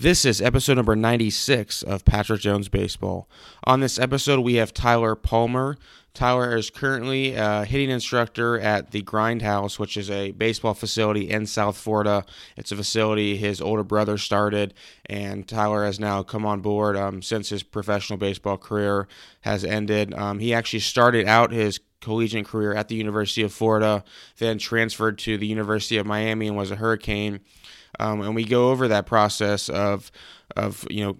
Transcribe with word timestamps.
This 0.00 0.24
is 0.24 0.40
episode 0.40 0.74
number 0.74 0.94
96 0.94 1.82
of 1.82 2.04
Patrick 2.04 2.40
Jones 2.40 2.68
Baseball. 2.68 3.28
On 3.64 3.80
this 3.80 3.98
episode, 3.98 4.38
we 4.38 4.54
have 4.54 4.72
Tyler 4.72 5.16
Palmer. 5.16 5.76
Tyler 6.14 6.56
is 6.56 6.70
currently 6.70 7.34
a 7.34 7.64
hitting 7.64 7.90
instructor 7.90 8.60
at 8.60 8.92
the 8.92 9.02
Grindhouse, 9.02 9.76
which 9.80 9.96
is 9.96 10.08
a 10.08 10.30
baseball 10.30 10.74
facility 10.74 11.28
in 11.28 11.46
South 11.46 11.76
Florida. 11.76 12.24
It's 12.56 12.70
a 12.70 12.76
facility 12.76 13.36
his 13.36 13.60
older 13.60 13.82
brother 13.82 14.18
started, 14.18 14.72
and 15.06 15.48
Tyler 15.48 15.84
has 15.84 15.98
now 15.98 16.22
come 16.22 16.46
on 16.46 16.60
board 16.60 16.96
um, 16.96 17.20
since 17.20 17.48
his 17.48 17.64
professional 17.64 18.20
baseball 18.20 18.56
career 18.56 19.08
has 19.40 19.64
ended. 19.64 20.14
Um, 20.14 20.38
he 20.38 20.54
actually 20.54 20.78
started 20.78 21.26
out 21.26 21.50
his 21.50 21.80
collegiate 22.00 22.46
career 22.46 22.72
at 22.72 22.86
the 22.86 22.94
University 22.94 23.42
of 23.42 23.52
Florida, 23.52 24.04
then 24.36 24.58
transferred 24.58 25.18
to 25.18 25.36
the 25.36 25.48
University 25.48 25.96
of 25.96 26.06
Miami 26.06 26.46
and 26.46 26.56
was 26.56 26.70
a 26.70 26.76
Hurricane 26.76 27.40
um, 27.98 28.20
and 28.20 28.34
we 28.34 28.44
go 28.44 28.70
over 28.70 28.88
that 28.88 29.06
process 29.06 29.68
of 29.68 30.10
of 30.56 30.86
you 30.90 31.04
know 31.04 31.16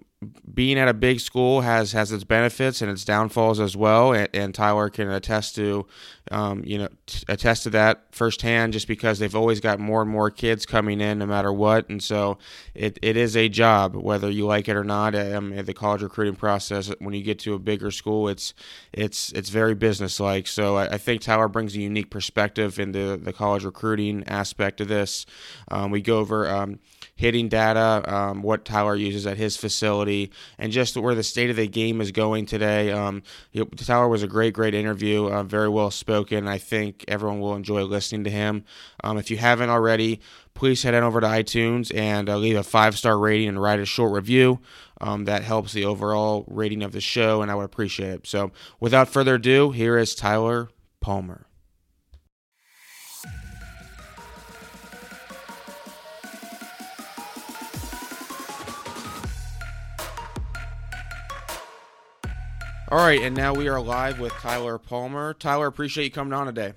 being 0.53 0.79
at 0.79 0.89
a 0.89 0.95
big 0.95 1.21
school 1.21 1.61
has 1.61 1.93
has 1.93 2.11
its 2.11 2.25
benefits 2.25 2.83
and 2.83 2.91
its 2.91 3.05
downfalls 3.05 3.61
as 3.61 3.77
well, 3.77 4.13
and, 4.13 4.29
and 4.35 4.53
Tyler 4.53 4.91
can 4.91 5.09
attest 5.09 5.55
to, 5.55 5.87
um, 6.33 6.65
you 6.65 6.77
know, 6.77 6.89
t- 7.07 7.23
attest 7.29 7.63
to 7.63 7.71
that 7.71 8.03
firsthand, 8.11 8.73
just 8.73 8.89
because 8.89 9.21
they've 9.21 9.37
always 9.37 9.61
got 9.61 9.79
more 9.79 10.03
and 10.03 10.11
more 10.11 10.29
kids 10.29 10.67
coming 10.67 11.01
in, 11.01 11.19
no 11.19 11.27
matter 11.27 11.53
what, 11.53 11.89
and 11.89 12.03
so 12.03 12.37
it, 12.75 12.99
it 13.01 13.17
is 13.17 13.37
a 13.37 13.49
job, 13.49 13.95
whether 13.95 14.29
you 14.29 14.45
like 14.45 14.69
it 14.69 14.77
or 14.77 14.83
not. 14.83 15.15
Um, 15.15 15.55
the 15.55 15.73
college 15.75 16.03
recruiting 16.03 16.35
process, 16.35 16.93
when 16.99 17.15
you 17.15 17.23
get 17.23 17.39
to 17.41 17.55
a 17.55 17.59
bigger 17.61 17.93
school, 17.93 18.29
it's 18.29 18.55
it's 18.93 19.31
it's 19.33 19.51
very 19.51 19.75
businesslike. 19.75 20.49
So 20.49 20.79
I, 20.79 20.95
I 20.95 20.99
think 20.99 21.23
Tyler 21.23 21.47
brings 21.47 21.77
a 21.77 21.81
unique 21.81 22.11
perspective 22.11 22.81
into 22.81 23.17
the 23.17 23.33
college 23.33 23.65
recruiting 23.65 24.25
aspect 24.27 24.81
of 24.81 24.89
this. 24.89 25.27
Um, 25.71 25.93
we 25.93 26.01
go 26.01 26.19
over 26.19 26.49
um, 26.49 26.81
hitting 27.19 27.49
data, 27.49 28.03
um, 28.07 28.43
what 28.43 28.65
Tyler 28.65 28.95
uses 28.95 29.27
at 29.27 29.37
his 29.37 29.57
facility, 29.57 30.31
and 30.57 30.71
just 30.71 30.97
where 30.97 31.17
the 31.17 31.25
state 31.25 31.51
of 31.51 31.57
the 31.57 31.67
game 31.67 32.01
is 32.01 32.13
going 32.13 32.47
today. 32.47 32.93
Um, 32.93 33.25
Tyler 33.77 34.07
was 34.07 34.23
a 34.23 34.29
great, 34.29 34.55
great 34.55 34.73
interview, 34.73 35.27
uh, 35.27 35.43
very 35.43 35.69
well 35.69 35.91
spoken. 35.91 36.47
I 36.47 36.59
think 36.59 37.05
everyone 37.09 37.41
will 37.41 37.57
enjoy 37.57 37.83
listening 37.83 38.23
to 38.23 38.31
him. 38.31 38.65
Um, 39.03 39.19
if 39.19 39.33
you 39.33 39.37
haven't 39.37 39.69
already, 39.69 40.21
please 40.55 40.85
head 40.85 40.95
on 40.95 41.03
over 41.03 41.21
to 41.21 41.27
iTunes 41.27 41.93
and 41.93 42.31
uh, 42.31 42.37
leave 42.37 42.57
a 42.57 42.63
five 42.63 42.97
star 42.97 43.19
rating 43.19 43.49
and 43.49 43.61
write 43.61 43.81
a 43.81 43.85
short 43.85 44.13
review. 44.13 44.61
Um, 45.01 45.25
that 45.25 45.43
helps 45.43 45.73
the 45.73 45.85
overall 45.85 46.45
rating 46.47 46.85
of 46.85 46.93
the 46.93 47.01
show, 47.01 47.43
and 47.43 47.51
I 47.51 47.57
would 47.57 47.65
appreciate 47.65 48.11
it. 48.11 48.27
So, 48.29 48.53
without 48.79 49.09
further 49.09 49.35
ado, 49.35 49.73
here 49.73 49.99
is 49.99 50.15
Tyler 50.15 50.71
Palmer. 51.01 51.48
All 62.91 62.97
right, 62.97 63.21
and 63.21 63.37
now 63.37 63.53
we 63.53 63.69
are 63.69 63.83
live 63.83 64.19
with 64.19 64.33
Tyler 64.33 64.79
Palmer. 64.79 65.35
Tyler, 65.35 65.67
appreciate 65.67 66.05
you 66.05 66.11
coming 66.11 66.33
on 66.33 66.47
today. 66.47 66.73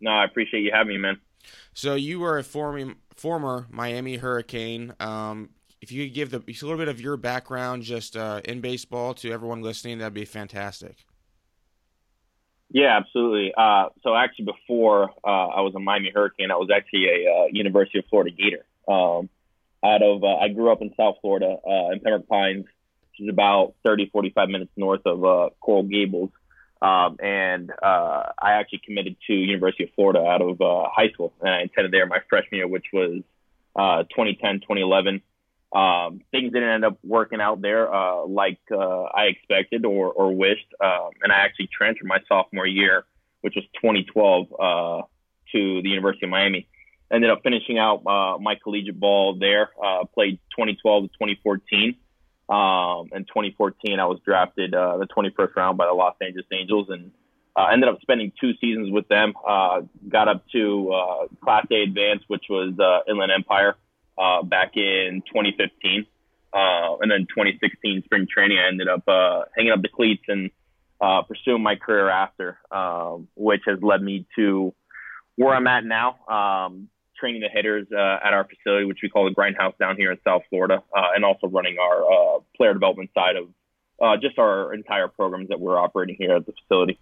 No, 0.00 0.10
I 0.10 0.24
appreciate 0.24 0.62
you 0.62 0.70
having 0.72 0.94
me, 0.94 0.98
man. 0.98 1.20
So 1.74 1.96
you 1.96 2.18
were 2.18 2.38
a 2.38 2.42
former 2.42 2.94
former 3.14 3.66
Miami 3.68 4.16
Hurricane. 4.16 4.94
Um, 5.00 5.50
if 5.82 5.92
you 5.92 6.06
could 6.06 6.14
give 6.14 6.30
the 6.30 6.38
a 6.38 6.64
little 6.64 6.78
bit 6.78 6.88
of 6.88 6.98
your 6.98 7.18
background 7.18 7.82
just 7.82 8.16
uh, 8.16 8.40
in 8.46 8.62
baseball 8.62 9.12
to 9.14 9.30
everyone 9.30 9.60
listening, 9.60 9.98
that'd 9.98 10.14
be 10.14 10.24
fantastic. 10.24 11.04
Yeah, 12.70 12.96
absolutely. 12.96 13.52
Uh, 13.54 13.90
so 14.02 14.16
actually, 14.16 14.46
before 14.46 15.10
uh, 15.22 15.48
I 15.48 15.60
was 15.60 15.74
a 15.76 15.78
Miami 15.78 16.10
Hurricane, 16.14 16.50
I 16.50 16.56
was 16.56 16.70
actually 16.74 17.04
a 17.04 17.30
uh, 17.30 17.46
University 17.52 17.98
of 17.98 18.06
Florida 18.08 18.34
Gator. 18.34 18.64
Um, 18.88 19.28
out 19.84 20.02
of 20.02 20.24
uh, 20.24 20.36
I 20.36 20.48
grew 20.48 20.72
up 20.72 20.80
in 20.80 20.90
South 20.96 21.16
Florida 21.20 21.54
uh, 21.66 21.90
in 21.90 22.00
Pembroke 22.00 22.28
Pines 22.28 22.64
which 23.12 23.26
is 23.26 23.32
about 23.32 23.74
30, 23.84 24.10
45 24.10 24.48
minutes 24.48 24.70
north 24.76 25.02
of 25.04 25.24
uh, 25.24 25.50
Coral 25.60 25.82
Gables. 25.82 26.30
Um, 26.80 27.16
and 27.22 27.70
uh, 27.70 28.32
I 28.40 28.52
actually 28.54 28.80
committed 28.84 29.16
to 29.28 29.34
University 29.34 29.84
of 29.84 29.90
Florida 29.94 30.20
out 30.20 30.42
of 30.42 30.60
uh, 30.60 30.88
high 30.92 31.10
school, 31.10 31.32
and 31.40 31.48
I 31.48 31.60
attended 31.60 31.92
there 31.92 32.06
my 32.06 32.18
freshman 32.28 32.58
year, 32.58 32.68
which 32.68 32.86
was 32.92 33.22
uh, 33.76 34.02
2010, 34.04 34.60
2011. 34.60 35.22
Um, 35.72 36.20
things 36.32 36.52
didn't 36.52 36.68
end 36.68 36.84
up 36.84 36.98
working 37.04 37.40
out 37.40 37.62
there 37.62 37.92
uh, 37.92 38.26
like 38.26 38.58
uh, 38.70 39.02
I 39.04 39.24
expected 39.26 39.86
or, 39.86 40.10
or 40.10 40.34
wished, 40.34 40.66
um, 40.82 41.10
and 41.22 41.32
I 41.32 41.36
actually 41.36 41.68
transferred 41.72 42.08
my 42.08 42.18
sophomore 42.28 42.66
year, 42.66 43.04
which 43.42 43.54
was 43.54 43.64
2012, 43.80 44.52
uh, 44.52 45.06
to 45.52 45.82
the 45.82 45.88
University 45.88 46.26
of 46.26 46.30
Miami. 46.30 46.66
Ended 47.12 47.30
up 47.30 47.42
finishing 47.42 47.78
out 47.78 48.02
my 48.04 48.54
collegiate 48.62 48.98
ball 48.98 49.36
there. 49.38 49.70
Played 50.14 50.38
2012 50.56 51.04
to 51.04 51.08
2014. 51.08 51.96
Um, 52.48 53.08
in 53.12 53.24
2014, 53.24 53.98
I 53.98 54.06
was 54.06 54.18
drafted 54.24 54.74
uh, 54.74 54.98
the 54.98 55.06
21st 55.06 55.56
round 55.56 55.78
by 55.78 55.86
the 55.86 55.92
Los 55.92 56.16
Angeles 56.20 56.46
Angels 56.52 56.88
and 56.90 57.10
uh, 57.56 57.66
ended 57.72 57.88
up 57.88 58.00
spending 58.00 58.32
two 58.40 58.52
seasons 58.60 58.90
with 58.90 59.08
them. 59.08 59.34
Uh, 59.46 59.82
got 60.08 60.28
up 60.28 60.44
to 60.52 60.92
uh, 60.92 61.26
Class 61.42 61.66
A 61.70 61.82
Advance, 61.82 62.22
which 62.26 62.44
was 62.48 62.74
uh, 62.78 63.10
Inland 63.10 63.32
Empire, 63.32 63.76
uh, 64.18 64.42
back 64.42 64.76
in 64.76 65.22
2015. 65.26 66.06
Uh, 66.54 66.96
and 67.00 67.10
then 67.10 67.26
2016 67.28 68.02
spring 68.04 68.26
training, 68.32 68.58
I 68.58 68.68
ended 68.68 68.88
up 68.88 69.06
uh, 69.08 69.44
hanging 69.56 69.72
up 69.72 69.80
the 69.80 69.88
cleats 69.88 70.24
and 70.28 70.50
uh, 71.00 71.22
pursuing 71.22 71.62
my 71.62 71.76
career 71.76 72.08
after, 72.08 72.58
um, 72.70 73.28
which 73.34 73.62
has 73.66 73.82
led 73.82 74.02
me 74.02 74.26
to 74.36 74.74
where 75.36 75.54
I'm 75.54 75.66
at 75.66 75.84
now. 75.84 76.18
Um, 76.28 76.88
training 77.22 77.40
the 77.40 77.48
hitters 77.48 77.86
uh, 77.92 78.18
at 78.26 78.32
our 78.32 78.44
facility, 78.44 78.84
which 78.84 78.98
we 79.00 79.08
call 79.08 79.24
the 79.24 79.34
Grindhouse 79.34 79.78
down 79.78 79.96
here 79.96 80.10
in 80.10 80.18
South 80.24 80.42
Florida, 80.50 80.82
uh, 80.96 81.06
and 81.14 81.24
also 81.24 81.46
running 81.46 81.76
our 81.78 82.02
uh, 82.02 82.40
player 82.56 82.72
development 82.72 83.10
side 83.14 83.36
of 83.36 83.48
uh, 84.02 84.16
just 84.20 84.38
our 84.38 84.74
entire 84.74 85.06
programs 85.06 85.48
that 85.48 85.60
we're 85.60 85.78
operating 85.78 86.16
here 86.18 86.34
at 86.34 86.46
the 86.46 86.52
facility. 86.52 86.98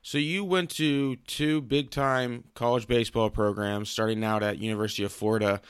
So 0.00 0.16
you 0.16 0.42
went 0.42 0.70
to 0.70 1.16
two 1.26 1.60
big 1.60 1.90
time 1.90 2.44
college 2.54 2.88
baseball 2.88 3.28
programs, 3.28 3.90
starting 3.90 4.24
out 4.24 4.42
at 4.42 4.58
University 4.58 5.04
of 5.04 5.12
Florida. 5.12 5.60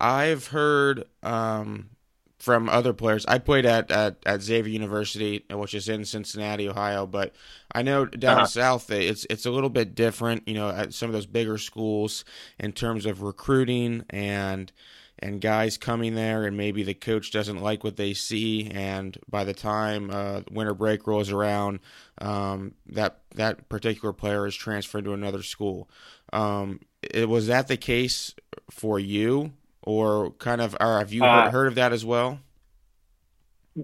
I've 0.00 0.48
heard 0.48 1.04
um, 1.22 1.90
from 2.38 2.68
other 2.68 2.92
players. 2.92 3.26
I 3.26 3.38
played 3.38 3.66
at, 3.66 3.90
at, 3.90 4.16
at 4.24 4.42
Xavier 4.42 4.72
University, 4.72 5.44
which 5.50 5.74
is 5.74 5.88
in 5.88 6.04
Cincinnati, 6.04 6.68
Ohio, 6.68 7.06
but 7.06 7.34
I 7.72 7.82
know 7.82 8.06
down 8.06 8.38
uh-huh. 8.38 8.46
south 8.46 8.90
it's 8.90 9.26
it's 9.28 9.46
a 9.46 9.50
little 9.50 9.70
bit 9.70 9.94
different. 9.94 10.46
You 10.46 10.54
know, 10.54 10.70
at 10.70 10.94
some 10.94 11.08
of 11.08 11.12
those 11.12 11.26
bigger 11.26 11.58
schools 11.58 12.24
in 12.58 12.72
terms 12.72 13.06
of 13.06 13.22
recruiting 13.22 14.04
and 14.10 14.72
and 15.20 15.40
guys 15.40 15.76
coming 15.76 16.14
there, 16.14 16.44
and 16.44 16.56
maybe 16.56 16.84
the 16.84 16.94
coach 16.94 17.32
doesn't 17.32 17.60
like 17.60 17.82
what 17.82 17.96
they 17.96 18.14
see, 18.14 18.70
and 18.70 19.18
by 19.28 19.44
the 19.44 19.54
time 19.54 20.10
uh, 20.12 20.42
winter 20.50 20.74
break 20.74 21.06
rolls 21.06 21.30
around, 21.30 21.80
um, 22.18 22.74
that 22.86 23.18
that 23.34 23.68
particular 23.68 24.12
player 24.12 24.46
is 24.46 24.54
transferred 24.54 25.04
to 25.04 25.12
another 25.12 25.42
school. 25.42 25.90
Um, 26.32 26.80
it, 27.02 27.28
was 27.28 27.48
that 27.48 27.68
the 27.68 27.76
case 27.76 28.34
for 28.70 28.98
you? 28.98 29.52
Or 29.82 30.32
kind 30.32 30.60
of, 30.60 30.76
or 30.80 30.98
have 30.98 31.12
you 31.12 31.24
uh, 31.24 31.50
heard 31.50 31.68
of 31.68 31.74
that 31.76 31.92
as 31.92 32.04
well? 32.04 32.40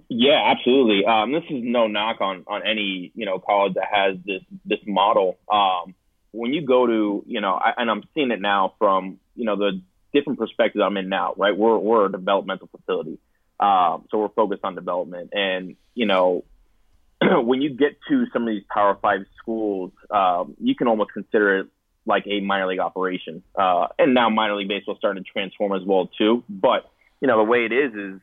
Yeah, 0.08 0.52
absolutely. 0.56 1.04
Um, 1.04 1.32
this 1.32 1.44
is 1.50 1.62
no 1.62 1.86
knock 1.86 2.20
on 2.20 2.44
on 2.46 2.62
any 2.66 3.12
you 3.14 3.26
know 3.26 3.38
college 3.38 3.74
that 3.74 3.86
has 3.92 4.16
this 4.24 4.42
this 4.64 4.80
model. 4.86 5.38
Um, 5.50 5.94
when 6.32 6.52
you 6.52 6.62
go 6.66 6.86
to 6.86 7.24
you 7.26 7.40
know, 7.40 7.54
I, 7.54 7.74
and 7.76 7.90
I'm 7.90 8.02
seeing 8.14 8.30
it 8.30 8.40
now 8.40 8.74
from 8.78 9.18
you 9.36 9.44
know 9.44 9.56
the 9.56 9.80
different 10.12 10.38
perspectives 10.38 10.82
I'm 10.84 10.96
in 10.96 11.08
now. 11.08 11.34
Right, 11.36 11.56
we're 11.56 11.78
we're 11.78 12.06
a 12.06 12.12
developmental 12.12 12.68
facility, 12.68 13.18
um, 13.60 14.06
so 14.10 14.18
we're 14.18 14.28
focused 14.30 14.64
on 14.64 14.74
development. 14.74 15.30
And 15.32 15.76
you 15.94 16.06
know, 16.06 16.44
when 17.22 17.62
you 17.62 17.70
get 17.70 17.96
to 18.08 18.26
some 18.32 18.42
of 18.42 18.48
these 18.48 18.64
Power 18.72 18.98
Five 19.00 19.26
schools, 19.40 19.92
um, 20.10 20.56
you 20.58 20.74
can 20.74 20.88
almost 20.88 21.12
consider 21.12 21.60
it 21.60 21.66
like 22.06 22.26
a 22.26 22.40
minor 22.40 22.66
league 22.66 22.80
operation. 22.80 23.42
Uh, 23.58 23.88
and 23.98 24.14
now 24.14 24.28
minor 24.30 24.56
league 24.56 24.68
baseball 24.68 24.96
starting 24.98 25.22
to 25.24 25.30
transform 25.30 25.72
as 25.72 25.86
well 25.86 26.10
too. 26.18 26.44
But 26.48 26.90
you 27.20 27.28
know 27.28 27.38
the 27.38 27.44
way 27.44 27.64
it 27.64 27.72
is 27.72 27.94
is 27.94 28.20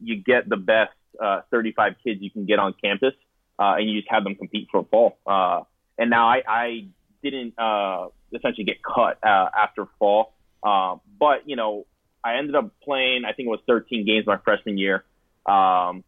you 0.00 0.16
get 0.16 0.48
the 0.48 0.56
best 0.56 0.92
uh, 1.22 1.40
35 1.50 1.94
kids 2.04 2.20
you 2.22 2.30
can 2.30 2.44
get 2.44 2.58
on 2.58 2.74
campus, 2.82 3.14
uh, 3.58 3.74
and 3.76 3.88
you 3.88 4.00
just 4.00 4.10
have 4.10 4.24
them 4.24 4.34
compete 4.34 4.68
for 4.70 4.80
a 4.80 4.84
fall. 4.84 5.18
Uh, 5.26 5.62
and 5.98 6.10
now 6.10 6.28
I, 6.28 6.42
I 6.46 6.86
didn't 7.22 7.58
uh, 7.58 8.08
essentially 8.32 8.64
get 8.64 8.82
cut 8.82 9.18
uh, 9.24 9.48
after 9.56 9.86
fall, 9.98 10.32
uh, 10.62 10.96
but 11.18 11.48
you 11.48 11.56
know 11.56 11.86
I 12.22 12.36
ended 12.36 12.54
up 12.54 12.70
playing. 12.82 13.24
I 13.24 13.32
think 13.32 13.46
it 13.46 13.50
was 13.50 13.60
13 13.66 14.06
games 14.06 14.26
my 14.26 14.38
freshman 14.38 14.78
year. 14.78 15.04
Um, 15.46 16.04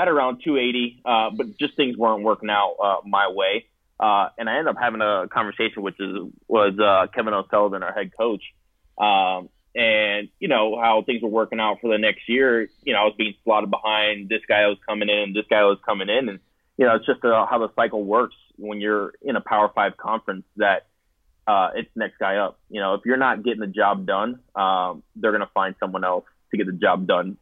at 0.00 0.08
around 0.08 0.40
280, 0.42 1.02
uh, 1.04 1.30
but 1.36 1.58
just 1.58 1.76
things 1.76 1.96
weren't 1.96 2.22
working 2.22 2.48
out 2.48 2.76
uh, 2.82 2.96
my 3.06 3.28
way. 3.28 3.66
Uh, 4.00 4.30
and 4.38 4.48
I 4.48 4.56
ended 4.56 4.68
up 4.68 4.76
having 4.80 5.02
a 5.02 5.28
conversation, 5.28 5.82
which 5.82 6.00
is 6.00 6.16
was 6.48 6.72
uh, 6.78 7.06
Kevin 7.14 7.34
O'Sullivan, 7.34 7.82
our 7.82 7.92
head 7.92 8.12
coach, 8.16 8.42
um, 8.98 9.50
and 9.74 10.28
you 10.38 10.48
know 10.48 10.80
how 10.80 11.02
things 11.04 11.22
were 11.22 11.28
working 11.28 11.60
out 11.60 11.78
for 11.82 11.92
the 11.92 11.98
next 11.98 12.26
year. 12.26 12.66
You 12.82 12.94
know, 12.94 13.00
I 13.00 13.04
was 13.04 13.14
being 13.18 13.34
slotted 13.44 13.70
behind 13.70 14.30
this 14.30 14.40
guy 14.48 14.66
was 14.68 14.78
coming 14.88 15.10
in, 15.10 15.34
this 15.34 15.44
guy 15.50 15.64
was 15.64 15.78
coming 15.84 16.08
in, 16.08 16.30
and 16.30 16.38
you 16.78 16.86
know 16.86 16.96
it's 16.96 17.04
just 17.04 17.22
uh, 17.24 17.44
how 17.44 17.58
the 17.58 17.68
cycle 17.76 18.02
works 18.02 18.36
when 18.56 18.80
you're 18.80 19.12
in 19.20 19.36
a 19.36 19.42
Power 19.42 19.70
Five 19.74 19.98
conference 19.98 20.44
that 20.56 20.86
uh, 21.46 21.68
it's 21.74 21.90
next 21.94 22.18
guy 22.18 22.36
up. 22.36 22.58
You 22.70 22.80
know, 22.80 22.94
if 22.94 23.02
you're 23.04 23.18
not 23.18 23.42
getting 23.42 23.60
the 23.60 23.66
job 23.66 24.06
done, 24.06 24.40
um, 24.54 25.02
they're 25.14 25.32
going 25.32 25.42
to 25.42 25.52
find 25.52 25.74
someone 25.78 26.04
else 26.04 26.24
to 26.52 26.56
get 26.56 26.66
the 26.66 26.72
job 26.72 27.06
done 27.06 27.36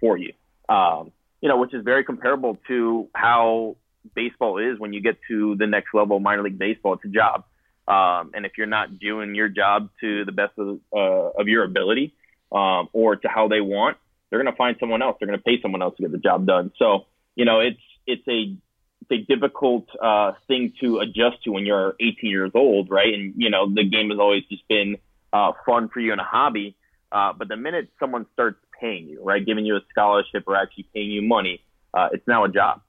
for 0.00 0.16
you. 0.16 0.32
Um, 0.68 1.12
you 1.40 1.48
know, 1.48 1.58
which 1.58 1.72
is 1.72 1.84
very 1.84 2.02
comparable 2.02 2.58
to 2.66 3.08
how 3.14 3.76
baseball 4.14 4.58
is 4.58 4.78
when 4.78 4.92
you 4.92 5.00
get 5.00 5.18
to 5.28 5.56
the 5.56 5.66
next 5.66 5.94
level, 5.94 6.20
minor 6.20 6.42
league 6.42 6.58
baseball. 6.58 6.94
It's 6.94 7.04
a 7.04 7.08
job, 7.08 7.44
um, 7.88 8.32
and 8.34 8.46
if 8.46 8.52
you're 8.56 8.66
not 8.66 8.98
doing 8.98 9.34
your 9.34 9.48
job 9.48 9.90
to 10.00 10.24
the 10.24 10.32
best 10.32 10.52
of, 10.58 10.80
uh, 10.94 11.40
of 11.40 11.48
your 11.48 11.64
ability 11.64 12.14
um, 12.52 12.88
or 12.92 13.16
to 13.16 13.28
how 13.28 13.48
they 13.48 13.60
want, 13.60 13.96
they're 14.28 14.42
going 14.42 14.52
to 14.52 14.56
find 14.56 14.76
someone 14.78 15.02
else. 15.02 15.16
They're 15.18 15.28
going 15.28 15.38
to 15.38 15.44
pay 15.44 15.60
someone 15.60 15.82
else 15.82 15.96
to 15.96 16.02
get 16.02 16.12
the 16.12 16.18
job 16.18 16.46
done. 16.46 16.72
So, 16.78 17.06
you 17.34 17.44
know, 17.44 17.60
it's 17.60 17.80
it's 18.06 18.26
a 18.28 18.56
it's 19.02 19.10
a 19.10 19.34
difficult 19.34 19.88
uh, 20.00 20.32
thing 20.46 20.72
to 20.80 20.98
adjust 20.98 21.42
to 21.44 21.52
when 21.52 21.66
you're 21.66 21.94
18 22.00 22.30
years 22.30 22.52
old, 22.54 22.90
right? 22.90 23.12
And 23.12 23.34
you 23.36 23.50
know, 23.50 23.72
the 23.72 23.84
game 23.84 24.10
has 24.10 24.18
always 24.18 24.44
just 24.50 24.66
been 24.68 24.96
uh, 25.32 25.52
fun 25.66 25.88
for 25.88 26.00
you 26.00 26.12
and 26.12 26.20
a 26.20 26.24
hobby. 26.24 26.76
Uh, 27.12 27.32
but 27.32 27.48
the 27.48 27.56
minute 27.56 27.88
someone 27.98 28.26
starts 28.32 28.58
paying 28.80 29.08
you, 29.08 29.22
right, 29.22 29.44
giving 29.44 29.66
you 29.66 29.76
a 29.76 29.80
scholarship 29.90 30.44
or 30.46 30.56
actually 30.56 30.86
paying 30.94 31.10
you 31.10 31.22
money, 31.22 31.62
uh, 31.92 32.08
it's 32.12 32.26
now 32.26 32.44
a 32.44 32.48
job. 32.48 32.82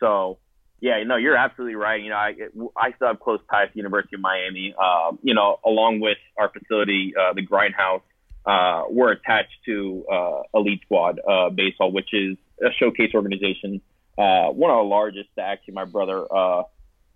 So, 0.00 0.38
yeah, 0.80 1.02
no, 1.04 1.16
you're 1.16 1.36
absolutely 1.36 1.74
right. 1.74 2.00
You 2.00 2.10
know, 2.10 2.16
I 2.16 2.34
I 2.76 2.92
still 2.92 3.08
have 3.08 3.20
close 3.20 3.40
ties 3.50 3.68
to 3.68 3.74
the 3.74 3.78
University 3.78 4.16
of 4.16 4.20
Miami. 4.20 4.74
Uh, 4.78 5.12
you 5.22 5.34
know, 5.34 5.58
along 5.64 6.00
with 6.00 6.18
our 6.36 6.50
facility, 6.50 7.14
uh, 7.18 7.32
the 7.32 7.44
Grindhouse, 7.44 8.02
uh, 8.46 8.84
we're 8.88 9.12
attached 9.12 9.54
to 9.66 10.04
uh, 10.10 10.42
Elite 10.54 10.80
Squad 10.84 11.20
uh, 11.28 11.50
Baseball, 11.50 11.92
which 11.92 12.12
is 12.12 12.36
a 12.62 12.70
showcase 12.78 13.10
organization, 13.14 13.80
uh, 14.16 14.48
one 14.48 14.70
of 14.70 14.78
the 14.78 14.88
largest 14.88 15.28
that 15.36 15.48
actually 15.48 15.74
my 15.74 15.84
brother 15.84 16.24
uh, 16.32 16.62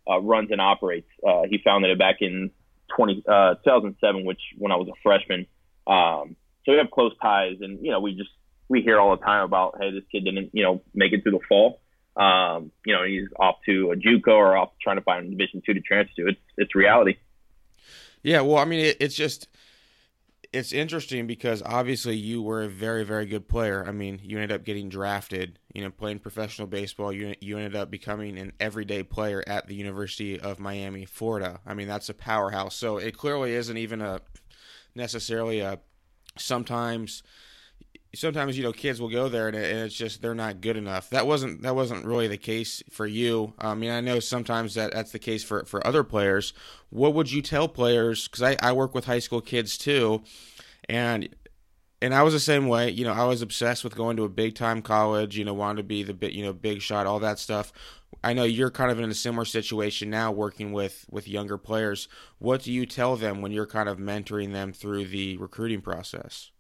uh, 0.08 0.20
runs 0.20 0.50
and 0.50 0.60
operates. 0.60 1.08
Uh, 1.26 1.42
he 1.48 1.58
founded 1.64 1.90
it 1.90 1.98
back 1.98 2.16
in 2.20 2.50
20, 2.96 3.24
uh, 3.28 3.54
2007, 3.64 4.24
which 4.24 4.40
when 4.58 4.72
I 4.72 4.76
was 4.76 4.88
a 4.88 4.98
freshman. 5.02 5.46
Um, 5.86 6.36
so 6.64 6.72
we 6.72 6.78
have 6.78 6.90
close 6.90 7.12
ties, 7.20 7.56
and 7.60 7.84
you 7.84 7.90
know, 7.90 8.00
we 8.00 8.14
just 8.14 8.30
we 8.68 8.82
hear 8.82 8.98
all 8.98 9.16
the 9.16 9.22
time 9.22 9.44
about, 9.44 9.76
hey, 9.80 9.90
this 9.90 10.04
kid 10.10 10.24
didn't, 10.24 10.50
you 10.52 10.64
know, 10.64 10.82
make 10.94 11.12
it 11.12 11.22
through 11.22 11.32
the 11.32 11.40
fall. 11.48 11.81
Um, 12.16 12.70
you 12.84 12.92
know, 12.92 13.04
he's 13.04 13.28
off 13.38 13.56
to 13.66 13.90
a 13.92 13.96
JUCO 13.96 14.28
or 14.28 14.56
off 14.56 14.70
trying 14.82 14.96
to 14.96 15.02
find 15.02 15.26
a 15.26 15.30
Division 15.30 15.62
two 15.64 15.74
to 15.74 15.80
transfer 15.80 16.22
to. 16.22 16.28
It's 16.28 16.40
it's 16.56 16.74
reality. 16.74 17.16
Yeah, 18.22 18.42
well, 18.42 18.58
I 18.58 18.64
mean, 18.64 18.84
it, 18.86 18.96
it's 19.00 19.14
just 19.14 19.48
it's 20.52 20.72
interesting 20.72 21.26
because 21.26 21.62
obviously 21.64 22.14
you 22.16 22.42
were 22.42 22.62
a 22.62 22.68
very 22.68 23.04
very 23.04 23.24
good 23.24 23.48
player. 23.48 23.84
I 23.86 23.92
mean, 23.92 24.20
you 24.22 24.36
ended 24.36 24.52
up 24.52 24.64
getting 24.64 24.90
drafted. 24.90 25.58
You 25.72 25.82
know, 25.82 25.90
playing 25.90 26.18
professional 26.18 26.68
baseball. 26.68 27.12
You 27.12 27.34
you 27.40 27.56
ended 27.56 27.76
up 27.76 27.90
becoming 27.90 28.38
an 28.38 28.52
everyday 28.60 29.02
player 29.02 29.42
at 29.46 29.66
the 29.66 29.74
University 29.74 30.38
of 30.38 30.58
Miami, 30.58 31.06
Florida. 31.06 31.60
I 31.64 31.72
mean, 31.72 31.88
that's 31.88 32.10
a 32.10 32.14
powerhouse. 32.14 32.76
So 32.76 32.98
it 32.98 33.16
clearly 33.16 33.54
isn't 33.54 33.76
even 33.76 34.02
a 34.02 34.20
necessarily 34.94 35.60
a 35.60 35.80
sometimes 36.36 37.22
sometimes 38.14 38.56
you 38.56 38.64
know 38.64 38.72
kids 38.72 39.00
will 39.00 39.08
go 39.08 39.28
there 39.28 39.48
and, 39.48 39.56
it's 39.56 39.94
just 39.94 40.22
they're 40.22 40.34
not 40.34 40.60
good 40.60 40.76
enough. 40.76 41.10
That 41.10 41.26
wasn't 41.26 41.62
that 41.62 41.74
wasn't 41.74 42.04
really 42.04 42.28
the 42.28 42.36
case 42.36 42.82
for 42.90 43.06
you. 43.06 43.54
I 43.58 43.74
mean, 43.74 43.90
I 43.90 44.00
know 44.00 44.20
sometimes 44.20 44.74
that 44.74 44.92
that's 44.92 45.12
the 45.12 45.18
case 45.18 45.42
for 45.44 45.64
for 45.64 45.86
other 45.86 46.04
players. 46.04 46.52
What 46.90 47.14
would 47.14 47.30
you 47.30 47.42
tell 47.42 47.68
players? 47.68 48.28
Because 48.28 48.42
I 48.42 48.56
I 48.62 48.72
work 48.72 48.94
with 48.94 49.06
high 49.06 49.18
school 49.18 49.40
kids 49.40 49.78
too, 49.78 50.22
and 50.88 51.28
and 52.00 52.14
I 52.14 52.22
was 52.22 52.34
the 52.34 52.40
same 52.40 52.68
way. 52.68 52.90
You 52.90 53.04
know, 53.04 53.12
I 53.12 53.24
was 53.24 53.42
obsessed 53.42 53.84
with 53.84 53.96
going 53.96 54.16
to 54.16 54.24
a 54.24 54.28
big 54.28 54.54
time 54.54 54.82
college. 54.82 55.38
You 55.38 55.44
know, 55.44 55.54
wanted 55.54 55.78
to 55.78 55.84
be 55.84 56.02
the 56.02 56.14
bit 56.14 56.32
you 56.32 56.44
know 56.44 56.52
big 56.52 56.82
shot, 56.82 57.06
all 57.06 57.20
that 57.20 57.38
stuff. 57.38 57.72
I 58.22 58.34
know 58.34 58.44
you're 58.44 58.70
kind 58.70 58.90
of 58.90 59.00
in 59.00 59.10
a 59.10 59.14
similar 59.14 59.44
situation 59.44 60.10
now, 60.10 60.30
working 60.30 60.72
with 60.72 61.06
with 61.10 61.26
younger 61.26 61.56
players. 61.56 62.08
What 62.38 62.62
do 62.62 62.72
you 62.72 62.84
tell 62.86 63.16
them 63.16 63.40
when 63.40 63.52
you're 63.52 63.66
kind 63.66 63.88
of 63.88 63.98
mentoring 63.98 64.52
them 64.52 64.72
through 64.72 65.06
the 65.06 65.38
recruiting 65.38 65.80
process? 65.80 66.50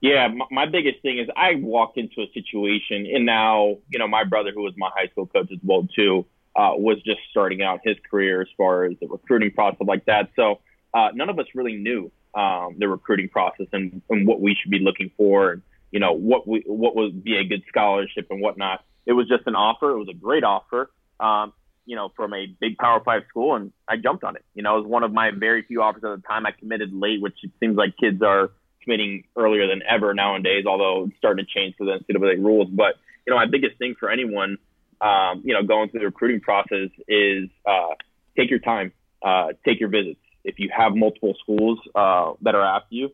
Yeah, 0.00 0.28
my, 0.50 0.64
biggest 0.64 1.02
thing 1.02 1.18
is 1.18 1.28
I 1.36 1.56
walked 1.56 1.98
into 1.98 2.22
a 2.22 2.32
situation, 2.32 3.06
and 3.14 3.26
now 3.26 3.76
you 3.90 3.98
know 3.98 4.08
my 4.08 4.24
brother, 4.24 4.50
who 4.54 4.62
was 4.62 4.72
my 4.78 4.90
high 4.96 5.08
school 5.08 5.26
coach 5.26 5.48
as 5.52 5.58
well 5.62 5.86
too, 5.94 6.24
uh, 6.56 6.72
was 6.74 7.02
just 7.02 7.20
starting 7.30 7.62
out 7.62 7.80
his 7.84 7.96
career 8.10 8.40
as 8.40 8.48
far 8.56 8.84
as 8.84 8.94
the 9.00 9.08
recruiting 9.08 9.50
process 9.50 9.86
like 9.86 10.06
that. 10.06 10.30
So 10.36 10.60
uh, 10.94 11.10
none 11.12 11.28
of 11.28 11.38
us 11.38 11.46
really 11.54 11.76
knew 11.76 12.10
um, 12.34 12.76
the 12.78 12.88
recruiting 12.88 13.28
process 13.28 13.66
and, 13.72 14.00
and 14.08 14.26
what 14.26 14.40
we 14.40 14.54
should 14.54 14.70
be 14.70 14.78
looking 14.78 15.10
for, 15.18 15.52
and 15.52 15.62
you 15.90 16.00
know 16.00 16.12
what 16.12 16.48
we 16.48 16.62
what 16.66 16.96
would 16.96 17.22
be 17.22 17.36
a 17.36 17.44
good 17.44 17.62
scholarship 17.68 18.26
and 18.30 18.40
whatnot. 18.40 18.82
It 19.04 19.12
was 19.12 19.28
just 19.28 19.46
an 19.46 19.54
offer. 19.54 19.90
It 19.90 19.98
was 19.98 20.08
a 20.08 20.14
great 20.14 20.44
offer. 20.44 20.90
Um, 21.18 21.52
you 21.84 21.96
know, 21.96 22.10
from 22.16 22.32
a 22.32 22.46
big 22.58 22.78
Power 22.78 23.02
Five 23.04 23.24
school, 23.28 23.54
and 23.54 23.70
I 23.86 23.98
jumped 23.98 24.24
on 24.24 24.36
it. 24.36 24.44
You 24.54 24.62
know, 24.62 24.78
it 24.78 24.82
was 24.82 24.88
one 24.88 25.02
of 25.02 25.12
my 25.12 25.30
very 25.30 25.62
few 25.62 25.82
offers 25.82 26.04
at 26.04 26.22
the 26.22 26.22
time. 26.26 26.46
I 26.46 26.52
committed 26.52 26.94
late, 26.94 27.20
which 27.20 27.36
it 27.42 27.50
seems 27.60 27.76
like 27.76 27.96
kids 27.98 28.22
are 28.22 28.50
committing 28.82 29.24
earlier 29.36 29.66
than 29.66 29.82
ever 29.88 30.14
nowadays, 30.14 30.64
although 30.66 31.04
it's 31.04 31.16
starting 31.18 31.44
to 31.44 31.50
change 31.50 31.74
for 31.76 31.84
the 31.84 31.98
NCAA 32.08 32.42
rules. 32.42 32.68
But, 32.70 32.96
you 33.26 33.32
know, 33.32 33.36
my 33.36 33.46
biggest 33.46 33.78
thing 33.78 33.94
for 33.98 34.10
anyone, 34.10 34.58
um, 35.00 35.42
you 35.44 35.54
know, 35.54 35.62
going 35.62 35.90
through 35.90 36.00
the 36.00 36.06
recruiting 36.06 36.40
process 36.40 36.90
is 37.08 37.48
uh, 37.66 37.94
take 38.36 38.50
your 38.50 38.58
time, 38.58 38.92
uh, 39.22 39.48
take 39.64 39.80
your 39.80 39.88
visits. 39.88 40.20
If 40.44 40.58
you 40.58 40.70
have 40.76 40.94
multiple 40.94 41.34
schools 41.42 41.78
uh, 41.94 42.32
that 42.42 42.54
are 42.54 42.64
after 42.64 42.94
you, 42.94 43.10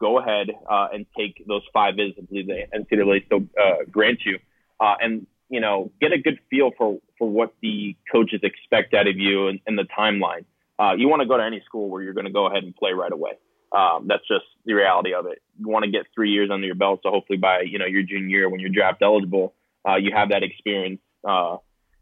go 0.00 0.18
ahead 0.18 0.48
uh, 0.68 0.88
and 0.92 1.06
take 1.16 1.44
those 1.46 1.62
five 1.72 1.96
visits. 1.96 2.18
I 2.20 2.24
believe 2.24 2.46
the 2.46 2.64
NCAA 2.74 3.26
still 3.26 3.46
uh, 3.60 3.84
grants 3.90 4.24
you. 4.24 4.38
Uh, 4.80 4.94
and, 5.00 5.26
you 5.50 5.60
know, 5.60 5.90
get 6.00 6.12
a 6.12 6.18
good 6.18 6.38
feel 6.48 6.70
for, 6.76 6.98
for 7.18 7.28
what 7.28 7.54
the 7.60 7.96
coaches 8.10 8.40
expect 8.42 8.94
out 8.94 9.06
of 9.06 9.18
you 9.18 9.48
and, 9.48 9.60
and 9.66 9.78
the 9.78 9.86
timeline. 9.96 10.44
Uh, 10.78 10.94
you 10.94 11.08
want 11.08 11.20
to 11.20 11.28
go 11.28 11.36
to 11.36 11.44
any 11.44 11.62
school 11.66 11.90
where 11.90 12.02
you're 12.02 12.14
going 12.14 12.24
to 12.24 12.32
go 12.32 12.46
ahead 12.46 12.64
and 12.64 12.74
play 12.74 12.92
right 12.92 13.12
away. 13.12 13.32
Um, 13.72 14.06
that's 14.08 14.26
just 14.26 14.44
the 14.64 14.74
reality 14.74 15.14
of 15.14 15.26
it. 15.26 15.40
You 15.58 15.68
want 15.68 15.84
to 15.84 15.90
get 15.90 16.06
three 16.14 16.30
years 16.30 16.50
under 16.52 16.66
your 16.66 16.74
belt, 16.74 17.00
so 17.02 17.10
hopefully 17.10 17.38
by 17.38 17.60
you 17.62 17.78
know 17.78 17.86
your 17.86 18.02
junior 18.02 18.28
year 18.28 18.48
when 18.48 18.60
you're 18.60 18.70
draft 18.70 19.02
eligible, 19.02 19.54
uh, 19.88 19.96
you 19.96 20.10
have 20.14 20.30
that 20.30 20.42
experience 20.42 21.00
uh, 21.28 21.56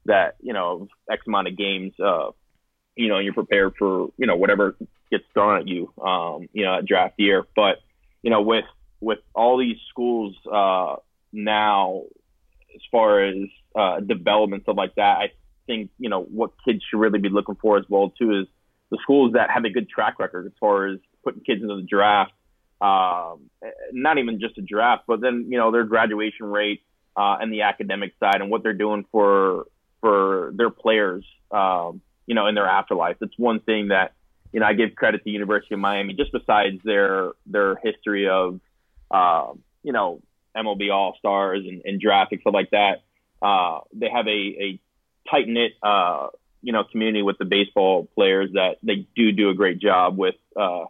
that 0.06 0.37
you 0.41 0.53
know 0.53 0.88
X 1.11 1.23
amount 1.26 1.49
of 1.49 1.56
games. 1.56 1.93
Uh, 2.03 2.31
you 2.97 3.09
know, 3.09 3.19
you're 3.19 3.35
prepared 3.35 3.75
for 3.79 4.09
you 4.17 4.26
know 4.26 4.37
whatever 4.37 4.76
gets 5.11 5.25
thrown 5.35 5.61
at 5.61 5.69
you. 5.69 5.93
Um, 6.03 6.49
you 6.53 6.65
know, 6.65 6.79
at 6.79 6.87
draft 6.87 7.15
year, 7.19 7.47
but 7.55 7.81
you 8.23 8.31
know 8.31 8.41
with 8.41 8.64
with 9.00 9.19
all 9.35 9.59
these 9.59 9.76
schools 9.91 10.35
uh, 10.50 10.97
now, 11.32 12.03
as 12.75 12.81
far 12.91 13.25
as 13.25 13.37
uh, 13.76 14.00
development 14.00 14.62
stuff 14.62 14.76
like 14.76 14.94
that, 14.97 15.19
I 15.19 15.32
think 15.67 15.91
you 15.99 16.09
know 16.09 16.23
what 16.23 16.53
kids 16.64 16.82
should 16.88 16.99
really 16.99 17.19
be 17.19 17.29
looking 17.29 17.56
for 17.56 17.76
as 17.76 17.85
well 17.88 18.11
too 18.19 18.41
is 18.41 18.47
the 18.91 18.99
schools 19.03 19.35
that 19.35 19.50
have 19.50 19.64
a 19.64 19.71
good 19.71 19.88
track 19.88 20.19
record 20.19 20.47
as 20.47 20.53
far 20.59 20.87
as 20.87 20.99
putting 21.28 21.42
kids 21.42 21.62
into 21.62 21.76
the 21.76 21.82
draft. 21.82 22.32
Um, 22.80 23.50
not 23.92 24.19
even 24.19 24.40
just 24.40 24.56
a 24.56 24.62
draft, 24.62 25.04
but 25.06 25.20
then 25.20 25.46
you 25.48 25.58
know 25.58 25.70
their 25.72 25.84
graduation 25.84 26.47
rate 26.47 26.82
uh, 27.16 27.37
and 27.40 27.52
the 27.52 27.62
academic 27.62 28.14
side 28.20 28.40
and 28.40 28.50
what 28.50 28.62
they're 28.62 28.73
doing 28.73 29.04
for 29.11 29.66
for 30.00 30.52
their 30.54 30.70
players. 30.70 31.25
Um, 31.50 32.00
you 32.26 32.35
know, 32.35 32.47
in 32.47 32.54
their 32.54 32.66
afterlife. 32.66 33.16
It's 33.23 33.37
one 33.38 33.61
thing 33.61 33.88
that 33.88 34.12
you 34.52 34.61
know 34.61 34.66
I 34.66 34.75
give 34.75 34.94
credit 34.94 35.25
to 35.25 35.30
University 35.30 35.75
of 35.75 35.80
Miami 35.80 36.14
just 36.14 36.30
besides 36.30 36.78
their 36.85 37.32
their 37.47 37.76
history 37.76 38.28
of 38.28 38.61
uh, 39.11 39.52
you 39.82 39.92
know 39.92 40.20
MLB 40.56 40.92
All 40.92 41.16
Stars 41.18 41.64
and, 41.66 41.82
and 41.85 42.00
drafting 42.00 42.40
stuff 42.40 42.54
like 42.54 42.70
that. 42.70 43.02
Uh, 43.40 43.80
they 43.92 44.08
have 44.11 44.26
a, 44.26 44.30
a 44.30 44.80
tight 45.30 45.49
knit 45.49 45.73
uh, 45.82 46.28
you 46.62 46.73
know 46.73 46.85
community 46.85 47.23
with 47.23 47.38
the 47.38 47.44
baseball 47.44 48.08
players 48.14 48.50
that 48.52 48.76
they 48.82 49.06
do 49.16 49.32
do 49.32 49.49
a 49.49 49.54
great 49.54 49.78
job 49.78 50.18
with 50.18 50.37
uh, 50.54 50.85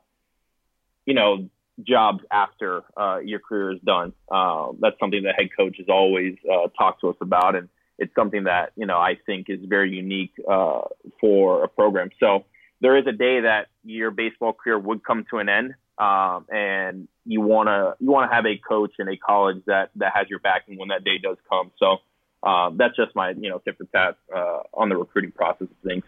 you 1.08 1.14
know, 1.14 1.48
jobs 1.82 2.22
after 2.30 2.82
uh, 2.94 3.18
your 3.24 3.38
career 3.38 3.72
is 3.72 3.80
done. 3.80 4.12
Uh, 4.30 4.72
that's 4.78 4.98
something 5.00 5.22
that 5.22 5.36
head 5.38 5.48
coaches 5.56 5.86
always 5.88 6.36
uh, 6.44 6.68
talk 6.76 7.00
to 7.00 7.08
us 7.08 7.16
about, 7.22 7.56
and 7.56 7.70
it's 7.98 8.14
something 8.14 8.44
that 8.44 8.72
you 8.76 8.84
know 8.84 8.98
I 8.98 9.16
think 9.24 9.46
is 9.48 9.60
very 9.64 9.90
unique 9.90 10.34
uh, 10.46 10.82
for 11.18 11.64
a 11.64 11.68
program. 11.68 12.10
So 12.20 12.44
there 12.82 12.98
is 12.98 13.06
a 13.06 13.12
day 13.12 13.40
that 13.40 13.68
your 13.84 14.10
baseball 14.10 14.52
career 14.52 14.78
would 14.78 15.02
come 15.02 15.24
to 15.30 15.38
an 15.38 15.48
end, 15.48 15.74
um, 15.96 16.44
and 16.50 17.08
you 17.24 17.40
wanna 17.40 17.94
you 18.00 18.10
wanna 18.10 18.30
have 18.30 18.44
a 18.44 18.58
coach 18.58 18.92
in 18.98 19.08
a 19.08 19.16
college 19.16 19.62
that 19.66 19.88
that 19.96 20.12
has 20.14 20.28
your 20.28 20.40
backing 20.40 20.76
when 20.76 20.88
that 20.88 21.04
day 21.04 21.16
does 21.22 21.38
come. 21.48 21.70
So. 21.78 21.98
Uh, 22.40 22.70
that's 22.76 22.94
just 22.94 23.12
my, 23.16 23.30
you 23.30 23.50
know, 23.50 23.58
tip 23.58 23.76
for 23.76 23.84
tat 23.86 24.16
uh, 24.32 24.60
on 24.72 24.88
the 24.88 24.96
recruiting 24.96 25.32
process 25.32 25.62
of 25.62 25.76
things. 25.84 26.04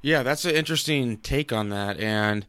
Yeah, 0.00 0.22
that's 0.22 0.46
an 0.46 0.54
interesting 0.54 1.18
take 1.18 1.52
on 1.52 1.68
that, 1.68 2.00
and 2.00 2.46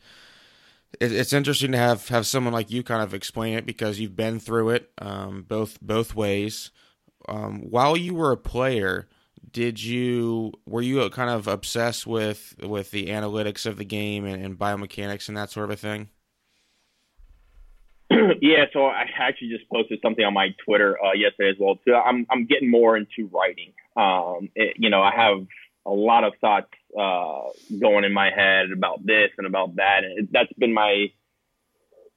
it's 1.02 1.34
interesting 1.34 1.72
to 1.72 1.78
have 1.78 2.08
have 2.10 2.28
someone 2.28 2.54
like 2.54 2.72
you 2.72 2.84
kind 2.84 3.02
of 3.02 3.14
explain 3.14 3.56
it 3.56 3.66
because 3.66 4.00
you've 4.00 4.16
been 4.16 4.40
through 4.40 4.70
it 4.72 4.92
um, 5.00 5.44
both 5.48 5.80
both 5.82 6.16
ways. 6.16 6.72
Um, 7.28 7.62
while 7.70 7.98
you 7.98 8.14
were 8.14 8.32
a 8.32 8.38
player, 8.38 9.08
did 9.52 9.84
you 9.84 10.54
were 10.66 10.82
you 10.82 11.10
kind 11.10 11.30
of 11.30 11.48
obsessed 11.48 12.06
with 12.06 12.56
with 12.62 12.92
the 12.92 13.08
analytics 13.08 13.66
of 13.66 13.78
the 13.78 13.86
game 13.86 14.26
and, 14.26 14.44
and 14.44 14.58
biomechanics 14.58 15.28
and 15.28 15.38
that 15.38 15.52
sort 15.52 15.66
of 15.66 15.72
a 15.72 15.76
thing? 15.76 16.10
yeah, 18.42 18.66
so 18.72 18.86
I 18.86 19.06
actually 19.20 19.50
just 19.50 19.70
posted 19.70 20.00
something 20.02 20.24
on 20.24 20.34
my 20.34 20.50
Twitter 20.64 20.98
uh, 21.04 21.14
yesterday 21.14 21.50
as 21.50 21.56
well 21.60 21.76
too. 21.86 21.96
I'm 21.96 22.26
I'm 22.30 22.46
getting 22.46 22.70
more 22.70 22.98
into 22.98 23.30
writing. 23.32 23.74
Um, 23.98 24.50
it, 24.56 24.76
you 24.78 24.90
know, 24.90 25.02
I 25.02 25.12
have 25.16 25.48
a 25.86 25.92
lot 25.92 26.24
of 26.24 26.34
thoughts 26.42 26.68
uh, 26.98 27.50
going 27.80 28.04
in 28.04 28.14
my 28.14 28.32
head 28.32 28.72
about 28.72 29.06
this 29.06 29.30
and 29.38 29.48
about 29.48 29.76
that, 29.76 30.04
and 30.04 30.20
it, 30.20 30.30
that's 30.32 30.52
been 30.54 30.74
my 30.74 31.08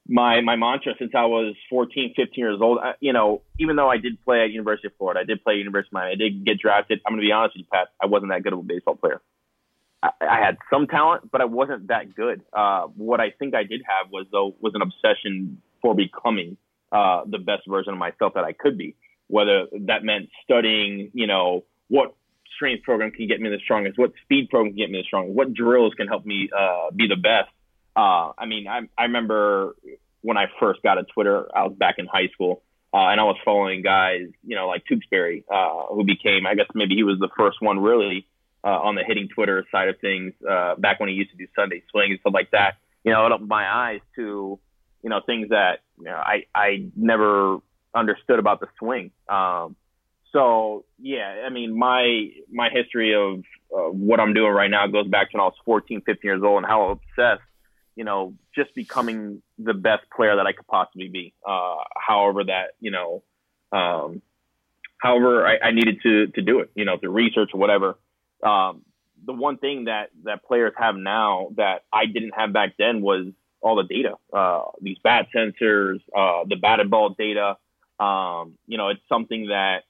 my 0.08 0.40
my 0.40 0.56
mantra 0.56 0.94
since 0.98 1.12
I 1.14 1.26
was 1.26 1.54
14, 1.68 2.14
15 2.16 2.32
years 2.36 2.58
old. 2.60 2.78
I, 2.82 2.94
you 3.00 3.12
know, 3.12 3.42
even 3.58 3.76
though 3.76 3.90
I 3.90 3.98
did 3.98 4.22
play 4.24 4.42
at 4.42 4.50
University 4.50 4.88
of 4.88 4.94
Florida, 4.96 5.20
I 5.20 5.24
did 5.24 5.44
play 5.44 5.54
at 5.54 5.58
University 5.58 5.90
of 5.90 5.92
Miami, 5.92 6.12
I 6.12 6.16
did 6.16 6.44
get 6.44 6.58
drafted. 6.58 7.00
I'm 7.06 7.12
going 7.12 7.20
to 7.20 7.26
be 7.26 7.32
honest 7.32 7.56
with 7.56 7.66
you, 7.66 7.68
Pat. 7.70 7.88
I 8.02 8.06
wasn't 8.06 8.32
that 8.32 8.42
good 8.42 8.54
of 8.54 8.60
a 8.60 8.62
baseball 8.62 8.96
player. 8.96 9.20
I, 10.02 10.10
I 10.20 10.40
had 10.44 10.56
some 10.72 10.86
talent, 10.86 11.30
but 11.30 11.40
I 11.40 11.44
wasn't 11.44 11.88
that 11.88 12.14
good. 12.14 12.42
Uh, 12.52 12.84
what 12.96 13.20
I 13.20 13.30
think 13.30 13.54
I 13.54 13.64
did 13.64 13.82
have 13.86 14.10
was 14.10 14.26
though 14.32 14.56
was 14.60 14.74
an 14.74 14.82
obsession 14.82 15.60
for 15.82 15.94
becoming 15.94 16.56
uh, 16.90 17.22
the 17.26 17.38
best 17.38 17.62
version 17.68 17.92
of 17.92 17.98
myself 17.98 18.34
that 18.34 18.44
I 18.44 18.52
could 18.52 18.78
be. 18.78 18.96
Whether 19.26 19.66
that 19.80 20.04
meant 20.04 20.30
studying, 20.42 21.10
you 21.12 21.26
know, 21.26 21.64
what 21.88 22.14
strength 22.58 22.82
program 22.82 23.12
can 23.12 23.28
get 23.28 23.40
me 23.40 23.48
the 23.48 23.60
strongest, 23.62 23.98
what 23.98 24.12
speed 24.24 24.50
program 24.50 24.72
can 24.74 24.78
get 24.78 24.90
me 24.90 24.98
the 24.98 25.06
strongest, 25.06 25.36
what 25.36 25.54
drills 25.54 25.94
can 25.94 26.08
help 26.08 26.26
me 26.26 26.50
uh, 26.50 26.90
be 26.90 27.06
the 27.06 27.16
best 27.16 27.48
uh, 27.98 28.32
I 28.38 28.46
mean, 28.46 28.68
I, 28.68 28.82
I 28.96 29.04
remember 29.04 29.74
when 30.20 30.36
I 30.36 30.44
first 30.60 30.82
got 30.82 30.98
a 30.98 31.02
Twitter, 31.02 31.48
I 31.52 31.64
was 31.64 31.76
back 31.76 31.96
in 31.98 32.06
high 32.06 32.28
school, 32.32 32.62
uh, 32.94 33.10
and 33.10 33.20
I 33.20 33.24
was 33.24 33.36
following 33.44 33.82
guys, 33.82 34.28
you 34.46 34.54
know, 34.54 34.68
like 34.68 34.84
Tewksbury, 34.86 35.44
uh, 35.52 35.86
who 35.88 36.04
became, 36.04 36.46
I 36.46 36.54
guess 36.54 36.66
maybe 36.74 36.94
he 36.94 37.02
was 37.02 37.18
the 37.18 37.28
first 37.36 37.60
one 37.60 37.80
really 37.80 38.28
uh, 38.62 38.68
on 38.68 38.94
the 38.94 39.02
hitting 39.02 39.28
Twitter 39.34 39.66
side 39.72 39.88
of 39.88 39.98
things 39.98 40.32
uh, 40.48 40.76
back 40.76 41.00
when 41.00 41.08
he 41.08 41.16
used 41.16 41.32
to 41.32 41.36
do 41.36 41.48
Sunday 41.56 41.82
swing 41.90 42.12
and 42.12 42.20
stuff 42.20 42.34
like 42.34 42.52
that. 42.52 42.76
You 43.02 43.12
know, 43.12 43.26
it 43.26 43.32
opened 43.32 43.48
my 43.48 43.68
eyes 43.68 44.00
to, 44.14 44.60
you 45.02 45.10
know, 45.10 45.20
things 45.26 45.48
that 45.48 45.80
you 45.98 46.04
know 46.04 46.14
I 46.16 46.44
I 46.54 46.86
never 46.94 47.58
understood 47.94 48.38
about 48.38 48.60
the 48.60 48.68
swing. 48.78 49.10
Um, 49.28 49.74
so 50.38 50.84
yeah, 50.98 51.44
I 51.46 51.50
mean, 51.50 51.76
my 51.76 52.30
my 52.50 52.68
history 52.70 53.14
of 53.14 53.40
uh, 53.74 53.90
what 53.90 54.20
I'm 54.20 54.34
doing 54.34 54.52
right 54.52 54.70
now 54.70 54.86
goes 54.86 55.08
back 55.08 55.30
to 55.30 55.36
when 55.36 55.42
I 55.42 55.44
was 55.44 55.54
14, 55.64 56.02
15 56.06 56.18
years 56.22 56.42
old, 56.42 56.58
and 56.58 56.66
how 56.66 56.90
obsessed 56.90 57.42
you 57.98 58.04
know, 58.04 58.32
just 58.54 58.72
becoming 58.76 59.42
the 59.58 59.74
best 59.74 60.04
player 60.14 60.36
that 60.36 60.46
I 60.46 60.52
could 60.52 60.68
possibly 60.68 61.08
be. 61.08 61.34
Uh, 61.44 61.78
however, 61.96 62.44
that 62.44 62.76
you 62.78 62.92
know, 62.92 63.24
um, 63.72 64.22
however 65.02 65.44
I, 65.44 65.58
I, 65.58 65.70
needed 65.72 66.00
to 66.04 66.28
to 66.28 66.40
do 66.40 66.60
it, 66.60 66.70
you 66.76 66.84
know, 66.84 66.96
through 66.96 67.10
research 67.10 67.50
or 67.52 67.58
whatever. 67.58 67.98
Um, 68.40 68.82
the 69.26 69.32
one 69.32 69.58
thing 69.58 69.86
that 69.86 70.10
that 70.22 70.44
players 70.44 70.74
have 70.78 70.94
now 70.94 71.48
that 71.56 71.82
I 71.92 72.06
didn't 72.06 72.34
have 72.36 72.52
back 72.52 72.74
then 72.78 73.00
was 73.00 73.32
all 73.60 73.74
the 73.74 73.82
data, 73.82 74.14
uh, 74.32 74.66
these 74.80 74.98
bat 75.02 75.26
sensors, 75.34 75.98
uh, 76.16 76.44
the 76.48 76.54
batted 76.54 76.92
ball 76.92 77.16
data. 77.18 77.56
Um, 77.98 78.58
you 78.68 78.78
know, 78.78 78.90
it's 78.90 79.02
something 79.08 79.48
that 79.48 79.82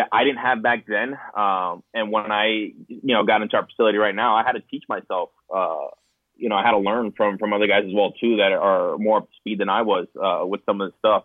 that 0.00 0.08
I 0.12 0.24
didn't 0.24 0.38
have 0.38 0.62
back 0.62 0.86
then. 0.86 1.16
Um, 1.36 1.82
and 1.92 2.10
when 2.10 2.32
I, 2.32 2.72
you 2.88 3.14
know, 3.14 3.24
got 3.24 3.42
into 3.42 3.56
our 3.56 3.66
facility 3.66 3.98
right 3.98 4.14
now, 4.14 4.34
I 4.36 4.42
had 4.42 4.52
to 4.52 4.60
teach 4.60 4.84
myself 4.88 5.30
uh, 5.54 5.88
you 6.40 6.48
know, 6.48 6.56
I 6.56 6.64
had 6.64 6.72
to 6.72 6.78
learn 6.78 7.12
from 7.12 7.36
from 7.38 7.52
other 7.52 7.66
guys 7.66 7.84
as 7.86 7.92
well 7.94 8.12
too 8.12 8.36
that 8.38 8.52
are 8.52 8.96
more 8.96 9.18
up 9.18 9.30
to 9.30 9.36
speed 9.36 9.60
than 9.60 9.68
I 9.68 9.82
was 9.82 10.06
uh, 10.20 10.44
with 10.46 10.64
some 10.64 10.80
of 10.80 10.90
the 10.90 10.96
stuff. 10.98 11.24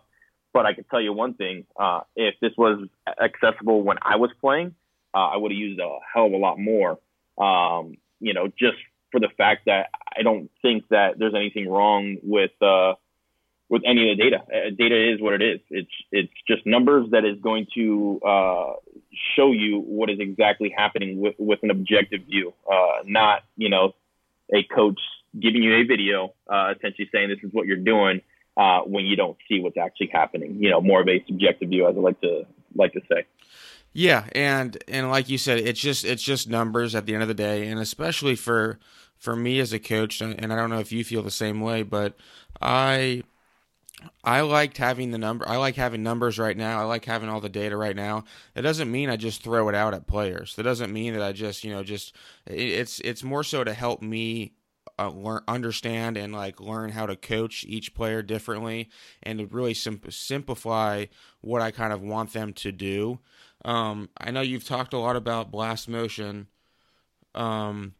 But 0.52 0.66
I 0.66 0.74
can 0.74 0.84
tell 0.84 1.00
you 1.00 1.12
one 1.12 1.34
thing: 1.34 1.64
uh, 1.80 2.00
if 2.14 2.34
this 2.40 2.52
was 2.56 2.86
accessible 3.22 3.82
when 3.82 3.96
I 4.02 4.16
was 4.16 4.30
playing, 4.40 4.74
uh, 5.14 5.28
I 5.28 5.36
would 5.38 5.52
have 5.52 5.58
used 5.58 5.80
a 5.80 5.98
hell 6.12 6.26
of 6.26 6.32
a 6.32 6.36
lot 6.36 6.58
more. 6.58 6.98
Um, 7.38 7.96
you 8.20 8.34
know, 8.34 8.48
just 8.48 8.76
for 9.10 9.20
the 9.20 9.28
fact 9.36 9.64
that 9.66 9.88
I 10.16 10.22
don't 10.22 10.50
think 10.60 10.84
that 10.90 11.18
there's 11.18 11.34
anything 11.34 11.68
wrong 11.68 12.18
with 12.22 12.52
uh, 12.60 12.94
with 13.68 13.82
any 13.84 14.10
of 14.10 14.16
the 14.16 14.22
data. 14.22 14.42
Uh, 14.42 14.70
data 14.76 15.12
is 15.12 15.20
what 15.20 15.34
it 15.34 15.42
is. 15.42 15.60
It's 15.70 15.90
it's 16.12 16.32
just 16.46 16.66
numbers 16.66 17.10
that 17.10 17.24
is 17.24 17.40
going 17.40 17.66
to 17.74 18.20
uh, 18.26 18.72
show 19.36 19.52
you 19.52 19.80
what 19.80 20.10
is 20.10 20.18
exactly 20.20 20.72
happening 20.76 21.20
with 21.20 21.34
with 21.38 21.60
an 21.62 21.70
objective 21.70 22.22
view, 22.22 22.52
uh, 22.70 23.02
not 23.04 23.42
you 23.56 23.68
know 23.68 23.94
a 24.54 24.62
coach 24.62 25.00
giving 25.38 25.62
you 25.62 25.74
a 25.74 25.84
video, 25.84 26.32
uh, 26.48 26.74
essentially 26.76 27.08
saying 27.12 27.28
this 27.28 27.38
is 27.42 27.52
what 27.52 27.66
you're 27.66 27.76
doing 27.76 28.22
uh, 28.56 28.80
when 28.80 29.04
you 29.04 29.16
don't 29.16 29.36
see 29.48 29.60
what's 29.60 29.76
actually 29.76 30.10
happening. 30.12 30.62
You 30.62 30.70
know, 30.70 30.80
more 30.80 31.00
of 31.00 31.08
a 31.08 31.22
subjective 31.26 31.68
view, 31.70 31.88
as 31.88 31.96
I 31.96 32.00
like 32.00 32.20
to 32.20 32.46
like 32.74 32.92
to 32.92 33.00
say. 33.10 33.24
Yeah, 33.92 34.26
and 34.32 34.76
and 34.88 35.10
like 35.10 35.28
you 35.28 35.38
said, 35.38 35.58
it's 35.58 35.80
just 35.80 36.04
it's 36.04 36.22
just 36.22 36.48
numbers 36.48 36.94
at 36.94 37.06
the 37.06 37.14
end 37.14 37.22
of 37.22 37.28
the 37.28 37.34
day, 37.34 37.66
and 37.66 37.80
especially 37.80 38.36
for 38.36 38.78
for 39.18 39.34
me 39.34 39.58
as 39.58 39.72
a 39.72 39.78
coach, 39.78 40.20
and, 40.20 40.38
and 40.38 40.52
I 40.52 40.56
don't 40.56 40.70
know 40.70 40.78
if 40.78 40.92
you 40.92 41.02
feel 41.02 41.22
the 41.22 41.30
same 41.30 41.60
way, 41.60 41.82
but 41.82 42.16
I 42.60 43.22
I 44.22 44.42
liked 44.42 44.76
having 44.76 45.10
the 45.10 45.18
number. 45.18 45.48
I 45.48 45.56
like 45.56 45.76
having 45.76 46.02
numbers 46.02 46.38
right 46.38 46.56
now. 46.56 46.80
I 46.80 46.84
like 46.84 47.04
having 47.04 47.28
all 47.28 47.40
the 47.40 47.48
data 47.48 47.76
right 47.76 47.96
now. 47.96 48.24
It 48.54 48.62
doesn't 48.62 48.90
mean 48.90 49.08
I 49.08 49.16
just 49.16 49.42
throw 49.42 49.68
it 49.68 49.74
out 49.74 49.94
at 49.94 50.06
players. 50.06 50.54
That 50.56 50.64
doesn't 50.64 50.92
mean 50.92 51.14
that 51.14 51.22
I 51.22 51.32
just 51.32 51.64
you 51.64 51.72
know 51.72 51.82
just 51.82 52.14
it's 52.46 53.00
it's 53.00 53.22
more 53.22 53.44
so 53.44 53.64
to 53.64 53.72
help 53.72 54.02
me 54.02 54.52
uh, 54.98 55.10
learn, 55.10 55.42
understand, 55.48 56.16
and 56.16 56.32
like 56.32 56.60
learn 56.60 56.90
how 56.90 57.06
to 57.06 57.16
coach 57.16 57.64
each 57.68 57.94
player 57.94 58.22
differently, 58.22 58.90
and 59.22 59.38
to 59.38 59.46
really 59.46 59.74
sim- 59.74 60.00
simplify 60.10 61.06
what 61.40 61.62
I 61.62 61.70
kind 61.70 61.92
of 61.92 62.02
want 62.02 62.32
them 62.32 62.52
to 62.54 62.72
do. 62.72 63.20
Um, 63.64 64.10
I 64.18 64.30
know 64.30 64.42
you've 64.42 64.66
talked 64.66 64.92
a 64.92 64.98
lot 64.98 65.16
about 65.16 65.50
blast 65.50 65.88
motion. 65.88 66.48
Um, 67.34 67.94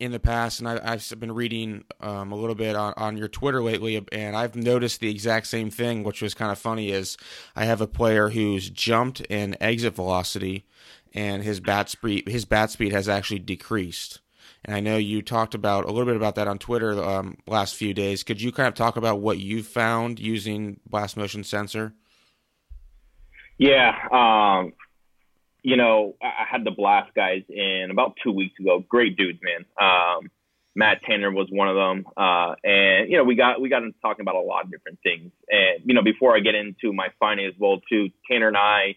in 0.00 0.12
the 0.12 0.20
past, 0.20 0.60
and 0.60 0.68
I, 0.68 0.90
have 0.90 1.20
been 1.20 1.32
reading 1.32 1.84
um, 2.00 2.32
a 2.32 2.36
little 2.36 2.54
bit 2.54 2.76
on, 2.76 2.94
on 2.96 3.16
your 3.16 3.28
Twitter 3.28 3.62
lately, 3.62 4.04
and 4.12 4.36
I've 4.36 4.56
noticed 4.56 5.00
the 5.00 5.10
exact 5.10 5.46
same 5.46 5.70
thing, 5.70 6.04
which 6.04 6.22
was 6.22 6.34
kind 6.34 6.52
of 6.52 6.58
funny. 6.58 6.90
Is 6.90 7.16
I 7.54 7.64
have 7.64 7.80
a 7.80 7.86
player 7.86 8.28
who's 8.28 8.70
jumped 8.70 9.20
in 9.22 9.56
exit 9.60 9.94
velocity, 9.94 10.64
and 11.12 11.42
his 11.42 11.60
bat 11.60 11.88
speed 11.88 12.28
his 12.28 12.44
bat 12.44 12.70
speed 12.70 12.92
has 12.92 13.08
actually 13.08 13.40
decreased. 13.40 14.20
And 14.64 14.74
I 14.74 14.80
know 14.80 14.96
you 14.96 15.20
talked 15.20 15.54
about 15.54 15.84
a 15.84 15.88
little 15.88 16.06
bit 16.06 16.16
about 16.16 16.36
that 16.36 16.48
on 16.48 16.58
Twitter 16.58 17.02
um, 17.02 17.36
last 17.46 17.74
few 17.74 17.92
days. 17.92 18.22
Could 18.22 18.40
you 18.40 18.50
kind 18.50 18.66
of 18.66 18.74
talk 18.74 18.96
about 18.96 19.20
what 19.20 19.38
you 19.38 19.62
found 19.62 20.18
using 20.18 20.80
blast 20.86 21.16
motion 21.16 21.44
sensor? 21.44 21.92
Yeah, 23.58 23.92
um, 24.10 24.72
you 25.64 25.78
know, 25.78 26.14
I 26.22 26.44
had 26.48 26.62
the 26.62 26.70
Blast 26.70 27.14
guys 27.14 27.42
in 27.48 27.88
about 27.90 28.18
two 28.22 28.32
weeks 28.32 28.54
ago. 28.60 28.84
Great 28.86 29.16
dudes, 29.16 29.38
man. 29.42 29.64
Um, 29.80 30.30
Matt 30.76 31.02
Tanner 31.08 31.32
was 31.32 31.48
one 31.50 31.68
of 31.68 31.74
them, 31.74 32.04
uh, 32.16 32.54
and 32.62 33.10
you 33.10 33.16
know, 33.16 33.24
we 33.24 33.34
got 33.34 33.60
we 33.60 33.70
got 33.70 33.82
into 33.82 33.98
talking 34.02 34.20
about 34.20 34.34
a 34.34 34.40
lot 34.40 34.64
of 34.64 34.70
different 34.70 34.98
things. 35.02 35.32
And 35.48 35.80
you 35.86 35.94
know, 35.94 36.02
before 36.02 36.36
I 36.36 36.40
get 36.40 36.54
into 36.54 36.92
my 36.92 37.06
as 37.06 37.54
well, 37.58 37.80
too, 37.88 38.10
Tanner 38.30 38.48
and 38.48 38.56
I 38.58 38.96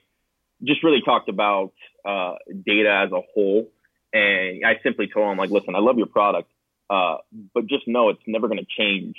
just 0.62 0.84
really 0.84 1.02
talked 1.06 1.30
about 1.30 1.72
uh, 2.06 2.36
data 2.66 3.04
as 3.06 3.12
a 3.14 3.22
whole. 3.34 3.72
And 4.12 4.66
I 4.66 4.80
simply 4.84 5.08
told 5.08 5.32
him, 5.32 5.38
like, 5.38 5.52
listen, 5.52 5.76
I 5.76 5.80
love 5.80 5.98
your 5.98 6.08
product, 6.08 6.50
uh, 6.90 7.18
but 7.54 7.68
just 7.68 7.88
know 7.88 8.10
it's 8.10 8.22
never 8.28 8.48
going 8.48 8.60
to 8.60 8.66
change 8.66 9.16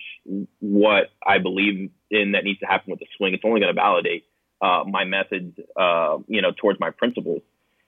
what 0.58 1.10
I 1.26 1.38
believe 1.38 1.90
in 2.10 2.32
that 2.32 2.44
needs 2.44 2.58
to 2.60 2.66
happen 2.66 2.90
with 2.90 3.00
the 3.00 3.06
swing. 3.16 3.32
It's 3.32 3.44
only 3.44 3.60
going 3.60 3.74
to 3.74 3.80
validate 3.80 4.24
uh, 4.60 4.84
my 4.86 5.04
methods, 5.04 5.58
uh, 5.76 6.18
you 6.26 6.42
know, 6.42 6.52
towards 6.52 6.80
my 6.80 6.90
principles. 6.90 7.42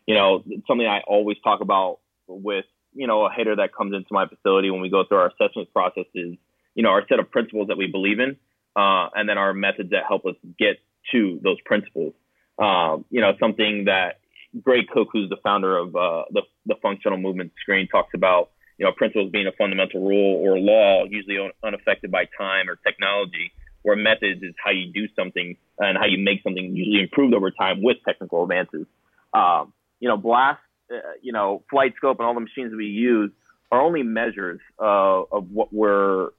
You 0.06 0.14
know, 0.14 0.42
something 0.66 0.86
I 0.86 1.00
always 1.06 1.36
talk 1.42 1.60
about 1.60 1.98
with, 2.26 2.64
you 2.94 3.06
know, 3.06 3.26
a 3.26 3.32
hitter 3.32 3.56
that 3.56 3.74
comes 3.74 3.94
into 3.94 4.08
my 4.10 4.26
facility 4.26 4.70
when 4.70 4.80
we 4.80 4.90
go 4.90 5.04
through 5.04 5.18
our 5.18 5.28
assessment 5.28 5.72
process 5.72 6.06
is, 6.14 6.36
you 6.74 6.82
know, 6.82 6.90
our 6.90 7.06
set 7.08 7.18
of 7.18 7.30
principles 7.30 7.68
that 7.68 7.76
we 7.76 7.86
believe 7.86 8.18
in, 8.18 8.36
uh, 8.76 9.08
and 9.14 9.28
then 9.28 9.38
our 9.38 9.52
methods 9.52 9.90
that 9.90 10.04
help 10.08 10.26
us 10.26 10.34
get 10.58 10.78
to 11.12 11.40
those 11.42 11.60
principles. 11.64 12.14
Um, 12.58 13.04
you 13.10 13.20
know, 13.20 13.32
something 13.40 13.86
that 13.86 14.20
Gray 14.62 14.84
Cook, 14.84 15.08
who's 15.12 15.30
the 15.30 15.38
founder 15.42 15.76
of 15.76 15.94
uh, 15.94 16.24
the, 16.30 16.42
the 16.66 16.74
functional 16.82 17.18
movement 17.18 17.52
screen, 17.60 17.88
talks 17.88 18.14
about, 18.14 18.50
you 18.78 18.84
know, 18.84 18.92
principles 18.92 19.30
being 19.30 19.46
a 19.46 19.52
fundamental 19.52 20.06
rule 20.06 20.36
or 20.36 20.58
law, 20.58 21.04
usually 21.04 21.38
unaffected 21.62 22.10
by 22.10 22.24
time 22.38 22.68
or 22.68 22.76
technology 22.76 23.52
where 23.82 23.96
methods 23.96 24.42
is 24.42 24.54
how 24.62 24.70
you 24.70 24.92
do 24.92 25.06
something 25.16 25.56
and 25.78 25.98
how 25.98 26.06
you 26.06 26.18
make 26.18 26.42
something 26.42 26.76
usually 26.76 27.02
improved 27.02 27.34
over 27.34 27.50
time 27.50 27.82
with 27.82 27.96
technical 28.06 28.42
advances. 28.42 28.86
Um, 29.32 29.72
you 30.00 30.08
know, 30.08 30.16
blast, 30.16 30.60
uh, 30.92 30.96
you 31.22 31.32
know, 31.32 31.62
FlightScope 31.72 32.18
and 32.18 32.26
all 32.26 32.34
the 32.34 32.40
machines 32.40 32.72
we 32.76 32.86
use 32.86 33.30
are 33.70 33.80
only 33.80 34.02
measures 34.02 34.60
uh, 34.80 35.22
of 35.32 35.50
what 35.50 35.72
we're 35.72 36.30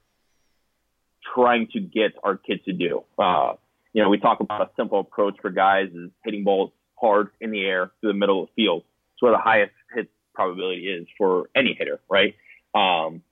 trying 1.34 1.68
to 1.72 1.80
get 1.80 2.12
our 2.22 2.36
kids 2.36 2.62
to 2.66 2.72
do. 2.72 3.04
Uh, 3.18 3.54
you 3.92 4.02
know, 4.02 4.08
we 4.08 4.18
talk 4.18 4.40
about 4.40 4.60
a 4.60 4.70
simple 4.76 5.00
approach 5.00 5.36
for 5.40 5.50
guys 5.50 5.88
is 5.94 6.10
hitting 6.24 6.44
balls 6.44 6.70
hard 7.00 7.28
in 7.40 7.50
the 7.50 7.64
air 7.64 7.90
through 8.00 8.12
the 8.12 8.18
middle 8.18 8.42
of 8.42 8.48
the 8.48 8.62
field. 8.62 8.84
It's 9.14 9.22
where 9.22 9.32
the 9.32 9.38
highest 9.38 9.72
hit 9.94 10.08
probability 10.34 10.88
is 10.88 11.06
for 11.18 11.50
any 11.54 11.74
hitter, 11.78 12.00
right? 12.08 12.34
Um, 12.74 13.22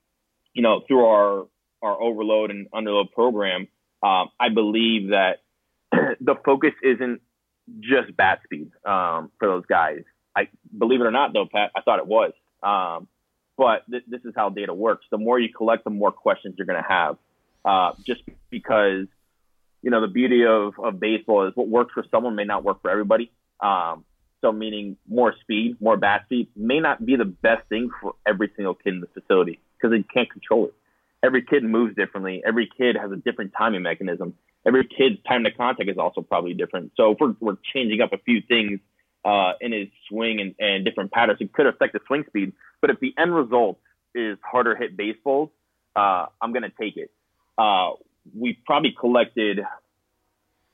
you 0.52 0.62
know, 0.62 0.83
through 0.87 1.05
our 1.05 1.47
our 1.83 2.00
overload 2.00 2.50
and 2.50 2.71
underload 2.73 3.12
program, 3.12 3.69
um, 4.02 4.30
I 4.38 4.49
believe 4.49 5.11
that 5.11 5.42
the 5.92 6.35
focus 6.45 6.73
isn't 6.83 7.21
just 7.80 8.16
bat 8.16 8.40
speed 8.45 8.71
um, 8.85 9.30
for 9.38 9.49
those 9.49 9.66
guys. 9.66 10.02
I 10.37 10.49
believe 10.76 11.00
it 11.00 11.04
or 11.04 11.11
not, 11.11 11.33
though, 11.33 11.47
Pat, 11.52 11.71
I 11.76 11.80
thought 11.83 11.99
it 11.99 12.07
was. 12.07 12.33
Um, 12.62 13.09
but 13.57 13.85
th- 13.90 14.04
this 14.09 14.21
is 14.25 14.33
how 14.37 14.49
data 14.49 14.73
works. 14.73 15.07
The 15.11 15.19
more 15.19 15.38
you 15.38 15.52
collect, 15.52 15.85
the 15.85 15.90
more 15.90 16.12
questions 16.12 16.54
you're 16.57 16.66
going 16.66 16.83
to 16.83 16.88
have. 16.88 17.16
Uh, 17.64 17.92
just 18.07 18.23
because, 18.49 19.07
you 19.83 19.90
know, 19.90 20.00
the 20.00 20.09
beauty 20.09 20.45
of, 20.47 20.75
of 20.83 20.99
baseball 20.99 21.47
is 21.47 21.52
what 21.54 21.69
works 21.69 21.92
for 21.92 22.04
someone 22.11 22.35
may 22.35 22.45
not 22.45 22.64
work 22.64 22.80
for 22.80 22.90
everybody. 22.90 23.30
Um, 23.61 24.04
so 24.40 24.52
meaning 24.52 24.97
more 25.07 25.35
speed, 25.40 25.76
more 25.80 25.97
bat 25.97 26.23
speed 26.25 26.49
may 26.57 26.80
not 26.80 27.04
be 27.04 27.16
the 27.16 27.26
best 27.26 27.69
thing 27.69 27.90
for 28.00 28.14
every 28.26 28.50
single 28.57 28.75
kid 28.75 28.95
in 28.95 29.00
the 29.00 29.09
facility 29.09 29.61
because 29.76 29.90
they 29.90 30.02
can't 30.02 30.30
control 30.30 30.66
it. 30.66 30.75
Every 31.23 31.43
kid 31.43 31.62
moves 31.62 31.95
differently. 31.97 32.43
Every 32.47 32.69
kid 32.77 32.97
has 32.97 33.11
a 33.12 33.17
different 33.17 33.53
timing 33.57 33.83
mechanism. 33.83 34.35
Every 34.67 34.85
kid's 34.85 35.23
time 35.27 35.45
to 35.45 35.50
contact 35.50 35.89
is 35.89 35.99
also 35.99 36.23
probably 36.23 36.55
different. 36.55 36.93
So 36.97 37.12
if 37.12 37.19
we're, 37.21 37.35
we're 37.41 37.57
changing 37.75 38.00
up 38.00 38.12
a 38.12 38.19
few 38.19 38.41
things 38.47 38.81
uh, 39.25 39.53
in 39.61 39.73
his 39.73 39.89
swing 40.09 40.41
and, 40.41 40.55
and 40.59 40.85
different 40.85 41.12
patterns, 41.12 41.39
it 41.41 41.53
could 41.53 41.67
affect 41.67 41.93
the 41.93 42.00
swing 42.07 42.25
speed. 42.29 42.53
But 42.81 42.91
if 42.91 43.00
the 43.00 43.15
end 43.19 43.35
result 43.35 43.79
is 44.15 44.39
harder 44.43 44.75
hit 44.75 44.97
baseballs, 44.97 45.50
uh, 45.97 46.27
I'm 46.41 46.53
going 46.53 46.62
to 46.62 46.73
take 46.81 46.97
it. 46.97 47.11
Uh, 47.57 47.93
we 48.35 48.59
probably 48.67 48.95
collected 48.99 49.61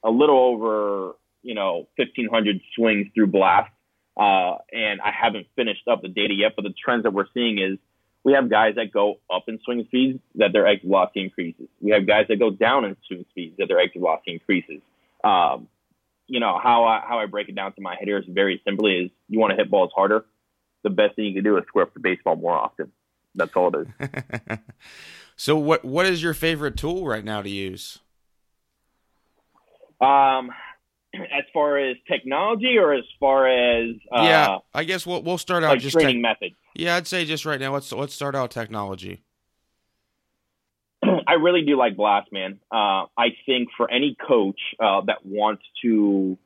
a 0.04 0.10
little 0.10 0.38
over, 0.38 1.16
you 1.42 1.54
know, 1.54 1.88
1,500 1.96 2.60
swings 2.74 3.08
through 3.14 3.28
blast. 3.28 3.70
Uh, 4.16 4.56
and 4.72 5.00
I 5.00 5.10
haven't 5.10 5.46
finished 5.56 5.86
up 5.90 6.00
the 6.02 6.08
data 6.08 6.32
yet, 6.32 6.52
but 6.56 6.62
the 6.62 6.72
trends 6.72 7.02
that 7.02 7.12
we're 7.12 7.26
seeing 7.34 7.58
is 7.58 7.78
we 8.26 8.32
have 8.32 8.50
guys 8.50 8.74
that 8.74 8.92
go 8.92 9.20
up 9.32 9.44
in 9.46 9.60
swing 9.64 9.84
speeds 9.86 10.18
that 10.34 10.52
their 10.52 10.66
exit 10.66 10.88
velocity 10.88 11.22
increases. 11.22 11.68
We 11.80 11.92
have 11.92 12.08
guys 12.08 12.26
that 12.28 12.40
go 12.40 12.50
down 12.50 12.84
in 12.84 12.96
swing 13.06 13.24
speeds 13.30 13.54
that 13.58 13.68
their 13.68 13.78
exit 13.78 14.00
velocity 14.00 14.32
increases. 14.32 14.80
Um, 15.22 15.68
you 16.26 16.40
know 16.40 16.58
how 16.60 16.82
I 16.86 17.04
how 17.06 17.20
I 17.20 17.26
break 17.26 17.48
it 17.48 17.54
down 17.54 17.72
to 17.74 17.80
my 17.80 17.94
hitters 17.94 18.24
very 18.28 18.60
simply 18.66 18.96
is 18.96 19.10
you 19.28 19.38
want 19.38 19.52
to 19.52 19.56
hit 19.56 19.70
balls 19.70 19.92
harder. 19.94 20.24
The 20.82 20.90
best 20.90 21.14
thing 21.14 21.26
you 21.26 21.34
can 21.34 21.44
do 21.44 21.56
is 21.56 21.62
square 21.68 21.84
up 21.84 21.94
the 21.94 22.00
baseball 22.00 22.34
more 22.34 22.52
often. 22.52 22.90
That's 23.36 23.54
all 23.54 23.72
it 23.72 23.86
is. 23.86 24.58
so 25.36 25.56
what 25.56 25.84
what 25.84 26.04
is 26.06 26.20
your 26.20 26.34
favorite 26.34 26.76
tool 26.76 27.06
right 27.06 27.24
now 27.24 27.42
to 27.42 27.48
use? 27.48 28.00
Um, 30.00 30.50
as 31.24 31.44
far 31.52 31.78
as 31.78 31.96
technology 32.08 32.78
or 32.78 32.92
as 32.92 33.04
far 33.18 33.48
as 33.48 33.94
uh, 34.12 34.22
yeah, 34.22 34.58
I 34.74 34.84
guess 34.84 35.06
we'll 35.06 35.22
we'll 35.22 35.38
start 35.38 35.64
out 35.64 35.70
like 35.70 35.80
just 35.80 35.94
training 35.94 36.16
te- 36.16 36.20
methods. 36.22 36.54
Yeah, 36.74 36.96
I'd 36.96 37.06
say 37.06 37.24
just 37.24 37.44
right 37.44 37.60
now. 37.60 37.72
Let's 37.72 37.92
let's 37.92 38.14
start 38.14 38.34
out 38.34 38.50
technology. 38.50 39.22
I 41.26 41.34
really 41.34 41.62
do 41.62 41.76
like 41.76 41.96
Blast, 41.96 42.32
man. 42.32 42.60
Uh, 42.70 43.06
I 43.16 43.28
think 43.46 43.68
for 43.76 43.90
any 43.90 44.16
coach 44.26 44.60
uh, 44.80 45.02
that 45.06 45.24
wants 45.24 45.62
to 45.82 46.38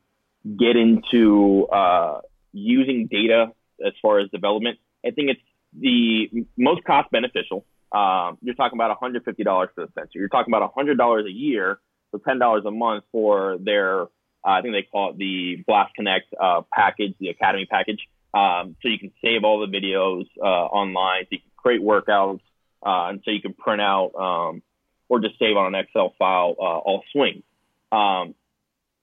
get 0.45 0.77
into 0.77 1.67
uh, 1.67 2.21
using 2.53 3.07
data 3.07 3.53
as 3.85 3.93
far 4.01 4.21
as 4.21 4.31
development, 4.31 4.79
I 5.05 5.11
think 5.11 5.31
it's 5.31 5.41
the 5.79 6.47
most 6.57 6.85
cost 6.85 7.11
beneficial. 7.11 7.65
Um, 7.93 8.39
you're 8.41 8.55
talking 8.55 8.77
about 8.79 8.97
$150 9.01 9.25
for 9.25 9.87
the 9.87 9.89
sensor. 9.95 10.19
You're 10.19 10.29
talking 10.29 10.53
about 10.53 10.75
$100 10.75 11.27
a 11.27 11.31
year, 11.31 11.81
so 12.13 12.19
$10 12.19 12.67
a 12.67 12.71
month 12.71 13.05
for 13.11 13.59
their, 13.61 14.07
uh, 14.45 14.51
I 14.51 14.63
think 14.63 14.75
they 14.75 14.83
call 14.83 15.11
it 15.11 15.19
the 15.19 15.63
Blast 15.67 15.95
Connect 15.95 16.27
uh, 16.41 16.63
package, 16.73 17.15
the 17.19 17.29
Academy 17.29 17.67
package. 17.67 18.01
Um, 18.33 18.77
so 18.81 18.89
you 18.89 18.99
can 18.99 19.13
save 19.23 19.45
all 19.45 19.61
the 19.61 19.67
videos 19.67 20.27
uh, 20.41 20.45
online, 20.45 21.25
so 21.25 21.29
you 21.33 21.39
can 21.39 21.51
create 21.57 21.83
workouts, 21.83 22.41
uh, 22.85 23.09
and 23.09 23.21
so 23.25 23.31
you 23.33 23.43
can 23.43 23.55
print 23.55 23.81
out 23.81 24.13
um, 24.15 24.63
or 25.09 25.21
just 25.21 25.39
save 25.39 25.57
on 25.57 25.75
an 25.75 25.81
Excel 25.81 26.15
file 26.19 26.55
uh, 26.59 26.63
all 26.63 27.03
swings. 27.13 27.43
Um, 27.91 28.35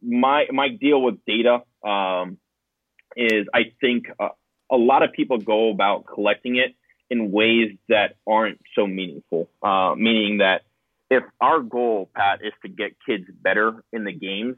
my 0.02 0.46
my 0.52 0.70
deal 0.70 1.02
with 1.02 1.20
data 1.26 1.64
um, 1.84 2.38
is 3.16 3.48
I 3.54 3.74
think 3.82 4.06
uh, 4.20 4.30
a 4.72 4.78
lot 4.78 5.04
of 5.04 5.12
people 5.12 5.40
go 5.40 5.70
about 5.70 6.06
collecting 6.06 6.56
it 6.56 6.74
in 7.10 7.32
ways 7.32 7.72
that 7.90 8.16
aren't 8.26 8.62
so 8.76 8.88
meaningful. 8.88 9.50
Meaning 9.98 10.38
that 10.38 10.62
if 11.10 11.24
our 11.40 11.62
goal, 11.62 12.10
Pat, 12.16 12.40
is 12.44 12.54
to 12.64 12.70
get 12.70 12.96
kids 13.06 13.26
better 13.42 13.84
in 13.94 14.04
the 14.04 14.12
games, 14.12 14.58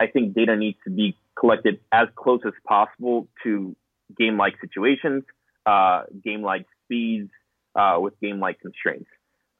I 0.00 0.06
think 0.06 0.34
data 0.34 0.56
needs 0.56 0.78
to 0.84 0.90
be 0.90 1.16
collected 1.38 1.80
as 1.92 2.08
close 2.16 2.40
as 2.46 2.52
possible 2.66 3.28
to 3.42 3.76
game 4.16 4.36
like 4.36 4.54
situations, 4.60 5.24
uh, 5.66 6.02
game 6.22 6.42
like 6.42 6.66
speeds, 6.84 7.30
uh, 7.74 7.98
with 8.00 8.18
game 8.20 8.40
like 8.40 8.60
constraints. 8.60 9.08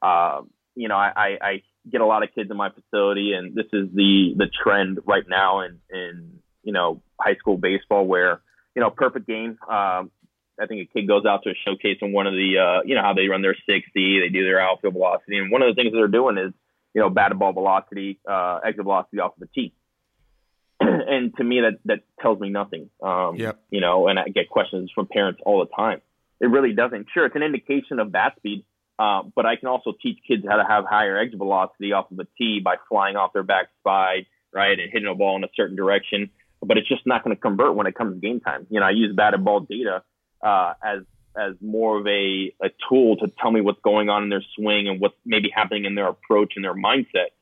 Uh, 0.02 0.42
you 0.74 0.88
know, 0.88 0.96
I, 0.96 1.38
I, 1.40 1.62
get 1.90 2.00
a 2.00 2.06
lot 2.06 2.22
of 2.22 2.34
kids 2.34 2.50
in 2.50 2.56
my 2.56 2.70
facility, 2.70 3.32
and 3.32 3.54
this 3.54 3.66
is 3.72 3.88
the 3.94 4.34
the 4.36 4.46
trend 4.62 5.00
right 5.06 5.24
now 5.28 5.60
in 5.60 5.80
in 5.90 6.38
you 6.62 6.72
know 6.72 7.02
high 7.20 7.36
school 7.36 7.58
baseball, 7.58 8.06
where 8.06 8.40
you 8.74 8.80
know 8.80 8.90
perfect 8.90 9.26
game. 9.26 9.58
Um, 9.68 10.10
I 10.60 10.66
think 10.66 10.88
a 10.88 10.92
kid 10.92 11.08
goes 11.08 11.24
out 11.26 11.42
to 11.44 11.50
a 11.50 11.54
showcase 11.66 11.98
in 12.00 12.12
one 12.12 12.26
of 12.26 12.32
the 12.32 12.58
uh, 12.58 12.82
you 12.84 12.94
know 12.94 13.02
how 13.02 13.14
they 13.14 13.28
run 13.28 13.42
their 13.42 13.54
60, 13.54 13.82
they 13.94 14.28
do 14.28 14.44
their 14.44 14.60
outfield 14.60 14.94
velocity, 14.94 15.38
and 15.38 15.50
one 15.50 15.62
of 15.62 15.68
the 15.68 15.80
things 15.80 15.92
that 15.92 15.98
they're 15.98 16.08
doing 16.08 16.38
is 16.38 16.52
you 16.94 17.00
know 17.00 17.10
batted 17.10 17.38
ball 17.38 17.52
velocity, 17.52 18.18
uh, 18.28 18.60
exit 18.64 18.84
velocity 18.84 19.20
off 19.20 19.32
of 19.34 19.40
the 19.40 19.48
tee. 19.54 19.72
and 21.08 21.36
to 21.36 21.44
me, 21.44 21.60
that 21.60 21.78
that 21.86 22.00
tells 22.20 22.40
me 22.40 22.50
nothing. 22.50 22.90
Um, 23.02 23.36
yep. 23.36 23.60
You 23.70 23.80
know, 23.80 24.08
and 24.08 24.18
I 24.18 24.28
get 24.28 24.48
questions 24.48 24.90
from 24.94 25.06
parents 25.06 25.40
all 25.44 25.60
the 25.60 25.70
time. 25.74 26.00
It 26.40 26.46
really 26.46 26.72
doesn't. 26.72 27.06
Sure, 27.12 27.26
it's 27.26 27.36
an 27.36 27.42
indication 27.42 28.00
of 28.00 28.12
bat 28.12 28.34
speed, 28.36 28.64
uh, 28.98 29.22
but 29.34 29.46
I 29.46 29.56
can 29.56 29.68
also 29.68 29.92
teach 30.02 30.18
kids 30.26 30.44
how 30.48 30.56
to 30.56 30.64
have 30.64 30.84
higher 30.84 31.16
exit 31.16 31.38
velocity 31.38 31.92
off 31.92 32.10
of 32.10 32.18
a 32.18 32.26
tee 32.36 32.60
by 32.62 32.76
flying 32.88 33.16
off 33.16 33.32
their 33.32 33.42
back 33.42 33.68
spide, 33.80 34.26
right, 34.52 34.78
and 34.78 34.90
hitting 34.92 35.08
a 35.08 35.14
ball 35.14 35.36
in 35.36 35.44
a 35.44 35.48
certain 35.56 35.76
direction. 35.76 36.30
But 36.60 36.78
it's 36.78 36.88
just 36.88 37.06
not 37.06 37.24
going 37.24 37.36
to 37.36 37.40
convert 37.40 37.74
when 37.74 37.86
it 37.86 37.94
comes 37.94 38.14
to 38.14 38.20
game 38.20 38.40
time. 38.40 38.66
You 38.70 38.80
know, 38.80 38.86
I 38.86 38.90
use 38.90 39.14
batted 39.14 39.44
ball 39.44 39.60
data 39.60 40.02
uh, 40.42 40.74
as 40.82 41.00
as 41.36 41.54
more 41.60 41.98
of 41.98 42.06
a, 42.06 42.54
a 42.62 42.70
tool 42.88 43.16
to 43.16 43.26
tell 43.40 43.50
me 43.50 43.60
what's 43.60 43.80
going 43.82 44.08
on 44.08 44.22
in 44.22 44.28
their 44.28 44.44
swing 44.56 44.88
and 44.88 45.00
what's 45.00 45.16
maybe 45.24 45.50
happening 45.52 45.84
in 45.84 45.96
their 45.96 46.08
approach 46.08 46.52
and 46.54 46.64
their 46.64 46.74
mindset, 46.74 47.32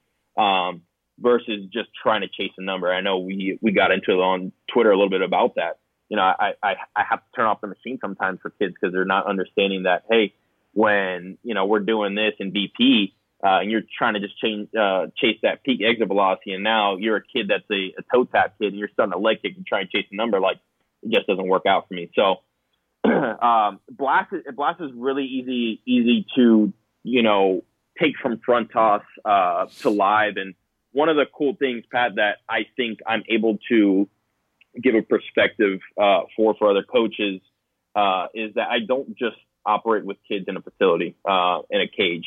um, 0.40 0.82
versus 1.18 1.66
just 1.72 1.88
trying 2.02 2.22
to 2.22 2.28
chase 2.28 2.52
a 2.58 2.62
number. 2.62 2.92
I 2.92 3.00
know 3.00 3.18
we 3.18 3.58
we 3.60 3.72
got 3.72 3.92
into 3.92 4.12
it 4.12 4.22
on 4.22 4.52
Twitter 4.72 4.90
a 4.90 4.96
little 4.96 5.10
bit 5.10 5.22
about 5.22 5.56
that. 5.56 5.78
You 6.08 6.16
know, 6.16 6.22
I 6.22 6.52
I, 6.62 6.74
I 6.96 7.04
have 7.08 7.20
to 7.20 7.26
turn 7.36 7.46
off 7.46 7.60
the 7.60 7.68
machine 7.68 7.98
sometimes 8.00 8.40
for 8.40 8.50
kids 8.50 8.74
because 8.74 8.92
they're 8.92 9.04
not 9.04 9.26
understanding 9.26 9.84
that. 9.84 10.04
Hey, 10.10 10.34
when 10.72 11.38
you 11.42 11.54
know 11.54 11.66
we're 11.66 11.80
doing 11.80 12.14
this 12.14 12.34
in 12.38 12.52
BP 12.52 13.12
uh, 13.44 13.60
and 13.60 13.70
you're 13.70 13.82
trying 13.96 14.14
to 14.14 14.20
just 14.20 14.38
change, 14.38 14.68
uh, 14.78 15.06
chase 15.16 15.38
that 15.42 15.64
peak 15.64 15.80
exit 15.84 16.08
velocity, 16.08 16.52
and 16.52 16.62
now 16.62 16.96
you're 16.96 17.16
a 17.16 17.22
kid 17.22 17.48
that's 17.48 17.68
a, 17.70 17.94
a 17.98 18.02
toe 18.14 18.24
tap 18.24 18.54
kid 18.60 18.68
and 18.68 18.78
you're 18.78 18.90
starting 18.92 19.12
a 19.12 19.18
leg 19.18 19.42
kick 19.42 19.54
and 19.56 19.66
try 19.66 19.80
and 19.80 19.90
chase 19.90 20.06
a 20.12 20.16
number, 20.16 20.40
like 20.40 20.58
it 21.02 21.12
just 21.12 21.26
doesn't 21.26 21.48
work 21.48 21.66
out 21.66 21.88
for 21.88 21.94
me. 21.94 22.10
So 22.14 22.36
um, 23.10 23.80
blast 23.90 24.32
blast 24.54 24.80
is 24.80 24.90
really 24.94 25.24
easy 25.24 25.82
easy 25.86 26.26
to 26.36 26.72
you 27.02 27.22
know 27.22 27.64
take 28.00 28.14
from 28.22 28.38
front 28.44 28.70
toss 28.72 29.02
uh, 29.24 29.66
to 29.80 29.90
live, 29.90 30.34
and 30.36 30.54
one 30.92 31.08
of 31.08 31.16
the 31.16 31.26
cool 31.26 31.54
things, 31.58 31.84
Pat, 31.90 32.16
that 32.16 32.38
I 32.48 32.66
think 32.76 33.00
I'm 33.06 33.22
able 33.28 33.58
to 33.68 34.08
give 34.80 34.94
a 34.94 35.02
perspective 35.02 35.80
uh, 36.00 36.22
for 36.36 36.54
for 36.58 36.70
other 36.70 36.82
coaches 36.82 37.40
uh, 37.94 38.26
is 38.34 38.54
that 38.54 38.68
I 38.70 38.78
don't 38.86 39.16
just 39.16 39.36
operate 39.64 40.04
with 40.04 40.16
kids 40.26 40.46
in 40.48 40.56
a 40.56 40.62
facility 40.62 41.16
uh, 41.28 41.60
in 41.70 41.80
a 41.80 41.88
cage. 41.88 42.24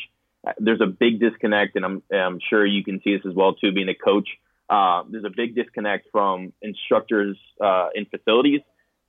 There's 0.58 0.80
a 0.80 0.86
big 0.86 1.18
disconnect, 1.18 1.74
and 1.74 1.84
I'm, 1.84 2.02
I'm 2.12 2.38
sure 2.48 2.64
you 2.64 2.84
can 2.84 3.00
see 3.02 3.16
this 3.16 3.26
as 3.28 3.34
well 3.34 3.54
too. 3.54 3.72
Being 3.72 3.88
a 3.88 3.94
coach, 3.94 4.28
uh, 4.70 5.02
there's 5.10 5.24
a 5.24 5.32
big 5.34 5.56
disconnect 5.56 6.08
from 6.12 6.52
instructors 6.62 7.36
uh, 7.60 7.88
in 7.94 8.06
facilities 8.06 8.60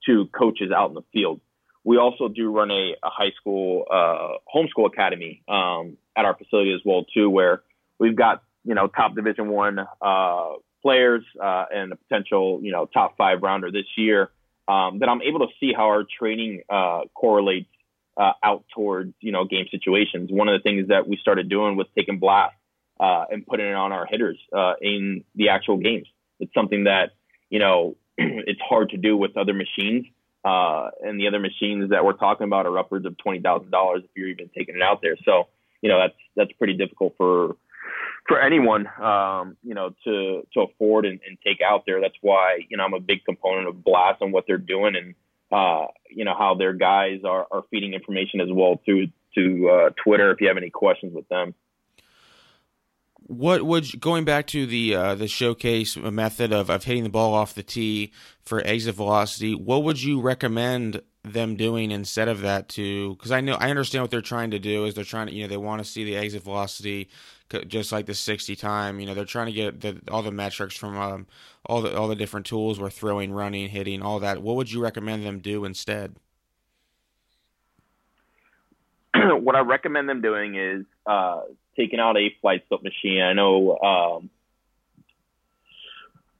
to 0.08 0.26
coaches 0.28 0.72
out 0.76 0.89
in 0.89 0.96
the 0.96 1.04
field. 1.13 1.41
We 1.84 1.98
also 1.98 2.28
do 2.28 2.52
run 2.52 2.72
a, 2.72 2.96
a 3.04 3.10
high 3.10 3.32
school 3.39 3.86
uh, 3.89 4.39
homeschool 4.54 4.88
academy 4.88 5.43
um, 5.48 5.98
at 6.17 6.26
our 6.26 6.36
facility 6.36 6.74
as 6.74 6.82
well 6.84 7.06
too, 7.13 7.30
where 7.30 7.62
we've 8.00 8.15
got 8.15 8.43
you 8.67 8.75
know 8.75 8.88
top 8.88 9.15
Division 9.15 9.49
One 9.49 9.80
uh, 10.01 10.49
players 10.82 11.23
uh, 11.41 11.65
and 11.73 11.93
a 11.93 11.95
potential 11.95 12.60
you 12.62 12.71
know 12.71 12.86
top 12.86 13.17
five 13.17 13.41
rounder 13.41 13.71
this 13.71 13.88
year. 13.97 14.30
Um, 14.67 14.99
that 14.99 15.08
I'm 15.08 15.21
able 15.21 15.39
to 15.39 15.47
see 15.62 15.71
how 15.71 15.86
our 15.86 16.03
training 16.19 16.63
correlates 17.13 17.69
uh, 18.17 18.34
out 18.43 18.65
towards 18.73 19.13
you 19.21 19.32
know 19.32 19.45
game 19.45 19.65
situations. 19.69 20.30
One 20.32 20.47
of 20.47 20.60
the 20.60 20.63
things 20.63 20.89
that 20.89 21.08
we 21.08 21.17
started 21.17 21.49
doing 21.49 21.75
was 21.75 21.88
taking 21.95 22.19
blast 22.19 22.56
uh, 22.99 23.25
and 23.30 23.45
putting 23.45 23.67
it 23.67 23.75
on 23.75 23.91
our 23.91 24.06
hitters 24.06 24.39
uh, 24.56 24.73
in 24.82 25.23
the 25.36 25.49
actual 25.49 25.77
games. 25.77 26.08
It's 26.39 26.53
something 26.53 26.86
that 26.86 27.12
you 27.49 27.60
know 27.60 27.95
it's 28.17 28.62
hard 28.62 28.89
to 28.89 28.97
do 28.97 29.15
with 29.15 29.38
other 29.38 29.53
machines, 29.53 30.06
uh, 30.43 30.89
and 31.01 31.19
the 31.19 31.27
other 31.27 31.39
machines 31.39 31.91
that 31.91 32.03
we're 32.03 32.13
talking 32.13 32.45
about 32.45 32.65
are 32.65 32.77
upwards 32.77 33.06
of 33.06 33.17
twenty 33.17 33.39
thousand 33.39 33.69
dollars 33.69 34.01
if 34.03 34.10
you're 34.15 34.30
even 34.30 34.49
taking 34.58 34.75
it 34.75 34.82
out 34.82 35.01
there. 35.01 35.15
So 35.23 35.47
you 35.82 35.89
know 35.89 35.99
that's 35.99 36.17
that's 36.36 36.51
pretty 36.53 36.73
difficult 36.73 37.13
for 37.17 37.56
for 38.28 38.40
anyone, 38.40 38.88
um, 39.02 39.58
you 39.63 39.74
know, 39.74 39.94
to 40.04 40.48
to 40.54 40.62
afford 40.62 41.06
and, 41.06 41.20
and 41.28 41.38
take 41.46 41.60
out 41.62 41.84
there. 41.86 42.02
That's 42.02 42.18
why 42.22 42.60
you 42.70 42.78
know 42.78 42.84
I'm 42.84 42.94
a 42.94 43.00
big 43.00 43.26
component 43.26 43.68
of 43.68 43.84
Blast 43.84 44.22
and 44.22 44.34
what 44.34 44.46
they're 44.48 44.58
doing 44.58 44.96
and 44.96 45.16
uh, 45.52 45.88
you 46.10 46.26
know, 46.26 46.34
how 46.38 46.56
their 46.56 46.74
guys 46.74 47.22
are, 47.24 47.48
are 47.52 47.63
feeding 47.72 47.94
information 47.94 48.42
as 48.42 48.50
well 48.52 48.82
through 48.84 49.08
to 49.36 49.70
uh, 49.70 49.90
Twitter. 50.04 50.32
If 50.32 50.42
you 50.42 50.48
have 50.48 50.58
any 50.58 50.70
questions 50.70 51.13
with 51.13 51.28
them. 51.30 51.54
What 53.16 53.63
would 53.63 53.94
you, 53.94 54.00
going 54.00 54.24
back 54.24 54.48
to 54.48 54.66
the 54.66 54.96
uh, 54.96 55.16
the 55.16 55.28
showcase 55.28 55.98
method 55.98 56.54
of, 56.54 56.70
of 56.70 56.86
hitting 56.86 57.04
the 57.04 57.10
ball 57.10 57.34
off 57.34 57.56
the 57.56 57.63
tee 57.63 58.13
for 58.42 58.62
exit 58.66 58.96
velocity? 58.96 59.54
What 59.54 59.84
would 59.84 60.02
you 60.02 60.22
recommend 60.22 61.02
them 61.34 61.56
doing 61.56 61.92
instead 61.92 62.28
of 62.28 62.42
that? 62.42 62.70
To 62.70 63.16
because 63.16 63.32
I 63.32 63.42
know 63.42 63.56
I 63.56 63.70
understand 63.70 64.04
what 64.04 64.12
they're 64.12 64.22
trying 64.22 64.52
to 64.52 64.60
do 64.60 64.86
is 64.86 64.96
they're 64.96 65.04
trying 65.04 65.28
to 65.28 65.34
you 65.34 65.44
know 65.44 65.48
they 65.48 65.58
want 65.58 65.84
to 65.84 65.90
see 65.90 66.04
the 66.04 66.16
exit 66.16 66.44
velocity 66.44 67.10
just 67.68 67.92
like 67.92 68.06
the 68.06 68.13
60 68.13 68.56
time. 68.56 69.00
You 69.00 69.08
know, 69.08 69.13
they're 69.13 69.26
trying 69.26 69.48
to 69.48 69.54
get 69.54 69.82
the, 69.82 70.02
all 70.12 70.22
the 70.22 70.32
metrics 70.32 70.76
from 70.76 70.98
um, 70.98 71.28
all 71.66 71.82
the 71.82 71.98
all 71.98 72.08
the 72.08 72.16
different 72.16 72.46
tools 72.46 72.80
we're 72.80 72.90
throwing, 72.90 73.32
running, 73.32 73.70
hitting, 73.70 74.02
all 74.02 74.20
that. 74.20 74.42
What 74.42 74.56
would 74.58 74.72
you 74.72 74.82
recommend 74.82 75.26
them 75.26 75.40
do 75.40 75.66
instead? 75.66 76.16
what 79.16 79.56
I 79.56 79.62
recommend 79.62 80.10
them 80.10 80.22
doing 80.22 80.56
is 80.56 80.86
uh, 81.06 81.42
taking 81.76 82.00
out 82.00 82.18
a 82.18 82.30
FlightScope 82.44 82.84
machine. 82.84 83.22
I 83.22 83.34
know 83.34 83.78
um, 83.78 84.30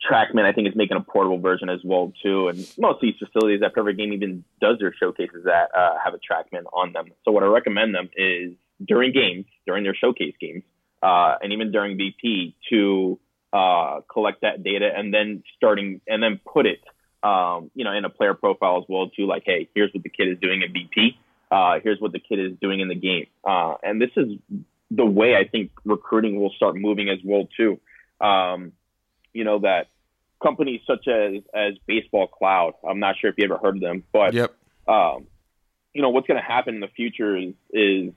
TrackMan, 0.06 0.44
I 0.44 0.54
think, 0.54 0.68
is 0.68 0.76
making 0.76 0.98
a 0.98 1.02
portable 1.02 1.40
version 1.40 1.70
as 1.70 1.80
well 1.84 2.14
too. 2.24 2.50
And 2.50 2.58
most 2.78 2.96
of 2.96 3.02
these 3.02 3.16
facilities 3.18 3.62
that 3.62 3.74
Perfect 3.74 3.98
Game 3.98 4.14
even 4.14 4.44
does 4.62 4.78
their 4.80 4.94
showcases 4.94 5.46
that 5.46 5.70
uh, 5.76 5.98
have 6.04 6.14
a 6.14 6.18
TrackMan 6.18 6.66
on 6.74 6.94
them. 6.94 7.08
So 7.26 7.32
what 7.32 7.44
I 7.44 7.48
recommend 7.48 7.96
them 7.96 8.10
is 8.16 8.54
during 8.86 9.12
games, 9.12 9.46
during 9.66 9.84
their 9.84 9.96
showcase 9.96 10.36
games, 10.40 10.64
uh, 11.02 11.36
and 11.42 11.54
even 11.54 11.72
during 11.72 11.98
BP, 11.98 12.54
to 12.70 13.20
uh, 13.54 14.02
collect 14.12 14.42
that 14.42 14.64
data 14.64 14.90
and 14.96 15.14
then 15.14 15.44
starting 15.56 16.02
and 16.08 16.22
then 16.22 16.40
put 16.52 16.66
it, 16.66 16.82
um, 17.24 17.72
you 17.74 17.84
know, 17.84 17.94
in 17.94 18.06
a 18.06 18.10
player 18.10 18.34
profile 18.34 18.78
as 18.78 18.84
well 18.88 19.10
too. 19.10 19.26
Like, 19.26 19.44
hey, 19.46 19.70
here's 19.74 19.92
what 19.94 20.04
the 20.04 20.10
kid 20.10 20.28
is 20.28 20.38
doing 20.40 20.62
in 20.62 20.74
BP. 20.74 21.16
Uh, 21.50 21.80
here's 21.82 22.00
what 22.00 22.12
the 22.12 22.20
kid 22.20 22.40
is 22.40 22.52
doing 22.62 22.82
in 22.82 22.88
the 22.90 22.96
game. 22.96 23.28
Uh, 23.44 23.76
and 23.82 24.02
this 24.02 24.12
is 24.18 24.34
the 24.92 25.06
way 25.06 25.36
I 25.36 25.48
think 25.48 25.72
recruiting 25.86 26.40
will 26.40 26.52
start 26.52 26.76
moving 26.76 27.10
as 27.10 27.20
well 27.24 27.48
too. 27.56 27.80
Um, 28.20 28.74
you 29.38 29.44
know 29.44 29.60
that 29.60 29.88
companies 30.42 30.82
such 30.88 31.08
as 31.08 31.44
as 31.54 31.74
Baseball 31.86 32.28
Cloud. 32.28 32.74
I'm 32.88 33.00
not 33.00 33.16
sure 33.20 33.30
if 33.30 33.36
you 33.38 33.46
ever 33.46 33.58
heard 33.58 33.76
of 33.76 33.82
them, 33.82 34.04
but 34.12 34.34
yep. 34.34 34.56
um, 34.88 35.28
you 35.94 36.02
know 36.02 36.10
what's 36.10 36.26
going 36.26 36.42
to 36.42 36.48
happen 36.48 36.74
in 36.74 36.82
the 36.82 36.88
future 36.88 37.38
is 37.38 37.54
is 37.72 38.14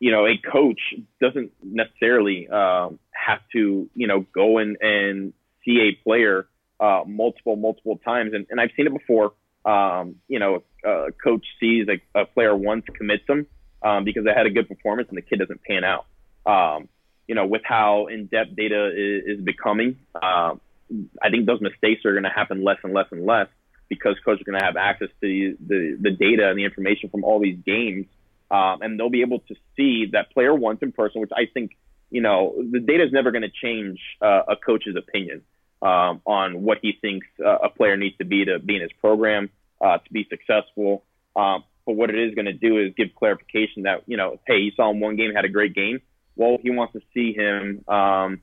you 0.00 0.10
know 0.12 0.26
a 0.26 0.38
coach 0.38 0.80
doesn't 1.20 1.52
necessarily 1.62 2.48
um, 2.48 2.98
have 3.10 3.40
to 3.52 3.90
you 3.94 4.06
know 4.06 4.24
go 4.34 4.56
in 4.58 4.78
and 4.80 5.34
see 5.62 5.90
a 5.90 6.02
player 6.02 6.48
uh, 6.80 7.02
multiple 7.06 7.56
multiple 7.56 7.98
times, 8.02 8.32
and, 8.32 8.46
and 8.48 8.58
I've 8.58 8.70
seen 8.76 8.86
it 8.86 8.94
before. 8.94 9.34
Um, 9.66 10.16
you 10.28 10.38
know, 10.38 10.62
a 10.84 11.12
coach 11.22 11.44
sees 11.60 11.86
a, 11.88 12.00
a 12.18 12.24
player 12.24 12.56
once, 12.56 12.84
commits 12.96 13.26
them 13.26 13.46
um, 13.82 14.04
because 14.04 14.24
they 14.24 14.32
had 14.32 14.46
a 14.46 14.50
good 14.50 14.68
performance, 14.68 15.08
and 15.10 15.18
the 15.18 15.22
kid 15.22 15.40
doesn't 15.40 15.62
pan 15.64 15.84
out. 15.84 16.06
Um, 16.46 16.88
you 17.26 17.34
know, 17.34 17.46
with 17.46 17.62
how 17.64 18.06
in-depth 18.06 18.54
data 18.56 18.88
is, 18.88 19.38
is 19.38 19.44
becoming, 19.44 19.98
um, 20.14 20.60
I 21.22 21.30
think 21.30 21.46
those 21.46 21.60
mistakes 21.60 22.04
are 22.04 22.12
going 22.12 22.24
to 22.24 22.30
happen 22.30 22.62
less 22.62 22.78
and 22.84 22.92
less 22.92 23.06
and 23.10 23.26
less 23.26 23.48
because 23.88 24.16
coaches 24.24 24.42
are 24.42 24.50
going 24.50 24.60
to 24.60 24.64
have 24.64 24.76
access 24.76 25.08
to 25.20 25.26
the, 25.26 25.56
the, 25.66 25.98
the 26.00 26.10
data 26.10 26.48
and 26.48 26.58
the 26.58 26.64
information 26.64 27.08
from 27.08 27.24
all 27.24 27.40
these 27.40 27.58
games. 27.64 28.06
Um, 28.50 28.82
and 28.82 28.98
they'll 28.98 29.10
be 29.10 29.22
able 29.22 29.40
to 29.40 29.56
see 29.76 30.06
that 30.12 30.30
player 30.30 30.54
once 30.54 30.78
in 30.82 30.92
person, 30.92 31.20
which 31.20 31.32
I 31.34 31.46
think, 31.52 31.76
you 32.10 32.20
know, 32.20 32.54
the 32.56 32.78
data 32.78 33.04
is 33.04 33.12
never 33.12 33.32
going 33.32 33.42
to 33.42 33.50
change 33.50 33.98
uh, 34.22 34.42
a 34.48 34.56
coach's 34.56 34.94
opinion 34.96 35.42
um, 35.82 36.22
on 36.24 36.62
what 36.62 36.78
he 36.80 36.92
thinks 37.00 37.26
uh, 37.44 37.58
a 37.58 37.68
player 37.68 37.96
needs 37.96 38.16
to 38.18 38.24
be 38.24 38.44
to 38.44 38.60
be 38.60 38.76
in 38.76 38.82
his 38.82 38.92
program, 39.00 39.50
uh, 39.80 39.98
to 39.98 40.12
be 40.12 40.26
successful. 40.30 41.02
Um, 41.34 41.64
but 41.84 41.96
what 41.96 42.10
it 42.10 42.18
is 42.18 42.34
going 42.34 42.46
to 42.46 42.52
do 42.52 42.78
is 42.78 42.94
give 42.96 43.08
clarification 43.16 43.82
that, 43.82 44.04
you 44.06 44.16
know, 44.16 44.38
hey, 44.46 44.58
you 44.58 44.72
saw 44.76 44.90
him 44.90 45.00
one 45.00 45.16
game, 45.16 45.34
had 45.34 45.44
a 45.44 45.48
great 45.48 45.74
game. 45.74 46.00
Well, 46.36 46.58
he 46.62 46.70
wants 46.70 46.92
to 46.92 47.00
see 47.14 47.32
him 47.32 47.84
um, 47.88 48.40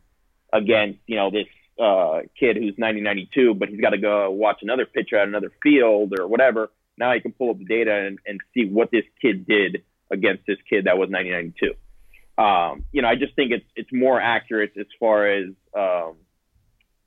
against, 0.51 0.99
you 1.07 1.15
know, 1.15 1.31
this 1.31 1.47
uh, 1.79 2.21
kid 2.39 2.57
who's 2.57 2.75
90 2.77 3.29
but 3.55 3.69
he's 3.69 3.81
got 3.81 3.91
to 3.91 3.97
go 3.97 4.29
watch 4.31 4.59
another 4.61 4.85
pitcher 4.85 5.17
at 5.17 5.27
another 5.27 5.51
field 5.61 6.13
or 6.19 6.27
whatever. 6.27 6.71
Now 6.97 7.13
he 7.13 7.19
can 7.19 7.31
pull 7.31 7.51
up 7.51 7.57
the 7.57 7.65
data 7.65 7.93
and, 7.93 8.19
and 8.25 8.39
see 8.53 8.65
what 8.65 8.91
this 8.91 9.05
kid 9.21 9.47
did 9.47 9.83
against 10.11 10.43
this 10.45 10.57
kid 10.69 10.85
that 10.85 10.97
was 10.97 11.09
90 11.09 11.31
Um, 12.37 12.85
you 12.91 13.01
know, 13.01 13.07
I 13.07 13.15
just 13.15 13.35
think 13.35 13.51
it's 13.51 13.65
it's 13.75 13.91
more 13.91 14.21
accurate 14.21 14.73
as 14.79 14.85
far 14.99 15.27
as 15.27 15.45
um, 15.75 16.15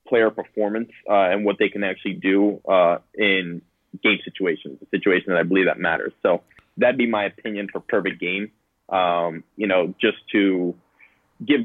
player 0.08 0.30
performance 0.30 0.90
uh, 1.08 1.30
and 1.30 1.44
what 1.44 1.56
they 1.58 1.68
can 1.68 1.84
actually 1.84 2.14
do 2.14 2.60
uh, 2.68 2.98
in 3.14 3.62
game 4.02 4.18
situations, 4.24 4.78
a 4.82 4.86
situation 4.90 5.26
that 5.28 5.38
I 5.38 5.42
believe 5.42 5.66
that 5.66 5.78
matters. 5.78 6.12
So 6.22 6.42
that'd 6.76 6.98
be 6.98 7.08
my 7.08 7.24
opinion 7.24 7.68
for 7.70 7.80
perfect 7.80 8.20
game. 8.20 8.50
Um, 8.88 9.44
you 9.56 9.66
know, 9.66 9.94
just 10.00 10.18
to 10.32 10.74
give 11.44 11.62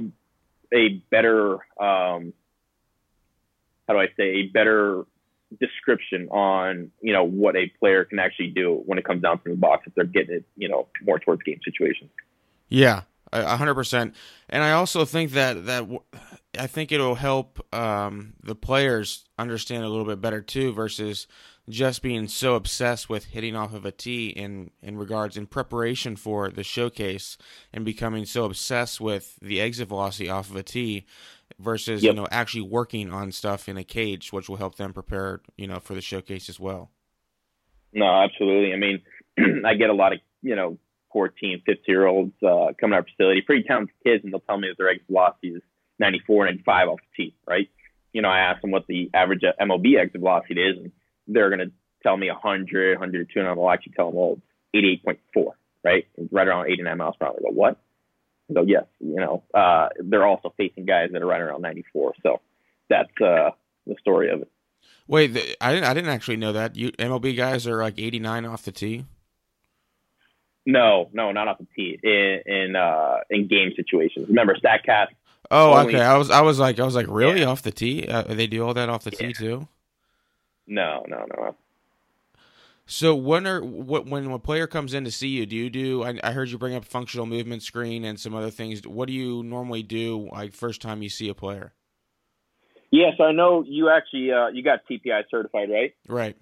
a 0.74 0.90
better 1.10 1.56
um, 1.80 2.34
how 3.88 3.94
do 3.94 4.00
I 4.00 4.08
say 4.18 4.24
a 4.24 4.44
better 4.48 5.06
description 5.60 6.30
on 6.30 6.92
you 7.02 7.14
know 7.14 7.24
what 7.26 7.56
a 7.58 7.68
player 7.80 8.06
can 8.06 8.20
actually 8.20 8.48
do 8.48 8.82
when 8.86 8.98
it 8.98 9.04
comes 9.04 9.22
down 9.22 9.38
from 9.40 9.52
the 9.52 9.58
box 9.58 9.86
if 9.86 9.94
they're 9.96 10.06
getting 10.06 10.38
it 10.38 10.46
you 10.56 10.70
know 10.70 10.88
more 11.04 11.20
towards 11.20 11.44
game 11.44 11.60
situations. 11.64 12.10
Yeah, 12.70 13.02
a 13.34 13.58
hundred 13.58 13.76
percent. 13.76 14.16
And 14.50 14.64
I 14.64 14.72
also 14.72 15.04
think 15.04 15.32
that 15.32 15.66
that 15.66 15.88
I 16.58 16.68
think 16.68 16.92
it'll 16.92 17.16
help 17.16 17.60
um, 17.74 18.34
the 18.42 18.56
players 18.56 19.26
understand 19.38 19.84
a 19.84 19.90
little 19.90 20.06
bit 20.06 20.22
better 20.22 20.42
too, 20.42 20.72
versus 20.72 21.28
just 21.69 22.02
being 22.02 22.28
so 22.28 22.56
obsessed 22.56 23.10
with 23.10 23.26
hitting 23.26 23.56
off 23.56 23.74
of 23.74 23.86
a 23.86 23.91
tee 23.91 24.30
in 24.30 24.71
in 24.82 24.97
regards 24.97 25.38
in 25.38 25.45
preparation 25.45 26.15
for 26.15 26.50
the 26.50 26.63
showcase 26.63 27.38
and 27.71 27.86
becoming 27.86 28.26
so 28.26 28.45
obsessed 28.45 29.00
with 29.00 29.38
the 29.41 29.62
exit 29.62 29.88
velocity 29.88 30.30
off 30.30 30.50
of 30.50 30.56
a 30.56 30.63
tee 30.63 31.06
versus 31.60 32.04
yep. 32.04 32.13
you 32.13 32.21
know 32.21 32.28
actually 32.32 32.62
working 32.62 33.12
on 33.12 33.32
stuff 33.32 33.69
in 33.69 33.78
a 33.78 33.84
cage, 33.84 34.34
which 34.34 34.50
will 34.50 34.58
help 34.58 34.76
them 34.76 34.93
prepare 34.93 35.41
you 35.58 35.67
know 35.67 35.80
for 35.80 35.93
the 35.93 36.02
showcase 36.02 36.50
as 36.50 36.60
well. 36.60 36.91
No, 37.93 38.06
absolutely. 38.06 38.74
I 38.74 38.78
mean, 38.78 39.02
I 39.65 39.76
get 39.76 39.89
a 39.89 39.93
lot 39.93 40.13
of 40.13 40.19
you 40.41 40.56
know 40.56 40.78
14, 41.13 41.62
15 41.65 41.84
year 41.88 42.06
olds 42.06 42.34
uh, 42.43 42.74
coming 42.80 42.91
to 42.91 42.97
our 42.97 43.04
facility, 43.06 43.41
pretty 43.41 43.63
talented 43.63 43.95
kids, 44.04 44.24
and 44.24 44.34
they'll 44.34 44.41
tell 44.41 44.58
me 44.58 44.69
that 44.69 44.78
their 44.78 44.89
exit 44.89 45.08
velocity 45.08 45.50
is 45.50 45.62
94, 46.00 46.47
and 46.47 46.58
95 46.58 46.88
off 46.89 47.00
the 47.00 47.24
tee, 47.24 47.36
right? 47.47 47.69
You 48.13 48.21
know, 48.21 48.30
I 48.30 48.39
ask 48.39 48.62
them 48.62 48.71
what 48.71 48.88
the 48.88 49.10
average 49.13 49.41
MLB 49.60 49.97
exit 50.00 50.19
velocity 50.19 50.62
is, 50.62 50.78
and 50.78 50.91
they're 51.28 51.50
going 51.50 51.60
to 51.60 51.72
tell 52.04 52.18
me 52.18 52.30
100, 52.30 53.00
102, 53.00 53.40
and 53.40 53.48
I'll 53.48 53.70
actually 53.70 53.94
tell 53.94 54.08
them, 54.08 54.16
well, 54.16 54.38
88.4, 54.76 55.52
right? 55.84 56.08
It's 56.18 56.34
right 56.34 56.48
around 56.48 56.68
89 56.72 56.98
miles 56.98 57.16
per 57.20 57.28
hour. 57.28 57.36
I 57.38 57.42
go, 57.42 57.50
what? 57.50 57.78
So 58.54 58.64
yes, 58.64 58.86
you 59.00 59.16
know, 59.16 59.44
uh, 59.54 59.90
they're 60.00 60.26
also 60.26 60.54
facing 60.58 60.86
guys 60.86 61.10
that 61.14 61.22
are 61.22 61.26
right 61.26 61.42
around 61.42 61.62
94. 61.62 62.14
So 62.24 62.42
that's 62.90 63.10
uh, 63.22 63.52
the 63.88 63.96
story 64.00 64.30
of 64.30 64.42
it. 64.42 64.52
Wait, 65.08 65.28
the, 65.28 65.56
I 65.62 65.74
didn't. 65.74 65.90
I 65.90 65.94
didn't 65.94 66.10
actually 66.10 66.38
know 66.38 66.54
that. 66.54 66.76
You 66.76 66.92
MLB 66.94 67.36
guys 67.36 67.68
are 67.68 67.82
like 67.82 68.00
89 68.00 68.46
off 68.46 68.64
the 68.64 68.72
tee. 68.72 69.06
No, 70.66 71.10
no, 71.14 71.32
not 71.32 71.48
off 71.48 71.58
the 71.58 71.68
tee. 71.76 72.00
In 72.02 72.42
in 72.46 72.76
uh, 72.76 73.18
in 73.30 73.48
game 73.48 73.72
situations. 73.76 74.28
Remember, 74.28 74.56
Statcast. 74.56 75.08
Oh, 75.50 75.74
only, 75.74 75.96
okay. 75.96 76.04
I 76.04 76.18
was 76.18 76.30
I 76.30 76.42
was 76.42 76.60
like 76.60 76.80
I 76.80 76.86
was 76.86 76.96
like 76.96 77.08
really 77.10 77.42
yeah. 77.42 77.48
off 77.48 77.62
the 77.62 77.72
tee. 77.72 78.08
Uh, 78.08 78.24
they 78.24 78.48
do 78.48 78.66
all 78.66 78.74
that 78.74 78.90
off 78.90 79.04
the 79.04 79.12
yeah. 79.12 79.28
tee 79.28 79.34
too. 79.34 79.68
No, 80.72 81.04
no, 81.10 81.26
no. 81.38 81.56
So 82.86 83.14
when 83.14 83.46
are 83.46 83.62
what 83.62 84.06
when 84.06 84.32
a 84.32 84.40
player 84.40 84.68
comes 84.68 84.94
in 84.94 85.04
to 85.04 85.12
see 85.12 85.28
you, 85.28 85.46
do 85.46 85.56
you 85.56 85.70
do? 85.70 86.04
I, 86.04 86.18
I, 86.24 86.32
heard 86.32 86.50
you 86.50 86.58
bring 86.58 86.76
up 86.76 86.86
functional 86.86 87.26
movement 87.26 87.62
screen 87.62 88.06
and 88.06 88.18
some 88.18 88.34
other 88.34 88.50
things. 88.50 88.88
What 88.88 89.08
do 89.08 89.14
you 89.14 89.44
normally 89.44 89.84
do 89.84 90.30
like 90.32 90.54
first 90.54 90.82
time 90.82 91.02
you 91.02 91.10
see 91.10 91.28
a 91.28 91.34
player? 91.34 91.74
Yes, 92.90 93.14
I 93.20 93.34
know 93.34 93.66
you 93.68 93.90
actually 93.90 94.32
uh, 94.32 94.48
you 94.48 94.64
got 94.64 94.80
TPI 94.90 95.24
certified, 95.30 95.70
right? 95.70 95.94
Right. 96.08 96.38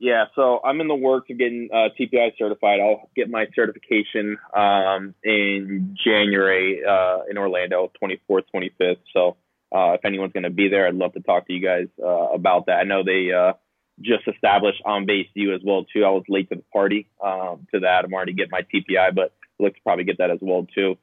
Yeah, 0.00 0.24
so 0.34 0.60
I'm 0.64 0.80
in 0.80 0.88
the 0.88 0.96
works 0.96 1.30
of 1.30 1.38
getting 1.38 1.68
uh, 1.72 1.90
TPI 1.98 2.32
certified. 2.36 2.80
I'll 2.80 3.08
get 3.14 3.30
my 3.30 3.46
certification 3.54 4.36
um, 4.52 5.14
in 5.22 5.96
January 6.04 6.82
uh, 6.84 7.20
in 7.30 7.38
Orlando, 7.38 7.92
24th, 8.02 8.42
25th. 8.52 8.96
So 9.12 9.36
uh, 9.74 9.92
if 9.92 10.04
anyone's 10.04 10.32
going 10.32 10.42
to 10.42 10.50
be 10.50 10.68
there, 10.68 10.86
I'd 10.86 10.94
love 10.94 11.14
to 11.14 11.20
talk 11.20 11.46
to 11.46 11.52
you 11.52 11.64
guys 11.64 11.88
uh, 12.02 12.32
about 12.34 12.66
that. 12.66 12.76
I 12.76 12.84
know 12.84 13.02
they 13.02 13.32
uh, 13.32 13.54
just 14.00 14.26
established 14.28 14.82
OnBaseU 14.84 15.54
as 15.54 15.62
well 15.64 15.84
too. 15.84 16.04
I 16.04 16.10
was 16.10 16.24
late 16.28 16.48
to 16.50 16.56
the 16.56 16.64
party 16.72 17.08
um, 17.24 17.66
to 17.72 17.80
that. 17.80 18.04
I'm 18.04 18.12
already 18.12 18.34
getting 18.34 18.50
my 18.50 18.62
TPI, 18.62 19.14
but 19.14 19.32
look 19.58 19.74
to 19.74 19.80
probably 19.82 20.04
get 20.04 20.18
that 20.18 20.30
as 20.30 20.38
well 20.40 20.66
too. 20.74 20.96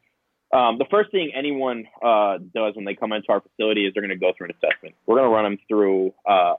Um, 0.52 0.78
the 0.80 0.86
first 0.90 1.12
thing 1.12 1.32
anyone 1.36 1.86
uh, 2.04 2.38
does 2.38 2.76
when 2.76 2.86
they 2.86 2.96
come 2.96 3.12
into 3.12 3.28
our 3.30 3.42
facility 3.42 3.86
is 3.86 3.94
they're 3.94 4.02
going 4.02 4.18
to 4.18 4.24
go 4.24 4.34
through 4.36 4.48
an 4.48 4.56
assessment. 4.56 4.96
We're 5.06 5.18
going 5.18 5.30
to 5.30 5.36
run 5.36 5.44
them 5.44 5.58
through 5.68 6.14
uh, 6.28 6.56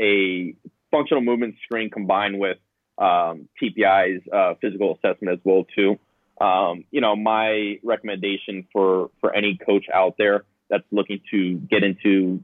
a 0.00 0.54
functional 0.90 1.22
movement 1.22 1.54
screen 1.64 1.90
combined 1.90 2.38
with 2.38 2.58
um, 2.98 3.48
TPI's 3.62 4.22
uh, 4.32 4.54
physical 4.60 4.96
assessment 4.96 5.34
as 5.34 5.40
well 5.44 5.64
too. 5.76 5.98
Um, 6.40 6.84
you 6.90 7.00
know, 7.00 7.14
my 7.16 7.78
recommendation 7.84 8.66
for 8.72 9.10
for 9.20 9.34
any 9.34 9.58
coach 9.64 9.86
out 9.92 10.14
there 10.18 10.44
that's 10.70 10.84
looking 10.90 11.20
to 11.30 11.56
get 11.56 11.82
into 11.82 12.42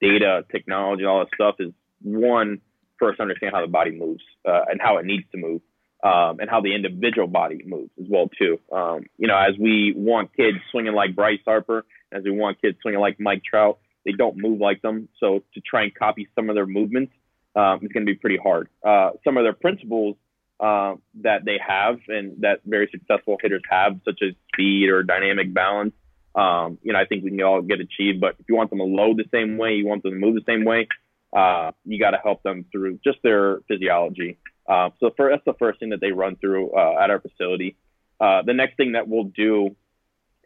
data, 0.00 0.44
technology, 0.50 1.04
all 1.04 1.20
that 1.20 1.28
stuff 1.34 1.56
is 1.60 1.72
one 2.02 2.60
first 2.98 3.20
understand 3.20 3.54
how 3.54 3.60
the 3.60 3.70
body 3.70 3.90
moves 3.90 4.22
uh, 4.48 4.62
and 4.70 4.80
how 4.80 4.96
it 4.96 5.04
needs 5.04 5.24
to 5.32 5.38
move, 5.38 5.60
um, 6.02 6.40
and 6.40 6.48
how 6.48 6.60
the 6.60 6.74
individual 6.74 7.26
body 7.26 7.62
moves 7.66 7.90
as 8.00 8.06
well 8.08 8.28
too. 8.38 8.58
Um, 8.72 9.04
you 9.18 9.28
know, 9.28 9.36
as 9.36 9.54
we 9.58 9.92
want 9.96 10.34
kids 10.34 10.58
swinging 10.70 10.94
like 10.94 11.14
Bryce 11.14 11.40
Harper, 11.44 11.84
as 12.12 12.24
we 12.24 12.30
want 12.30 12.60
kids 12.60 12.78
swinging 12.80 13.00
like 13.00 13.20
Mike 13.20 13.42
Trout, 13.44 13.78
they 14.04 14.12
don't 14.12 14.36
move 14.36 14.60
like 14.60 14.82
them. 14.82 15.08
So 15.20 15.42
to 15.54 15.60
try 15.60 15.82
and 15.84 15.94
copy 15.94 16.28
some 16.34 16.48
of 16.48 16.54
their 16.54 16.66
movements 16.66 17.12
um, 17.54 17.80
is 17.82 17.92
going 17.92 18.06
to 18.06 18.12
be 18.12 18.14
pretty 18.14 18.38
hard. 18.38 18.68
Uh, 18.86 19.10
some 19.24 19.36
of 19.36 19.44
their 19.44 19.52
principles 19.52 20.16
uh, 20.60 20.94
that 21.22 21.44
they 21.44 21.58
have 21.66 21.98
and 22.08 22.40
that 22.42 22.60
very 22.64 22.88
successful 22.90 23.36
hitters 23.42 23.62
have, 23.68 24.00
such 24.04 24.20
as 24.22 24.34
speed 24.52 24.88
or 24.88 25.02
dynamic 25.02 25.52
balance. 25.52 25.92
Um, 26.36 26.78
you 26.82 26.92
know, 26.92 26.98
I 26.98 27.06
think 27.06 27.24
we 27.24 27.30
can 27.30 27.42
all 27.42 27.62
get 27.62 27.80
achieved. 27.80 28.20
But 28.20 28.36
if 28.38 28.46
you 28.48 28.54
want 28.54 28.70
them 28.70 28.78
to 28.78 28.84
load 28.84 29.16
the 29.16 29.24
same 29.32 29.56
way, 29.56 29.74
you 29.74 29.86
want 29.86 30.02
them 30.02 30.12
to 30.12 30.18
move 30.18 30.34
the 30.34 30.44
same 30.46 30.64
way, 30.64 30.86
uh, 31.34 31.72
you 31.84 31.98
got 31.98 32.10
to 32.10 32.18
help 32.18 32.42
them 32.42 32.66
through 32.70 33.00
just 33.02 33.18
their 33.22 33.60
physiology. 33.68 34.38
Uh, 34.68 34.90
so 35.00 35.10
for, 35.16 35.30
that's 35.30 35.44
the 35.44 35.54
first 35.54 35.80
thing 35.80 35.90
that 35.90 36.00
they 36.00 36.12
run 36.12 36.36
through 36.36 36.72
uh, 36.72 36.98
at 37.02 37.10
our 37.10 37.20
facility. 37.20 37.76
uh, 38.20 38.42
the 38.42 38.52
next 38.52 38.76
thing 38.76 38.92
that 38.92 39.08
we'll 39.08 39.24
do 39.24 39.76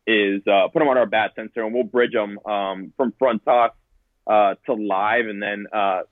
is 0.07 0.43
uh, 0.47 0.69
put 0.69 0.79
them 0.79 0.89
on 0.89 0.99
our 0.99 1.07
bat 1.07 1.33
sensor 1.37 1.63
and 1.63 1.75
we'll 1.75 1.85
bridge 1.85 2.13
them 2.13 2.39
um, 2.45 2.93
from 2.97 3.13
front 3.19 3.45
toss 3.45 3.73
uh, 4.27 4.55
to 4.67 4.75
live 4.75 5.27
and 5.27 5.43
then 5.43 5.67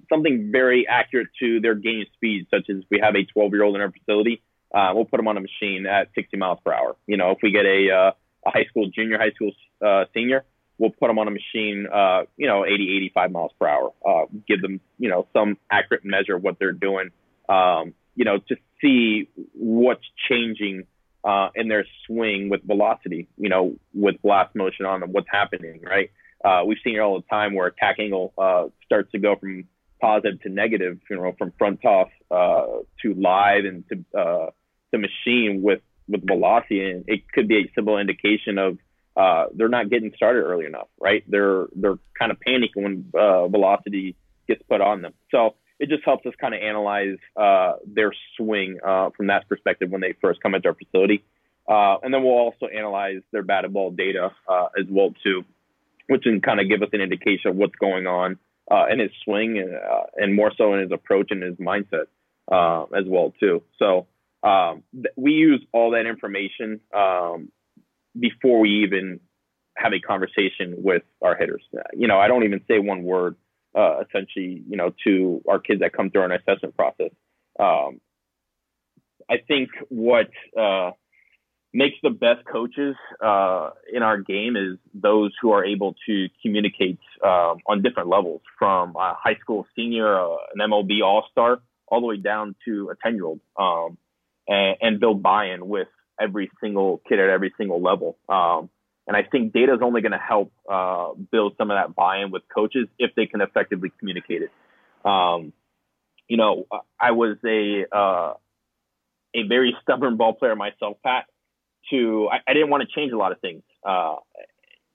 something 0.09 0.51
very 0.51 0.87
accurate 0.89 1.29
to 1.41 1.61
their 1.61 1.75
game 1.75 2.05
speed, 2.15 2.47
such 2.51 2.69
as 2.71 2.83
we 2.91 3.01
have 3.01 3.15
a 3.15 3.25
12 3.25 3.53
year 3.53 3.63
old 3.63 3.75
in 3.77 3.81
our 3.81 3.93
facility. 3.93 4.43
We'll 4.73 5.05
put 5.05 5.19
them 5.19 5.29
on 5.29 5.37
a 5.37 5.41
machine 5.41 5.87
at 5.87 6.09
60 6.15 6.37
miles 6.37 6.59
per 6.65 6.73
hour. 6.73 6.97
You 7.07 7.17
know, 7.17 7.31
if 7.31 7.39
we 7.43 7.51
get 7.51 7.65
a, 7.65 8.15
a 8.47 8.51
high 8.51 8.65
school 8.65 8.89
junior, 8.95 9.19
high 9.19 9.33
school 9.33 9.53
uh, 9.85 10.05
senior, 10.15 10.45
we'll 10.79 10.91
put 10.91 11.09
them 11.09 11.19
on 11.19 11.29
a 11.29 11.31
machine, 11.31 11.87
uh, 11.93 12.23
you 12.37 12.47
know, 12.47 12.65
80, 12.65 12.97
85 12.97 13.31
miles 13.33 13.53
per 13.59 13.67
hour. 13.67 13.93
Uh, 14.07 14.27
give 14.47 14.63
them, 14.63 14.81
you 14.99 15.09
know, 15.09 15.27
some 15.33 15.59
accurate 15.71 16.05
measure 16.05 16.37
of 16.37 16.43
what 16.43 16.59
they're 16.59 16.73
doing. 16.73 17.11
Um, 17.49 17.95
you 18.15 18.25
know, 18.25 18.39
to 18.49 18.57
see 18.81 19.29
what's 19.55 20.05
changing 20.29 20.87
uh, 21.25 21.49
in 21.55 21.69
their 21.69 21.85
swing 22.07 22.49
with 22.49 22.63
velocity. 22.65 23.29
You 23.37 23.49
know, 23.49 23.77
with 23.95 24.21
blast 24.23 24.55
motion 24.55 24.87
on 24.87 25.01
them, 25.01 25.13
what's 25.13 25.29
happening, 25.31 25.81
right? 25.83 26.11
Uh, 26.45 26.65
we've 26.67 26.79
seen 26.85 26.97
it 26.97 27.01
all 27.01 27.17
the 27.17 27.27
time 27.29 27.55
where 27.55 27.67
attack 27.67 27.97
angle 27.99 28.33
uh, 28.39 28.67
starts 28.85 29.11
to 29.13 29.19
go 29.19 29.37
from 29.37 29.65
positive 30.01 30.41
to 30.43 30.49
negative, 30.49 30.99
you 31.11 31.17
know, 31.17 31.35
from 31.37 31.53
front 31.59 31.83
toss 31.83 32.09
uh, 32.31 32.67
to 33.03 33.15
live 33.15 33.65
and 33.65 33.85
to 33.89 34.19
uh, 34.19 34.51
to 34.93 34.99
machine 34.99 35.63
with 35.63 35.81
with 36.09 36.27
velocity, 36.27 36.91
and 36.91 37.05
it 37.07 37.31
could 37.33 37.49
be 37.49 37.59
a 37.59 37.73
simple 37.75 37.99
indication 37.99 38.59
of 38.59 38.79
uh, 39.19 39.47
they're 39.53 39.69
not 39.69 39.91
getting 39.91 40.13
started 40.15 40.41
early 40.43 40.65
enough, 40.65 40.87
right? 41.01 41.25
They're 41.29 41.67
they're 41.75 41.99
kind 42.19 42.31
of 42.31 42.39
panicking 42.47 42.83
when 42.83 43.05
uh, 43.15 43.49
velocity 43.49 44.15
gets 44.47 44.63
put 44.69 44.81
on 44.81 45.03
them. 45.03 45.13
So 45.31 45.55
it 45.81 45.89
just 45.89 46.05
helps 46.05 46.25
us 46.25 46.35
kind 46.41 46.55
of 46.55 46.61
analyze 46.63 47.19
uh, 47.37 47.75
their 47.85 48.13
swing 48.37 48.79
uh, 48.87 49.11
from 49.17 49.27
that 49.27 49.49
perspective 49.49 49.91
when 49.91 50.01
they 50.01 50.15
first 50.21 50.41
come 50.41 50.55
into 50.55 50.69
our 50.69 50.75
facility, 50.75 51.25
uh, 51.69 51.97
and 52.03 52.15
then 52.15 52.23
we'll 52.23 52.33
also 52.33 52.67
analyze 52.67 53.21
their 53.33 53.43
batted 53.43 53.73
ball 53.73 53.91
data 53.91 54.31
uh, 54.49 54.69
as 54.79 54.87
well 54.89 55.13
too, 55.23 55.45
which 56.07 56.23
can 56.23 56.41
kind 56.41 56.61
of 56.61 56.69
give 56.69 56.83
us 56.83 56.89
an 56.93 57.01
indication 57.01 57.51
of 57.51 57.57
what's 57.57 57.77
going 57.77 58.07
on 58.07 58.39
in 58.91 59.01
his 59.01 59.11
swing 59.25 59.59
and, 59.59 59.71
and 60.17 60.35
more 60.35 60.53
so 60.57 60.75
in 60.75 60.81
his 60.81 60.93
approach 60.93 61.31
and 61.31 61.43
his 61.43 61.57
mindset 61.57 62.07
as 62.97 63.05
well 63.07 63.35
too. 63.41 63.63
So 63.79 64.07
um, 64.43 64.83
th- 64.93 65.15
we 65.17 65.33
use 65.33 65.65
all 65.73 65.91
that 65.93 66.07
information 66.07 66.81
um, 66.95 67.51
before 68.19 68.61
we 68.61 68.85
even 68.85 69.21
have 69.77 69.93
a 69.93 70.01
conversation 70.01 70.75
with 70.79 71.03
our 71.23 71.37
hitters. 71.37 71.63
You 71.95 72.09
know, 72.09 72.19
I 72.19 72.29
don't 72.29 72.45
even 72.45 72.61
say 72.69 72.79
one 72.79 73.05
word 73.05 73.37
uh, 73.77 74.01
essentially, 74.01 74.63
you 74.69 74.77
know, 74.77 74.93
to 75.05 75.43
our 75.49 75.59
kids 75.59 75.81
that 75.81 75.93
come 75.93 76.11
through 76.11 76.23
our 76.23 76.33
assessment 76.33 76.77
process. 76.77 77.11
Um, 77.59 78.01
I 79.31 79.37
think 79.47 79.71
what 79.89 80.31
uh, 80.59 80.93
makes 81.73 81.97
the 82.03 82.11
best 82.11 82.45
coaches 82.51 82.97
uh, 83.23 83.71
in 83.93 84.03
our 84.03 84.19
game 84.19 84.57
is 84.57 84.79
those 84.95 85.33
who 85.41 85.53
are 85.53 85.65
able 85.65 85.95
to 86.07 86.29
communicate 86.43 86.99
um, 87.23 87.59
on 87.67 87.83
different 87.83 88.09
levels, 88.09 88.41
from 88.59 88.97
a 88.97 89.15
high 89.15 89.37
school 89.41 89.67
senior, 89.77 90.19
uh, 90.19 90.37
an 90.55 90.71
MLB 90.71 91.03
All 91.05 91.27
Star, 91.31 91.61
all 91.87 92.01
the 92.01 92.07
way 92.07 92.17
down 92.17 92.55
to 92.65 92.91
a 92.91 92.95
ten 93.03 93.15
year 93.15 93.27
old, 93.27 93.41
um, 93.59 93.99
and, 94.49 94.77
and, 94.81 95.01
build 95.01 95.23
buy-in 95.23 95.69
with 95.69 95.89
every 96.21 96.51
single 96.61 97.01
kid 97.09 97.21
at 97.21 97.29
every 97.29 97.53
single 97.57 97.81
level. 97.81 98.19
Um, 98.29 98.71
and 99.07 99.17
I 99.17 99.23
think 99.23 99.53
data 99.53 99.75
is 99.75 99.81
only 99.83 100.01
going 100.01 100.13
to 100.13 100.19
help 100.19 100.53
uh, 100.71 101.13
build 101.31 101.55
some 101.59 101.71
of 101.71 101.77
that 101.77 101.95
buy-in 101.95 102.31
with 102.31 102.43
coaches 102.53 102.89
if 102.99 103.15
they 103.15 103.27
can 103.27 103.41
effectively 103.41 103.93
communicate 103.99 104.43
it. 104.43 104.51
Um, 105.09 105.53
you 106.29 106.37
know, 106.37 106.67
I 107.01 107.13
was 107.13 107.37
a 107.45 107.87
uh, 107.95 108.35
a 109.35 109.49
very 109.49 109.77
stubborn 109.83 110.17
ball 110.17 110.35
player 110.35 110.57
myself, 110.57 110.99
Pat 111.05 111.25
to 111.91 112.29
I, 112.31 112.39
I 112.47 112.55
didn't 112.55 112.71
want 112.71 112.83
to 112.83 112.95
change 112.95 113.13
a 113.13 113.17
lot 113.17 113.33
of 113.33 113.41
things. 113.41 113.63
Uh, 113.85 114.17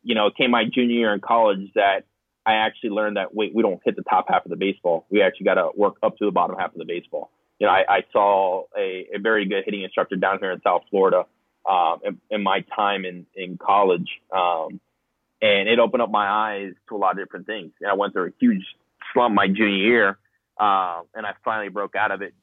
you 0.04 0.16
know, 0.16 0.28
it 0.28 0.36
came 0.36 0.52
my 0.52 0.64
junior 0.72 0.96
year 0.96 1.14
in 1.14 1.22
college 1.22 1.72
that 1.76 2.04
I 2.46 2.56
actually 2.56 2.92
learned 2.92 3.18
that 3.18 3.34
wait, 3.34 3.56
we 3.56 3.64
don't 3.64 3.80
hit 3.84 3.96
the 3.96 4.04
top 4.04 4.26
half 4.28 4.46
of 4.46 4.50
the 4.50 4.58
baseball. 4.58 5.06
We 5.10 5.22
actually 5.22 5.46
got 5.46 5.56
to 5.56 5.70
work 5.76 5.96
up 6.04 6.18
to 6.18 6.26
the 6.26 6.32
bottom 6.32 6.56
half 6.58 6.72
of 6.72 6.78
the 6.78 6.86
baseball. 6.86 7.32
You 7.64 7.70
know, 7.70 7.76
I, 7.76 7.86
I 7.88 8.04
saw 8.12 8.66
a, 8.78 9.08
a 9.16 9.20
very 9.20 9.46
good 9.46 9.64
hitting 9.64 9.84
instructor 9.84 10.18
down 10.18 10.40
here 10.40 10.52
in 10.52 10.60
South 10.64 10.82
Florida 10.90 11.24
um, 11.66 12.00
in, 12.04 12.20
in 12.30 12.44
my 12.44 12.66
time 12.76 13.06
in 13.06 13.26
in 13.36 13.58
college, 13.58 14.10
um, 14.36 14.82
and 15.42 15.70
it 15.70 15.80
opened 15.80 16.02
up 16.02 16.12
my 16.12 16.28
eyes 16.28 16.74
to 16.90 16.96
a 16.98 16.98
lot 16.98 17.12
of 17.12 17.26
different 17.26 17.46
things. 17.46 17.72
And 17.80 17.90
I 17.90 17.94
went 17.94 18.12
through 18.12 18.26
a 18.26 18.34
huge 18.38 18.66
slump 19.14 19.34
my 19.34 19.48
junior 19.48 19.70
year, 19.70 20.10
uh, 20.60 21.04
and 21.16 21.26
I 21.26 21.36
finally 21.46 21.70
broke 21.70 21.96
out 21.96 22.12
of 22.12 22.22
it 22.22 22.34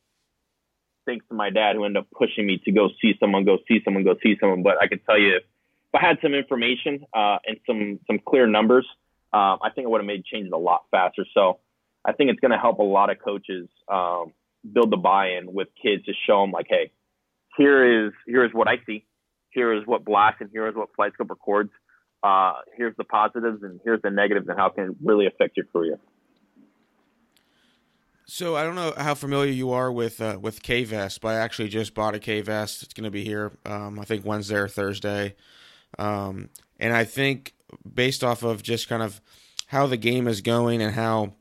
thanks 1.05 1.27
to 1.29 1.35
my 1.35 1.51
dad 1.51 1.77
who 1.77 1.85
ended 1.85 2.03
up 2.03 2.09
pushing 2.17 2.47
me 2.47 2.57
to 2.65 2.73
go 2.73 2.89
see 3.03 3.13
someone, 3.21 3.45
go 3.45 3.59
see 3.69 3.81
someone, 3.85 4.05
go 4.05 4.15
see 4.23 4.39
someone. 4.41 4.63
But 4.63 4.81
I 4.81 4.87
can 4.87 5.01
tell 5.01 5.19
you, 5.19 5.37
if, 5.37 5.43
if 5.43 6.03
I 6.03 6.07
had 6.07 6.17
some 6.23 6.33
information 6.33 7.05
uh, 7.13 7.37
and 7.47 7.59
some 7.67 8.01
some 8.07 8.21
clear 8.27 8.47
numbers, 8.47 8.87
um, 9.35 9.59
I 9.63 9.69
think 9.69 9.85
it 9.85 9.91
would 9.91 10.01
have 10.01 10.07
made 10.07 10.25
changes 10.25 10.53
a 10.55 10.57
lot 10.57 10.87
faster. 10.91 11.27
So 11.35 11.59
I 12.07 12.13
think 12.13 12.31
it's 12.31 12.41
going 12.41 12.53
to 12.53 12.59
help 12.59 12.79
a 12.79 12.83
lot 12.99 13.11
of 13.11 13.19
coaches 13.19 13.69
um, 13.87 14.33
build 14.73 14.91
the 14.91 14.97
buy-in 14.97 15.53
with 15.53 15.69
kids 15.83 16.05
to 16.05 16.13
show 16.27 16.43
them 16.43 16.53
like, 16.53 16.67
hey, 16.69 16.93
here 17.57 18.07
is 18.07 18.13
here 18.27 18.45
is 18.45 18.53
what 18.53 18.69
I 18.69 18.77
see, 18.87 19.07
here 19.51 19.73
is 19.73 19.83
what 19.87 20.05
Blast, 20.05 20.37
and 20.41 20.51
here 20.53 20.69
is 20.69 20.75
what 20.75 20.89
FlightScope 20.99 21.29
records. 21.29 21.71
Uh, 22.23 22.53
here's 22.77 22.95
the 22.97 23.05
positives 23.05 23.63
and 23.63 23.81
here's 23.85 24.03
the 24.03 24.11
negatives, 24.11 24.47
and 24.49 24.59
how 24.59 24.67
it 24.67 24.75
can 24.75 24.97
really 25.03 25.27
affect 25.27 25.57
your 25.57 25.67
career. 25.67 25.99
So 28.27 28.55
I 28.55 28.63
don't 28.63 28.77
know 28.77 28.93
how 28.97 29.15
familiar 29.15 29.51
you 29.51 29.73
are 29.73 29.91
with 29.91 30.21
uh, 30.21 30.39
with 30.41 30.63
K 30.63 30.85
Vest, 30.85 31.21
but 31.21 31.35
I 31.35 31.39
actually 31.39 31.69
just 31.69 31.95
bought 31.95 32.15
a 32.15 32.21
K 32.21 32.43
Vest. 32.43 32.83
It's 32.83 32.95
going 32.95 33.05
to 33.05 33.11
be 33.11 33.25
here, 33.25 33.53
um, 33.67 33.99
I 33.99 34.05
think 34.05 34.25
Wednesday 34.25 34.57
or 34.57 34.69
Thursday, 34.69 35.35
um, 35.99 36.49
and 36.79 36.93
I 36.93 37.05
think 37.05 37.55
based 37.93 38.23
off 38.23 38.45
of 38.45 38.63
just 38.63 38.89
kind 38.89 39.03
of 39.03 39.21
how 39.67 39.87
the 39.87 39.97
game 39.97 40.29
is 40.29 40.43
going 40.43 40.81
and 40.81 40.95
how 40.95 41.35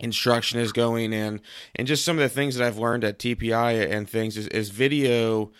instruction 0.00 0.58
is 0.58 0.72
going 0.72 1.14
and 1.14 1.40
and 1.76 1.86
just 1.86 2.04
some 2.04 2.16
of 2.16 2.22
the 2.22 2.28
things 2.28 2.56
that 2.56 2.66
I've 2.66 2.78
learned 2.78 3.04
at 3.04 3.18
TPI 3.18 3.90
and 3.90 4.08
things 4.08 4.36
is, 4.36 4.48
is 4.48 4.70
video. 4.70 5.52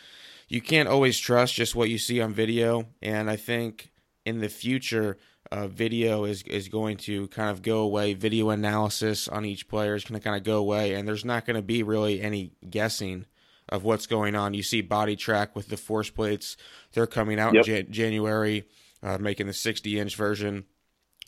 You 0.49 0.61
can't 0.61 0.89
always 0.89 1.19
trust 1.19 1.55
just 1.55 1.77
what 1.77 1.91
you 1.91 1.99
see 1.99 2.21
on 2.21 2.33
video, 2.33 2.89
and 3.01 3.31
I 3.31 3.37
think 3.37 3.93
in 4.25 4.41
the 4.41 4.49
future 4.49 5.17
uh, 5.53 5.67
video 5.67 6.25
is 6.25 6.43
is 6.43 6.69
going 6.69 6.97
to 6.97 7.29
kind 7.29 7.51
of 7.51 7.63
go 7.63 7.81
away. 7.81 8.15
Video 8.15 8.51
analysis 8.51 9.29
on 9.29 9.45
each 9.45 9.69
player 9.69 9.95
is 9.95 10.05
going 10.05 10.21
to 10.21 10.25
kind 10.25 10.37
of 10.37 10.43
go 10.43 10.59
away, 10.59 10.95
and 10.95 11.07
there's 11.07 11.25
not 11.25 11.47
going 11.47 11.57
to 11.57 11.63
be 11.63 11.83
really 11.83 12.21
any 12.21 12.53
guessing 12.69 13.27
of 13.69 13.85
what's 13.85 14.07
going 14.07 14.35
on. 14.35 14.55
You 14.55 14.63
see 14.63 14.83
BodiTrak 14.83 15.55
with 15.55 15.69
the 15.69 15.77
force 15.77 16.11
plates; 16.11 16.57
they're 16.93 17.07
coming 17.07 17.39
out 17.39 17.55
yep. 17.55 17.67
in 17.67 17.67
Jan- 17.67 17.93
January, 17.93 18.65
uh, 19.03 19.19
making 19.19 19.47
the 19.47 19.53
60 19.53 19.99
inch 19.99 20.17
version. 20.17 20.65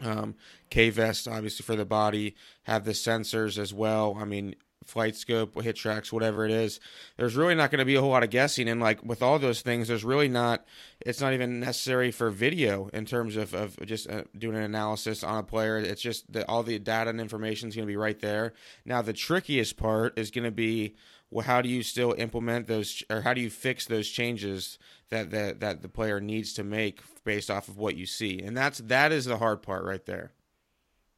Um, 0.00 0.34
K 0.70 0.90
Vest, 0.90 1.28
obviously 1.28 1.64
for 1.64 1.76
the 1.76 1.84
body, 1.84 2.34
have 2.64 2.84
the 2.84 2.92
sensors 2.92 3.58
as 3.58 3.74
well. 3.74 4.16
I 4.18 4.24
mean, 4.24 4.54
FlightScope, 4.84 5.62
hit 5.62 5.76
tracks, 5.76 6.12
whatever 6.12 6.44
it 6.44 6.50
is, 6.50 6.80
there's 7.16 7.36
really 7.36 7.54
not 7.54 7.70
going 7.70 7.78
to 7.78 7.84
be 7.84 7.94
a 7.94 8.00
whole 8.00 8.10
lot 8.10 8.24
of 8.24 8.30
guessing. 8.30 8.68
And 8.68 8.80
like 8.80 9.04
with 9.04 9.22
all 9.22 9.38
those 9.38 9.60
things, 9.60 9.86
there's 9.86 10.04
really 10.04 10.28
not, 10.28 10.64
it's 11.00 11.20
not 11.20 11.34
even 11.34 11.60
necessary 11.60 12.10
for 12.10 12.30
video 12.30 12.88
in 12.92 13.04
terms 13.04 13.36
of, 13.36 13.54
of 13.54 13.78
just 13.86 14.10
uh, 14.10 14.24
doing 14.36 14.56
an 14.56 14.62
analysis 14.62 15.22
on 15.22 15.38
a 15.38 15.42
player. 15.44 15.78
It's 15.78 16.02
just 16.02 16.32
that 16.32 16.48
all 16.48 16.64
the 16.64 16.80
data 16.80 17.10
and 17.10 17.20
information 17.20 17.68
is 17.68 17.76
going 17.76 17.86
to 17.86 17.92
be 17.92 17.96
right 17.96 18.18
there. 18.18 18.54
Now, 18.84 19.02
the 19.02 19.12
trickiest 19.12 19.76
part 19.76 20.18
is 20.18 20.32
going 20.32 20.44
to 20.44 20.50
be, 20.50 20.96
well, 21.32 21.46
how 21.46 21.62
do 21.62 21.68
you 21.68 21.82
still 21.82 22.14
implement 22.18 22.66
those, 22.66 23.02
or 23.08 23.22
how 23.22 23.32
do 23.32 23.40
you 23.40 23.48
fix 23.48 23.86
those 23.86 24.08
changes 24.08 24.78
that, 25.08 25.30
that, 25.30 25.60
that 25.60 25.80
the 25.80 25.88
player 25.88 26.20
needs 26.20 26.52
to 26.54 26.62
make 26.62 27.00
based 27.24 27.50
off 27.50 27.68
of 27.68 27.78
what 27.78 27.96
you 27.96 28.04
see? 28.04 28.40
And 28.40 28.54
that's, 28.54 28.78
that 28.78 29.12
is 29.12 29.24
the 29.24 29.38
hard 29.38 29.62
part 29.62 29.84
right 29.84 30.04
there. 30.04 30.32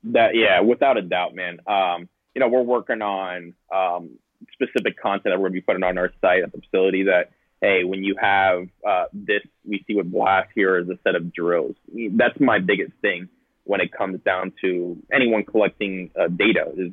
That, 0.05 0.37
yeah, 0.37 0.61
without 0.61 0.97
a 0.99 1.03
doubt, 1.03 1.35
man. 1.35 1.59
Um, 1.67 2.09
you 2.35 2.41
know, 2.41 2.49
we're 2.49 2.63
working 2.63 3.03
on 3.03 3.55
um, 3.75 4.11
specific 4.53 5.01
content 5.01 5.33
that 5.33 5.39
we're 5.39 5.49
going 5.49 5.53
to 5.53 5.61
be 5.61 5.63
putting 5.63 5.83
on 5.83 5.99
our 5.99 6.13
site 6.21 6.45
at 6.45 6.53
the 6.53 6.61
facility 6.61 7.05
that, 7.05 7.31
hey, 7.61 7.83
when 7.83 8.05
you 8.05 8.15
have 8.21 8.69
uh, 8.87 9.07
this, 9.13 9.43
we 9.65 9.83
see 9.87 9.95
with 9.97 10.13
Blast 10.13 10.51
here 10.55 10.79
is 10.79 10.89
a 10.89 10.99
set 11.03 11.17
of 11.17 11.33
drills. 11.33 11.75
That's 12.13 12.39
my 12.39 12.61
biggest 12.61 12.93
thing 13.03 13.29
when 13.65 13.81
it 13.81 13.91
comes 13.93 14.21
down 14.21 14.53
to 14.61 14.97
anyone 15.13 15.45
collecting 15.45 16.11
uh, 16.21 16.29
data 16.29 16.73
is 16.77 16.93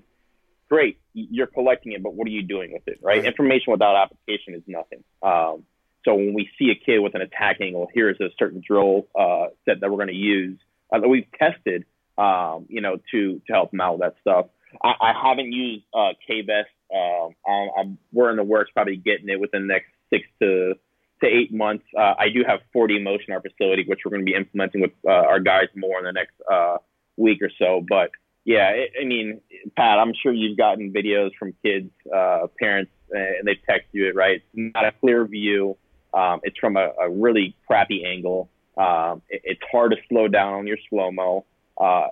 great. 0.71 0.99
You're 1.13 1.47
collecting 1.47 1.91
it, 1.91 2.01
but 2.01 2.13
what 2.13 2.25
are 2.27 2.31
you 2.31 2.43
doing 2.43 2.71
with 2.71 2.83
it, 2.87 2.99
right? 3.01 3.17
right. 3.17 3.25
Information 3.25 3.71
without 3.71 3.97
application 3.97 4.55
is 4.55 4.63
nothing. 4.67 5.03
Um, 5.21 5.65
so 6.05 6.15
when 6.15 6.33
we 6.33 6.49
see 6.57 6.71
a 6.71 6.75
kid 6.75 6.99
with 6.99 7.13
an 7.13 7.21
attack 7.21 7.57
angle, 7.59 7.89
here's 7.93 8.19
a 8.21 8.29
certain 8.39 8.63
drill 8.65 9.07
uh, 9.13 9.47
set 9.65 9.81
that 9.81 9.91
we're 9.91 9.97
going 9.97 10.07
to 10.07 10.13
use 10.13 10.57
uh, 10.91 10.99
that 10.99 11.09
we've 11.09 11.27
tested, 11.37 11.83
um, 12.17 12.67
you 12.69 12.79
know, 12.79 12.97
to 13.11 13.41
to 13.47 13.53
help 13.53 13.71
them 13.71 13.81
out 13.81 13.99
with 13.99 14.01
that 14.01 14.15
stuff. 14.21 14.45
I, 14.81 14.93
I 15.01 15.13
haven't 15.29 15.51
used 15.51 15.83
uh, 15.93 16.13
KVest. 16.27 16.71
Um, 16.93 17.35
I'm, 17.45 17.69
I'm, 17.77 17.97
we're 18.13 18.31
in 18.31 18.37
the 18.37 18.43
works, 18.43 18.71
probably 18.73 18.95
getting 18.95 19.27
it 19.27 19.39
within 19.39 19.67
the 19.67 19.73
next 19.73 19.87
six 20.09 20.25
to 20.41 20.75
to 21.21 21.27
eight 21.27 21.53
months. 21.53 21.83
Uh, 21.95 22.13
I 22.17 22.29
do 22.33 22.43
have 22.47 22.61
4D 22.73 23.03
Motion 23.03 23.25
in 23.27 23.33
our 23.33 23.41
facility, 23.41 23.83
which 23.85 23.99
we're 24.05 24.11
going 24.11 24.25
to 24.25 24.31
be 24.31 24.35
implementing 24.35 24.81
with 24.81 24.91
uh, 25.05 25.11
our 25.11 25.41
guys 25.41 25.67
more 25.75 25.99
in 25.99 26.05
the 26.05 26.13
next 26.13 26.33
uh, 26.51 26.77
week 27.17 27.41
or 27.41 27.51
so. 27.59 27.85
But 27.87 28.11
yeah, 28.45 28.69
it, 28.69 28.91
I 28.99 29.05
mean, 29.05 29.41
Pat, 29.75 29.99
I'm 29.99 30.13
sure 30.21 30.33
you've 30.33 30.57
gotten 30.57 30.91
videos 30.91 31.31
from 31.37 31.53
kids, 31.63 31.89
uh, 32.13 32.47
parents, 32.59 32.91
and 33.11 33.45
they 33.47 33.59
text 33.69 33.87
you 33.91 34.07
it, 34.07 34.15
right? 34.15 34.41
It's 34.53 34.73
not 34.75 34.85
a 34.85 34.91
clear 34.99 35.25
view. 35.25 35.77
Um, 36.13 36.39
it's 36.43 36.57
from 36.57 36.77
a, 36.77 36.91
a 36.99 37.09
really 37.09 37.55
crappy 37.67 38.03
angle. 38.05 38.49
Um, 38.77 39.21
it, 39.29 39.41
it's 39.43 39.61
hard 39.71 39.91
to 39.91 39.97
slow 40.09 40.27
down 40.27 40.53
on 40.53 40.67
your 40.67 40.77
slow 40.89 41.11
mo. 41.11 41.45
Uh, 41.79 42.07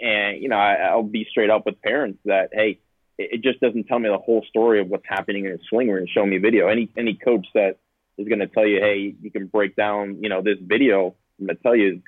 and 0.00 0.42
you 0.42 0.48
know, 0.48 0.56
I, 0.56 0.74
I'll 0.74 1.02
be 1.02 1.26
straight 1.30 1.50
up 1.50 1.66
with 1.66 1.80
parents 1.82 2.18
that 2.24 2.50
hey, 2.52 2.78
it, 3.18 3.30
it 3.34 3.42
just 3.42 3.60
doesn't 3.60 3.84
tell 3.84 3.98
me 3.98 4.08
the 4.08 4.18
whole 4.18 4.44
story 4.48 4.80
of 4.80 4.88
what's 4.88 5.06
happening 5.06 5.44
in 5.46 5.52
a 5.52 5.58
swing 5.68 5.90
and 5.90 6.08
show 6.08 6.24
me 6.24 6.38
video. 6.38 6.68
Any 6.68 6.90
any 6.96 7.14
coach 7.14 7.46
that 7.54 7.78
is 8.16 8.28
going 8.28 8.40
to 8.40 8.46
tell 8.46 8.66
you, 8.66 8.80
hey, 8.80 9.14
you 9.20 9.30
can 9.30 9.46
break 9.46 9.76
down, 9.76 10.18
you 10.22 10.28
know, 10.28 10.42
this 10.42 10.58
video, 10.60 11.14
I'm 11.38 11.46
going 11.46 11.56
to 11.56 11.62
tell 11.62 11.74
you, 11.74 12.02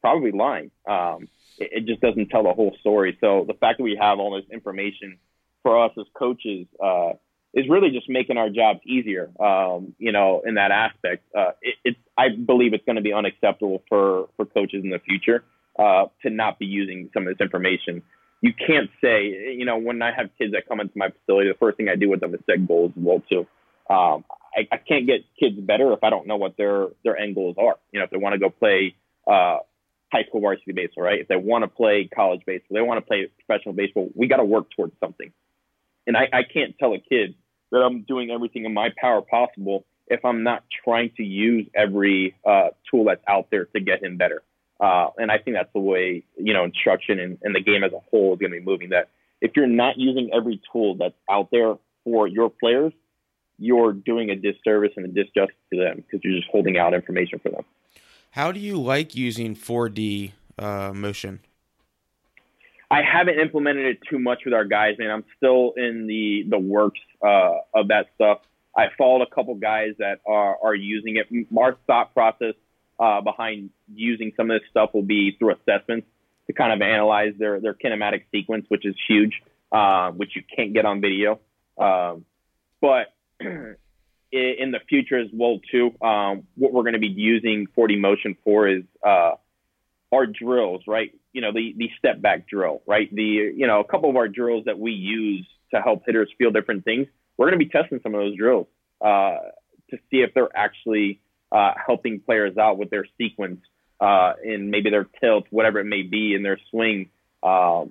probably 0.00 0.32
lying. 0.32 0.70
Um, 0.88 1.28
it, 1.60 1.68
it 1.72 1.86
just 1.86 2.00
doesn't 2.00 2.28
tell 2.28 2.44
the 2.44 2.52
whole 2.52 2.74
story. 2.80 3.16
So 3.20 3.44
the 3.46 3.54
fact 3.54 3.78
that 3.78 3.84
we 3.84 3.96
have 4.00 4.18
all 4.18 4.34
this 4.34 4.50
information 4.50 5.18
for 5.62 5.84
us 5.84 5.92
as 5.98 6.06
coaches 6.14 6.66
uh, 6.82 7.12
is 7.52 7.68
really 7.68 7.90
just 7.90 8.08
making 8.08 8.36
our 8.36 8.48
jobs 8.48 8.80
easier. 8.86 9.30
Um, 9.40 9.94
you 9.98 10.12
know, 10.12 10.42
in 10.44 10.54
that 10.54 10.70
aspect, 10.70 11.24
uh, 11.36 11.52
it, 11.60 11.74
it's 11.84 11.98
I 12.16 12.28
believe 12.30 12.74
it's 12.74 12.84
going 12.84 12.96
to 12.96 13.02
be 13.02 13.12
unacceptable 13.12 13.82
for 13.88 14.28
for 14.36 14.46
coaches 14.46 14.82
in 14.82 14.90
the 14.90 14.98
future 14.98 15.44
uh, 15.78 16.06
to 16.22 16.30
not 16.30 16.58
be 16.58 16.66
using 16.66 17.10
some 17.12 17.26
of 17.26 17.36
this 17.36 17.44
information. 17.44 18.02
You 18.42 18.54
can't 18.54 18.88
say, 19.02 19.54
you 19.54 19.66
know, 19.66 19.76
when 19.76 20.00
I 20.00 20.12
have 20.16 20.30
kids 20.38 20.52
that 20.52 20.66
come 20.66 20.80
into 20.80 20.96
my 20.96 21.10
facility, 21.10 21.48
the 21.48 21.58
first 21.58 21.76
thing 21.76 21.90
I 21.90 21.96
do 21.96 22.08
with 22.08 22.20
them 22.20 22.34
is 22.34 22.40
set 22.48 22.66
goals 22.66 22.92
well 22.96 23.22
too. 23.28 23.46
Um, 23.90 24.24
I, 24.56 24.66
I 24.72 24.76
can't 24.78 25.06
get 25.06 25.24
kids 25.38 25.56
better 25.60 25.92
if 25.92 26.02
I 26.02 26.10
don't 26.10 26.26
know 26.26 26.36
what 26.36 26.56
their 26.56 26.88
their 27.04 27.16
end 27.16 27.34
goals 27.34 27.56
are. 27.58 27.76
You 27.92 28.00
know, 28.00 28.04
if 28.04 28.10
they 28.10 28.16
want 28.16 28.32
to 28.34 28.38
go 28.38 28.48
play 28.48 28.94
uh, 29.26 29.58
high 30.12 30.24
school 30.24 30.40
varsity 30.40 30.72
baseball, 30.72 31.04
right? 31.04 31.20
If 31.20 31.28
they 31.28 31.36
want 31.36 31.62
to 31.64 31.68
play 31.68 32.08
college 32.14 32.42
baseball, 32.46 32.76
they 32.76 32.82
want 32.82 32.98
to 32.98 33.06
play 33.06 33.28
professional 33.46 33.74
baseball. 33.74 34.10
We 34.14 34.26
got 34.28 34.38
to 34.38 34.44
work 34.44 34.66
towards 34.74 34.92
something. 35.00 35.32
And 36.06 36.16
I, 36.16 36.28
I 36.32 36.42
can't 36.42 36.76
tell 36.78 36.92
a 36.94 36.98
kid 36.98 37.34
that 37.70 37.78
I'm 37.78 38.02
doing 38.02 38.30
everything 38.30 38.64
in 38.64 38.74
my 38.74 38.90
power 39.00 39.22
possible 39.22 39.84
if 40.08 40.24
I'm 40.24 40.42
not 40.42 40.64
trying 40.84 41.12
to 41.18 41.22
use 41.22 41.66
every 41.74 42.34
uh, 42.44 42.68
tool 42.90 43.04
that's 43.04 43.22
out 43.28 43.48
there 43.50 43.66
to 43.66 43.80
get 43.80 44.02
him 44.02 44.16
better. 44.16 44.42
Uh, 44.80 45.08
and 45.18 45.30
I 45.30 45.38
think 45.38 45.56
that's 45.56 45.72
the 45.72 45.80
way, 45.80 46.24
you 46.36 46.54
know, 46.54 46.64
instruction 46.64 47.20
and, 47.20 47.38
and 47.42 47.54
the 47.54 47.60
game 47.60 47.84
as 47.84 47.92
a 47.92 48.00
whole 48.10 48.32
is 48.32 48.40
going 48.40 48.50
to 48.52 48.58
be 48.58 48.64
moving 48.64 48.90
that 48.90 49.10
if 49.40 49.52
you're 49.54 49.66
not 49.66 49.98
using 49.98 50.30
every 50.32 50.60
tool 50.72 50.96
that's 50.96 51.14
out 51.30 51.48
there 51.50 51.74
for 52.04 52.26
your 52.26 52.50
players, 52.50 52.92
you're 53.58 53.92
doing 53.92 54.30
a 54.30 54.36
disservice 54.36 54.92
and 54.96 55.06
a 55.06 55.08
disjustice 55.08 55.48
to 55.72 55.78
them 55.78 55.96
because 55.96 56.20
you're 56.24 56.36
just 56.36 56.48
holding 56.50 56.78
out 56.78 56.94
information 56.94 57.38
for 57.38 57.50
them. 57.50 57.64
How 58.30 58.52
do 58.52 58.60
you 58.60 58.80
like 58.80 59.16
using 59.16 59.56
4D 59.56 60.32
uh, 60.58 60.92
motion? 60.94 61.40
I 62.90 63.02
haven't 63.02 63.38
implemented 63.38 63.86
it 63.86 63.98
too 64.08 64.18
much 64.18 64.40
with 64.44 64.54
our 64.54 64.64
guys, 64.64 64.96
man. 64.98 65.10
I'm 65.10 65.24
still 65.36 65.72
in 65.76 66.06
the 66.06 66.44
the 66.48 66.58
works 66.58 67.00
uh, 67.24 67.58
of 67.72 67.88
that 67.88 68.06
stuff. 68.16 68.40
I 68.76 68.86
followed 68.98 69.22
a 69.22 69.32
couple 69.32 69.54
guys 69.54 69.94
that 69.98 70.20
are 70.26 70.56
are 70.62 70.74
using 70.74 71.16
it. 71.16 71.28
Our 71.56 71.76
thought 71.86 72.14
process 72.14 72.54
uh, 72.98 73.20
behind 73.20 73.70
using 73.94 74.32
some 74.36 74.50
of 74.50 74.60
this 74.60 74.68
stuff 74.70 74.90
will 74.92 75.02
be 75.02 75.36
through 75.38 75.54
assessments 75.54 76.06
to 76.48 76.52
kind 76.52 76.72
of 76.72 76.82
analyze 76.82 77.34
their 77.38 77.60
their 77.60 77.74
kinematic 77.74 78.24
sequence, 78.32 78.66
which 78.68 78.84
is 78.84 78.96
huge, 79.08 79.40
uh, 79.70 80.10
which 80.10 80.34
you 80.34 80.42
can't 80.56 80.72
get 80.72 80.84
on 80.84 81.00
video. 81.00 81.38
Um, 81.78 82.24
but 82.80 83.12
in 84.32 84.70
the 84.70 84.80
future 84.88 85.18
as 85.18 85.28
well 85.32 85.58
too, 85.70 85.94
um, 86.02 86.44
what 86.56 86.72
we're 86.72 86.82
going 86.82 86.94
to 86.94 87.00
be 87.00 87.08
using 87.08 87.66
4D 87.76 87.98
motion 87.98 88.36
for 88.44 88.68
is 88.68 88.84
uh, 89.06 89.32
our 90.12 90.26
drills, 90.26 90.82
right? 90.86 91.12
You 91.32 91.40
know, 91.40 91.52
the, 91.52 91.74
the 91.76 91.90
step 91.98 92.20
back 92.20 92.48
drill, 92.48 92.82
right? 92.86 93.12
The, 93.14 93.22
you 93.22 93.66
know, 93.66 93.80
a 93.80 93.84
couple 93.84 94.10
of 94.10 94.16
our 94.16 94.28
drills 94.28 94.64
that 94.66 94.78
we 94.78 94.92
use 94.92 95.46
to 95.72 95.80
help 95.80 96.02
hitters 96.06 96.30
feel 96.38 96.50
different 96.50 96.84
things. 96.84 97.06
We're 97.36 97.46
going 97.46 97.58
to 97.58 97.64
be 97.64 97.70
testing 97.70 98.00
some 98.02 98.14
of 98.14 98.20
those 98.20 98.36
drills 98.36 98.66
uh, 99.00 99.36
to 99.90 99.98
see 100.10 100.18
if 100.18 100.34
they're 100.34 100.54
actually 100.54 101.20
uh, 101.52 101.72
helping 101.84 102.20
players 102.20 102.56
out 102.56 102.78
with 102.78 102.90
their 102.90 103.06
sequence 103.18 103.60
uh, 104.00 104.34
in 104.42 104.70
maybe 104.70 104.90
their 104.90 105.06
tilt, 105.20 105.46
whatever 105.50 105.80
it 105.80 105.84
may 105.84 106.02
be 106.02 106.34
in 106.34 106.42
their 106.42 106.58
swing. 106.70 107.10
Uh, 107.42 107.84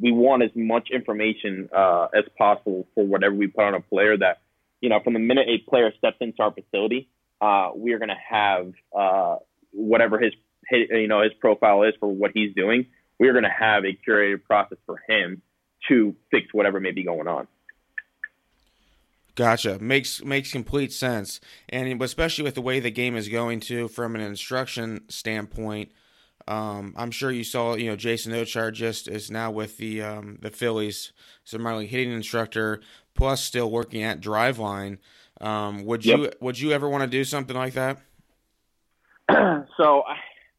we 0.00 0.12
want 0.12 0.42
as 0.42 0.50
much 0.54 0.88
information 0.90 1.68
uh, 1.76 2.08
as 2.14 2.24
possible 2.38 2.86
for 2.94 3.06
whatever 3.06 3.34
we 3.34 3.46
put 3.46 3.64
on 3.64 3.74
a 3.74 3.80
player 3.80 4.16
that, 4.16 4.40
you 4.80 4.88
know, 4.88 5.00
from 5.02 5.12
the 5.12 5.18
minute 5.18 5.48
a 5.48 5.58
player 5.68 5.92
steps 5.98 6.16
into 6.20 6.42
our 6.42 6.52
facility, 6.52 7.08
uh, 7.40 7.70
we 7.74 7.92
are 7.92 7.98
going 7.98 8.10
to 8.10 8.14
have 8.28 8.72
uh, 8.96 9.36
whatever 9.72 10.18
his 10.18 10.32
you 10.70 11.08
know 11.08 11.22
his 11.22 11.32
profile 11.40 11.82
is 11.82 11.94
for 11.98 12.08
what 12.08 12.30
he's 12.34 12.54
doing, 12.54 12.86
we 13.18 13.28
are 13.28 13.32
going 13.32 13.44
to 13.44 13.50
have 13.50 13.84
a 13.84 13.96
curated 14.06 14.44
process 14.44 14.78
for 14.86 15.00
him 15.08 15.42
to 15.88 16.14
fix 16.30 16.46
whatever 16.52 16.80
may 16.80 16.92
be 16.92 17.02
going 17.02 17.28
on. 17.28 17.46
Gotcha. 19.34 19.78
Makes 19.78 20.22
makes 20.24 20.52
complete 20.52 20.92
sense, 20.92 21.40
and 21.68 22.02
especially 22.02 22.44
with 22.44 22.54
the 22.54 22.62
way 22.62 22.80
the 22.80 22.90
game 22.90 23.16
is 23.16 23.28
going 23.28 23.60
to, 23.60 23.88
from 23.88 24.14
an 24.14 24.20
instruction 24.20 25.02
standpoint. 25.08 25.92
Um, 26.48 26.94
I'm 26.96 27.10
sure 27.10 27.30
you 27.30 27.44
saw, 27.44 27.74
you 27.74 27.86
know, 27.86 27.96
Jason 27.96 28.32
Ochart 28.32 28.72
just 28.72 29.06
is 29.06 29.30
now 29.30 29.50
with 29.50 29.76
the 29.76 30.02
um, 30.02 30.38
the 30.42 30.50
Phillies, 30.50 31.12
so 31.44 31.58
minor 31.58 31.78
league 31.78 31.90
hitting 31.90 32.12
instructor, 32.12 32.80
plus 33.14 33.42
still 33.42 33.70
working 33.70 34.02
at 34.02 34.20
Driveline. 34.20 34.98
Um, 35.40 35.84
would 35.84 36.04
yep. 36.04 36.18
you 36.18 36.30
would 36.40 36.58
you 36.58 36.72
ever 36.72 36.88
want 36.88 37.02
to 37.02 37.08
do 37.08 37.24
something 37.24 37.56
like 37.56 37.74
that? 37.74 37.98
so 39.76 40.02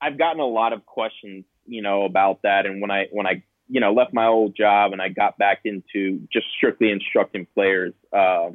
I've 0.02 0.18
gotten 0.18 0.40
a 0.40 0.48
lot 0.48 0.74
of 0.74 0.86
questions, 0.86 1.46
you 1.66 1.82
know, 1.82 2.04
about 2.04 2.42
that. 2.44 2.66
And 2.66 2.82
when 2.82 2.92
I 2.92 3.08
when 3.12 3.28
I 3.28 3.44
you 3.70 3.80
know 3.80 3.94
left 3.94 4.14
my 4.14 4.26
old 4.26 4.56
job 4.56 4.94
and 4.94 5.02
I 5.02 5.10
got 5.10 5.38
back 5.38 5.62
into 5.66 6.28
just 6.34 6.48
strictly 6.58 6.92
instructing 6.92 7.46
players, 7.54 7.94
uh, 8.12 8.50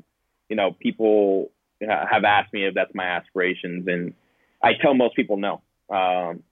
you 0.48 0.56
know, 0.56 0.72
people 0.72 1.50
have 1.80 2.24
asked 2.24 2.52
me 2.52 2.66
if 2.66 2.74
that's 2.74 2.94
my 2.94 3.04
aspirations, 3.04 3.86
and 3.86 4.14
I 4.62 4.72
tell 4.80 4.94
most 4.94 5.14
people 5.14 5.36
no. 5.36 5.62
Um, 5.88 6.42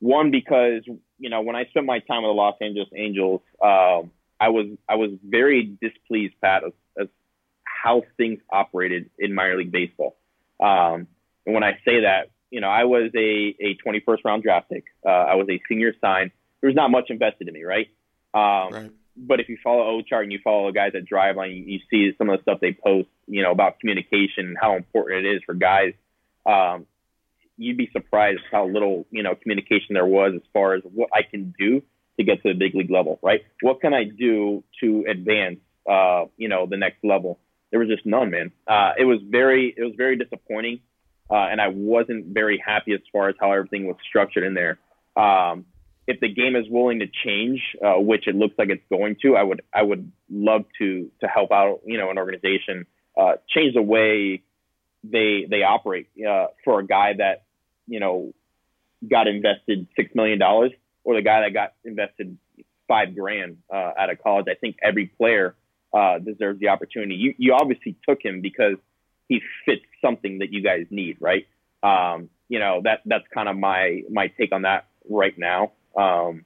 one 0.00 0.30
because 0.30 0.82
you 1.18 1.30
know 1.30 1.40
when 1.40 1.56
I 1.56 1.64
spent 1.66 1.86
my 1.86 1.98
time 2.00 2.22
with 2.22 2.30
the 2.30 2.34
Los 2.34 2.56
Angeles 2.60 2.88
Angels, 2.94 3.40
um, 3.62 4.10
I 4.38 4.48
was 4.50 4.66
I 4.88 4.96
was 4.96 5.10
very 5.24 5.76
displeased, 5.80 6.34
Pat, 6.40 6.62
how 7.86 8.02
things 8.16 8.40
operated 8.50 9.10
in 9.16 9.32
minor 9.32 9.56
league 9.56 9.70
baseball. 9.70 10.16
Um, 10.58 11.06
and 11.44 11.54
when 11.54 11.62
I 11.62 11.74
say 11.84 12.00
that, 12.00 12.30
you 12.50 12.60
know, 12.60 12.68
I 12.68 12.84
was 12.84 13.12
a, 13.14 13.56
a 13.60 13.76
21st 13.86 14.24
round 14.24 14.42
draft 14.42 14.68
pick. 14.70 14.84
Uh, 15.04 15.10
I 15.10 15.34
was 15.36 15.46
a 15.48 15.60
senior 15.68 15.92
sign. 16.00 16.32
There 16.60 16.68
was 16.68 16.74
not 16.74 16.90
much 16.90 17.10
invested 17.10 17.46
in 17.46 17.54
me, 17.54 17.62
right? 17.62 17.86
Um, 18.34 18.72
right. 18.72 18.90
But 19.16 19.40
if 19.40 19.48
you 19.48 19.56
follow 19.62 20.00
Ochart 20.00 20.24
and 20.24 20.32
you 20.32 20.40
follow 20.42 20.66
the 20.66 20.72
guys 20.72 20.92
at 20.94 21.04
Driveline, 21.04 21.56
you, 21.56 21.64
you 21.64 21.80
see 21.90 22.16
some 22.18 22.28
of 22.28 22.38
the 22.38 22.42
stuff 22.42 22.58
they 22.60 22.72
post, 22.72 23.08
you 23.26 23.42
know, 23.42 23.52
about 23.52 23.78
communication 23.78 24.46
and 24.46 24.56
how 24.60 24.76
important 24.76 25.24
it 25.24 25.36
is 25.36 25.42
for 25.46 25.54
guys. 25.54 25.94
Um, 26.44 26.86
you'd 27.56 27.78
be 27.78 27.88
surprised 27.92 28.40
how 28.50 28.66
little, 28.66 29.06
you 29.10 29.22
know, 29.22 29.34
communication 29.36 29.94
there 29.94 30.06
was 30.06 30.32
as 30.34 30.42
far 30.52 30.74
as 30.74 30.82
what 30.82 31.10
I 31.14 31.22
can 31.22 31.54
do 31.58 31.82
to 32.18 32.24
get 32.24 32.42
to 32.42 32.48
the 32.48 32.58
big 32.58 32.74
league 32.74 32.90
level, 32.90 33.18
right? 33.22 33.42
What 33.62 33.80
can 33.80 33.94
I 33.94 34.04
do 34.04 34.64
to 34.80 35.04
advance, 35.08 35.60
uh, 35.88 36.24
you 36.36 36.48
know, 36.48 36.66
the 36.66 36.76
next 36.76 37.04
level? 37.04 37.38
There 37.70 37.80
was 37.80 37.88
just 37.88 38.06
none, 38.06 38.30
man. 38.30 38.52
Uh, 38.66 38.92
it 38.98 39.04
was 39.04 39.20
very, 39.28 39.74
it 39.76 39.82
was 39.82 39.94
very 39.96 40.16
disappointing 40.16 40.80
uh, 41.30 41.34
and 41.34 41.60
I 41.60 41.68
wasn't 41.68 42.26
very 42.26 42.62
happy 42.64 42.92
as 42.92 43.00
far 43.12 43.28
as 43.28 43.34
how 43.40 43.52
everything 43.52 43.86
was 43.86 43.96
structured 44.08 44.44
in 44.44 44.54
there. 44.54 44.78
Um, 45.16 45.66
if 46.06 46.20
the 46.20 46.32
game 46.32 46.54
is 46.54 46.66
willing 46.68 47.00
to 47.00 47.06
change, 47.24 47.60
uh, 47.84 48.00
which 48.00 48.28
it 48.28 48.36
looks 48.36 48.54
like 48.58 48.68
it's 48.68 48.84
going 48.88 49.16
to, 49.22 49.36
I 49.36 49.42
would 49.42 49.62
I 49.74 49.82
would 49.82 50.12
love 50.30 50.64
to 50.78 51.10
to 51.20 51.26
help 51.26 51.50
out 51.50 51.80
you 51.84 51.98
know 51.98 52.10
an 52.10 52.18
organization 52.18 52.86
uh, 53.16 53.32
change 53.48 53.74
the 53.74 53.82
way 53.82 54.42
they 55.02 55.46
they 55.50 55.62
operate 55.64 56.08
uh, 56.28 56.46
for 56.64 56.78
a 56.78 56.86
guy 56.86 57.14
that 57.18 57.44
you 57.88 57.98
know 57.98 58.32
got 59.08 59.26
invested 59.26 59.88
six 59.96 60.14
million 60.14 60.38
dollars 60.38 60.70
or 61.02 61.16
the 61.16 61.22
guy 61.22 61.40
that 61.40 61.52
got 61.52 61.72
invested 61.84 62.38
five 62.86 63.16
grand 63.16 63.58
uh, 63.72 63.90
out 63.98 64.10
of 64.10 64.22
college. 64.22 64.46
I 64.48 64.54
think 64.54 64.76
every 64.80 65.06
player 65.06 65.56
uh, 65.92 66.18
deserves 66.18 66.60
the 66.60 66.68
opportunity. 66.68 67.14
You 67.14 67.34
you 67.38 67.54
obviously 67.54 67.96
took 68.08 68.22
him 68.22 68.40
because 68.40 68.76
he 69.28 69.40
fits 69.64 69.84
something 70.00 70.38
that 70.38 70.52
you 70.52 70.62
guys 70.62 70.86
need, 70.90 71.16
right? 71.20 71.46
Um, 71.82 72.30
you 72.48 72.58
know 72.58 72.80
that 72.84 73.00
that's 73.06 73.24
kind 73.32 73.48
of 73.48 73.56
my 73.56 74.02
my 74.10 74.28
take 74.28 74.52
on 74.52 74.62
that 74.62 74.86
right 75.08 75.36
now. 75.36 75.72
Um, 75.96 76.44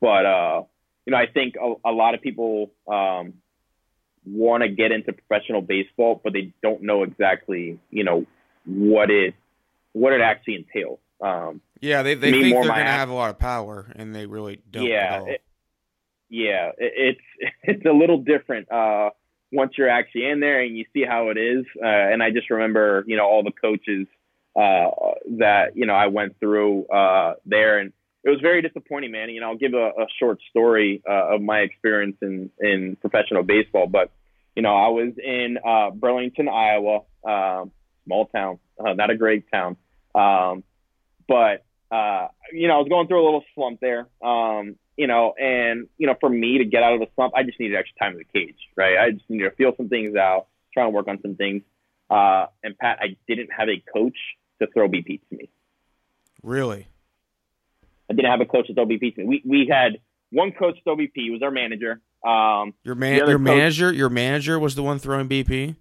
but 0.00 0.26
uh, 0.26 0.62
you 1.06 1.12
know, 1.12 1.16
I 1.16 1.26
think 1.26 1.54
a, 1.56 1.74
a 1.88 1.92
lot 1.92 2.14
of 2.14 2.22
people 2.22 2.70
um, 2.88 3.34
want 4.26 4.62
to 4.62 4.68
get 4.68 4.92
into 4.92 5.12
professional 5.12 5.62
baseball, 5.62 6.20
but 6.22 6.32
they 6.32 6.52
don't 6.62 6.82
know 6.82 7.02
exactly, 7.02 7.78
you 7.90 8.04
know, 8.04 8.26
what 8.66 9.10
it 9.10 9.34
what 9.92 10.12
it 10.12 10.20
actually 10.20 10.56
entails. 10.56 10.98
Um, 11.20 11.60
yeah, 11.80 12.02
they, 12.02 12.14
they 12.14 12.30
think 12.30 12.54
they're 12.54 12.64
going 12.64 12.84
to 12.84 12.84
have 12.84 13.10
a 13.10 13.14
lot 13.14 13.30
of 13.30 13.38
power, 13.38 13.92
and 13.96 14.14
they 14.14 14.26
really 14.26 14.60
don't. 14.70 14.84
Yeah, 14.84 15.24
it, 15.24 15.42
yeah, 16.32 16.70
it, 16.78 17.18
it's 17.38 17.54
it's 17.62 17.86
a 17.86 17.92
little 17.92 18.18
different. 18.18 18.72
Uh, 18.72 19.10
once 19.52 19.72
you're 19.76 19.90
actually 19.90 20.24
in 20.24 20.40
there 20.40 20.62
and 20.62 20.76
you 20.78 20.86
see 20.94 21.04
how 21.06 21.28
it 21.28 21.36
is. 21.36 21.66
Uh, 21.76 21.86
and 21.86 22.22
I 22.22 22.30
just 22.30 22.48
remember, 22.48 23.04
you 23.06 23.18
know, 23.18 23.26
all 23.26 23.42
the 23.42 23.52
coaches 23.52 24.06
uh, 24.56 24.90
that 25.38 25.76
you 25.76 25.86
know 25.86 25.94
I 25.94 26.06
went 26.06 26.40
through 26.40 26.86
uh, 26.86 27.34
there, 27.46 27.78
and 27.78 27.92
it 28.24 28.30
was 28.30 28.40
very 28.40 28.62
disappointing, 28.62 29.12
man. 29.12 29.30
You 29.30 29.40
know, 29.40 29.50
I'll 29.50 29.56
give 29.56 29.74
a, 29.74 29.88
a 29.88 30.06
short 30.18 30.40
story 30.50 31.02
uh, 31.08 31.34
of 31.34 31.42
my 31.42 31.58
experience 31.58 32.16
in 32.22 32.50
in 32.60 32.96
professional 32.96 33.42
baseball, 33.42 33.86
but 33.86 34.10
you 34.56 34.62
know, 34.62 34.74
I 34.74 34.88
was 34.88 35.12
in 35.22 35.58
uh, 35.64 35.90
Burlington, 35.90 36.48
Iowa. 36.48 37.00
Um, 37.24 37.70
small 38.04 38.26
town, 38.26 38.58
uh, 38.84 38.94
not 38.94 39.10
a 39.10 39.16
great 39.16 39.44
town. 39.52 39.76
Um, 40.14 40.64
but 41.28 41.64
uh, 41.90 42.28
you 42.52 42.68
know, 42.68 42.74
I 42.74 42.78
was 42.78 42.88
going 42.88 43.06
through 43.06 43.22
a 43.22 43.24
little 43.24 43.44
slump 43.54 43.80
there. 43.80 44.08
Um, 44.22 44.76
you 44.96 45.06
know, 45.06 45.34
and 45.40 45.88
you 45.98 46.06
know, 46.06 46.14
for 46.20 46.28
me 46.28 46.58
to 46.58 46.64
get 46.64 46.82
out 46.82 46.94
of 46.94 47.00
the 47.00 47.08
slump, 47.14 47.34
I 47.34 47.42
just 47.42 47.58
needed 47.58 47.76
extra 47.76 47.98
time 47.98 48.12
in 48.12 48.18
the 48.18 48.24
cage, 48.24 48.58
right? 48.76 48.98
I 48.98 49.10
just 49.12 49.28
needed 49.28 49.50
to 49.50 49.56
feel 49.56 49.72
some 49.76 49.88
things 49.88 50.16
out, 50.16 50.46
try 50.72 50.84
and 50.84 50.94
work 50.94 51.08
on 51.08 51.20
some 51.22 51.34
things. 51.34 51.62
Uh, 52.10 52.46
and 52.62 52.76
Pat, 52.76 52.98
I 53.00 53.16
didn't 53.26 53.50
have 53.56 53.68
a 53.68 53.82
coach 53.92 54.16
to 54.60 54.66
throw 54.66 54.88
BP 54.88 55.20
to 55.30 55.36
me. 55.36 55.48
Really? 56.42 56.86
I 58.10 58.14
didn't 58.14 58.30
have 58.30 58.40
a 58.40 58.46
coach 58.46 58.66
to 58.66 58.74
throw 58.74 58.84
BP 58.86 59.14
to 59.14 59.24
me. 59.24 59.26
We 59.26 59.42
we 59.44 59.66
had 59.70 59.98
one 60.30 60.52
coach 60.52 60.78
throw 60.84 60.96
BP. 60.96 61.12
He 61.14 61.30
was 61.30 61.42
our 61.42 61.50
manager. 61.50 62.00
Um, 62.24 62.74
your 62.84 62.94
man, 62.94 63.16
your 63.16 63.26
coach, 63.26 63.40
manager, 63.40 63.92
your 63.92 64.10
manager 64.10 64.58
was 64.58 64.74
the 64.74 64.82
one 64.82 64.98
throwing 64.98 65.28
BP. 65.28 65.76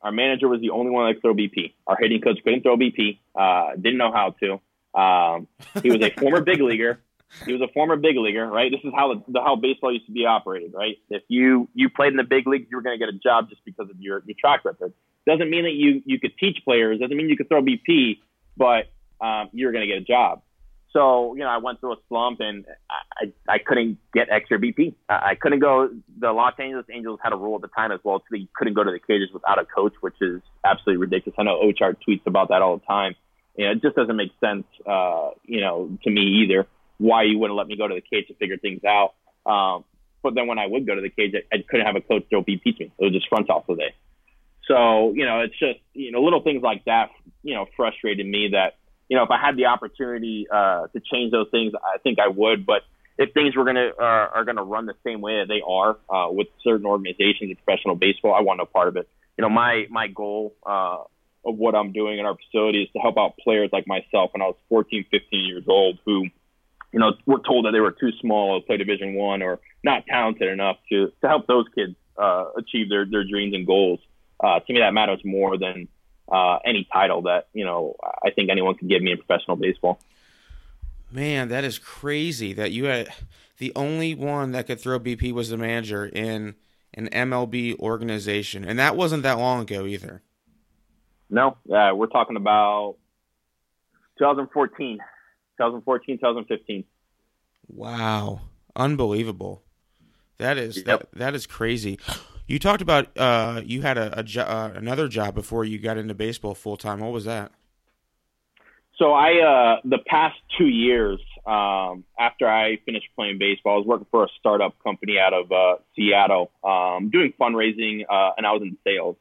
Our 0.00 0.12
manager 0.12 0.48
was 0.48 0.60
the 0.60 0.70
only 0.70 0.90
one 0.90 1.06
that 1.06 1.14
could 1.14 1.22
throw 1.22 1.34
BP. 1.34 1.74
Our 1.86 1.96
hitting 1.98 2.20
coach 2.20 2.38
couldn't 2.42 2.62
throw 2.62 2.76
BP. 2.76 3.18
Uh, 3.34 3.76
didn't 3.76 3.98
know 3.98 4.12
how 4.12 4.34
to. 4.40 4.60
Um, 4.98 5.48
he 5.82 5.90
was 5.90 6.02
a 6.02 6.10
former 6.10 6.40
big 6.40 6.60
leaguer. 6.60 7.00
He 7.46 7.52
was 7.52 7.62
a 7.62 7.72
former 7.72 7.96
big 7.96 8.16
leaguer, 8.16 8.46
right? 8.46 8.70
This 8.70 8.80
is 8.84 8.92
how 8.94 9.14
the, 9.14 9.40
how 9.40 9.56
baseball 9.56 9.92
used 9.92 10.06
to 10.06 10.12
be 10.12 10.26
operated, 10.26 10.72
right? 10.74 10.96
If 11.10 11.22
you 11.28 11.68
you 11.74 11.88
played 11.88 12.12
in 12.12 12.16
the 12.16 12.24
big 12.24 12.46
leagues, 12.46 12.66
you 12.70 12.76
were 12.76 12.82
going 12.82 12.98
to 12.98 13.04
get 13.04 13.12
a 13.12 13.18
job 13.18 13.48
just 13.48 13.64
because 13.64 13.88
of 13.90 14.00
your 14.00 14.22
your 14.26 14.36
track 14.38 14.64
record. 14.64 14.92
Doesn't 15.26 15.50
mean 15.50 15.64
that 15.64 15.72
you 15.72 16.02
you 16.04 16.20
could 16.20 16.36
teach 16.38 16.58
players. 16.64 17.00
Doesn't 17.00 17.16
mean 17.16 17.28
you 17.28 17.36
could 17.36 17.48
throw 17.48 17.62
BP, 17.62 18.18
but 18.56 18.86
um, 19.20 19.48
you're 19.52 19.72
going 19.72 19.86
to 19.86 19.92
get 19.92 20.02
a 20.02 20.04
job. 20.04 20.42
So, 20.92 21.34
you 21.34 21.40
know, 21.40 21.48
I 21.48 21.56
went 21.56 21.80
through 21.80 21.94
a 21.94 21.96
slump 22.08 22.40
and 22.40 22.66
I, 22.90 23.32
I 23.48 23.58
couldn't 23.58 23.98
get 24.12 24.28
extra 24.30 24.58
BP. 24.58 24.94
I 25.08 25.36
couldn't 25.40 25.60
go. 25.60 25.88
The 26.18 26.32
Los 26.32 26.52
Angeles 26.58 26.84
Angels 26.92 27.18
had 27.22 27.32
a 27.32 27.36
rule 27.36 27.56
at 27.56 27.62
the 27.62 27.68
time 27.68 27.92
as 27.92 28.00
well, 28.04 28.18
so 28.18 28.24
they 28.30 28.46
couldn't 28.54 28.74
go 28.74 28.84
to 28.84 28.90
the 28.90 28.98
cages 28.98 29.30
without 29.32 29.58
a 29.58 29.64
coach, 29.64 29.94
which 30.00 30.16
is 30.20 30.42
absolutely 30.64 31.00
ridiculous. 31.00 31.36
I 31.38 31.44
know 31.44 31.62
Ochart 31.62 31.96
tweets 32.06 32.26
about 32.26 32.48
that 32.50 32.60
all 32.60 32.76
the 32.76 32.84
time. 32.84 33.14
You 33.56 33.66
know, 33.66 33.72
it 33.72 33.82
just 33.82 33.96
doesn't 33.96 34.16
make 34.16 34.32
sense, 34.40 34.64
uh, 34.86 35.30
you 35.44 35.60
know, 35.60 35.96
to 36.04 36.10
me 36.10 36.42
either, 36.42 36.66
why 37.02 37.24
you 37.24 37.38
wouldn't 37.38 37.56
let 37.56 37.66
me 37.66 37.76
go 37.76 37.88
to 37.88 37.94
the 37.94 38.00
cage 38.00 38.28
to 38.28 38.34
figure 38.34 38.56
things 38.56 38.82
out. 38.84 39.14
Um, 39.44 39.84
but 40.22 40.34
then 40.34 40.46
when 40.46 40.58
I 40.58 40.66
would 40.66 40.86
go 40.86 40.94
to 40.94 41.00
the 41.00 41.10
cage, 41.10 41.34
I, 41.34 41.56
I 41.56 41.64
couldn't 41.68 41.84
have 41.84 41.96
a 41.96 42.00
coach 42.00 42.24
throw 42.30 42.42
BP 42.42 42.62
to 42.62 42.84
me. 42.84 42.92
It 42.98 43.04
was 43.04 43.12
just 43.12 43.28
front 43.28 43.50
office 43.50 43.76
day. 43.76 43.94
So, 44.68 45.12
you 45.12 45.24
know, 45.24 45.40
it's 45.40 45.58
just, 45.58 45.80
you 45.92 46.12
know, 46.12 46.22
little 46.22 46.42
things 46.42 46.62
like 46.62 46.84
that, 46.84 47.10
you 47.42 47.54
know, 47.54 47.66
frustrated 47.76 48.26
me 48.26 48.50
that, 48.52 48.76
you 49.08 49.16
know, 49.16 49.24
if 49.24 49.30
I 49.30 49.38
had 49.38 49.56
the 49.56 49.66
opportunity 49.66 50.46
uh, 50.48 50.86
to 50.86 51.00
change 51.00 51.32
those 51.32 51.48
things, 51.50 51.72
I 51.74 51.98
think 51.98 52.20
I 52.20 52.28
would. 52.28 52.64
But 52.64 52.82
if 53.18 53.32
things 53.34 53.56
were 53.56 53.64
gonna 53.64 53.90
uh, 53.98 54.28
are 54.34 54.44
gonna 54.44 54.62
run 54.62 54.86
the 54.86 54.94
same 55.04 55.20
way 55.20 55.40
that 55.40 55.48
they 55.48 55.60
are 55.66 55.98
uh, 56.08 56.30
with 56.30 56.46
certain 56.62 56.86
organizations 56.86 57.50
in 57.50 57.56
professional 57.56 57.96
baseball, 57.96 58.34
I 58.34 58.40
want 58.40 58.58
no 58.58 58.64
part 58.64 58.88
of 58.88 58.96
it. 58.96 59.08
You 59.36 59.42
know, 59.42 59.50
my 59.50 59.86
my 59.90 60.06
goal 60.06 60.54
uh, 60.64 61.02
of 61.44 61.56
what 61.56 61.74
I'm 61.74 61.92
doing 61.92 62.18
in 62.18 62.26
our 62.26 62.36
facility 62.36 62.84
is 62.84 62.90
to 62.92 63.00
help 63.00 63.18
out 63.18 63.36
players 63.38 63.70
like 63.72 63.86
myself 63.86 64.30
when 64.32 64.42
I 64.42 64.46
was 64.46 64.56
14, 64.68 65.04
15 65.10 65.44
years 65.44 65.64
old 65.66 65.98
who, 66.04 66.26
you 66.92 66.98
know, 66.98 67.12
were 67.26 67.40
told 67.40 67.64
that 67.64 67.72
they 67.72 67.80
were 67.80 67.92
too 67.92 68.10
small 68.20 68.60
to 68.60 68.66
play 68.66 68.76
Division 68.76 69.14
One 69.14 69.42
or 69.42 69.60
not 69.82 70.06
talented 70.06 70.48
enough 70.48 70.76
to 70.90 71.12
to 71.20 71.28
help 71.28 71.46
those 71.46 71.66
kids 71.74 71.94
uh, 72.16 72.46
achieve 72.56 72.88
their 72.88 73.04
their 73.06 73.24
dreams 73.24 73.54
and 73.54 73.66
goals. 73.66 74.00
Uh, 74.38 74.60
to 74.60 74.72
me, 74.72 74.80
that 74.80 74.92
matters 74.92 75.20
more 75.24 75.56
than 75.58 75.88
uh, 76.30 76.58
any 76.64 76.86
title 76.92 77.22
that 77.22 77.48
you 77.52 77.64
know 77.64 77.96
I 78.24 78.30
think 78.30 78.50
anyone 78.50 78.76
could 78.76 78.88
give 78.88 79.02
me 79.02 79.12
in 79.12 79.18
professional 79.18 79.56
baseball. 79.56 79.98
Man, 81.10 81.48
that 81.48 81.64
is 81.64 81.78
crazy 81.78 82.52
that 82.54 82.72
you 82.72 82.84
had 82.84 83.08
the 83.58 83.72
only 83.76 84.14
one 84.14 84.52
that 84.52 84.66
could 84.66 84.80
throw 84.80 84.98
BP 84.98 85.32
was 85.32 85.50
the 85.50 85.58
manager 85.58 86.06
in 86.06 86.54
an 86.94 87.08
MLB 87.08 87.78
organization, 87.78 88.64
and 88.64 88.78
that 88.78 88.96
wasn't 88.96 89.22
that 89.22 89.38
long 89.38 89.60
ago 89.60 89.86
either. 89.86 90.22
No, 91.30 91.56
uh, 91.72 91.92
we're 91.94 92.08
talking 92.08 92.36
about 92.36 92.96
2014, 94.18 94.98
2014, 95.62 96.18
2015. 96.18 96.84
Wow, 97.68 98.40
unbelievable! 98.74 99.62
That 100.38 100.58
is 100.58 100.78
yep. 100.78 100.86
that 100.86 101.08
that 101.12 101.34
is 101.34 101.46
crazy. 101.46 101.98
You 102.46 102.58
talked 102.58 102.82
about 102.82 103.16
uh, 103.16 103.62
you 103.64 103.82
had 103.82 103.96
a, 103.96 104.18
a 104.18 104.22
jo- 104.22 104.42
uh, 104.42 104.72
another 104.74 105.08
job 105.08 105.34
before 105.34 105.64
you 105.64 105.78
got 105.78 105.96
into 105.96 106.14
baseball 106.14 106.54
full 106.54 106.76
time. 106.76 107.00
What 107.00 107.12
was 107.12 107.24
that? 107.24 107.52
So 108.98 109.12
I 109.12 109.40
uh, 109.40 109.80
the 109.84 109.98
past 110.06 110.36
two 110.58 110.66
years 110.66 111.20
um, 111.46 112.04
after 112.18 112.48
I 112.48 112.78
finished 112.84 113.06
playing 113.16 113.38
baseball, 113.38 113.74
I 113.74 113.78
was 113.78 113.86
working 113.86 114.06
for 114.10 114.24
a 114.24 114.28
startup 114.38 114.74
company 114.82 115.18
out 115.18 115.32
of 115.32 115.50
uh, 115.50 115.76
Seattle, 115.96 116.50
um, 116.62 117.10
doing 117.10 117.32
fundraising, 117.40 118.02
uh, 118.08 118.32
and 118.36 118.46
I 118.46 118.52
was 118.52 118.62
in 118.62 118.76
sales. 118.84 119.16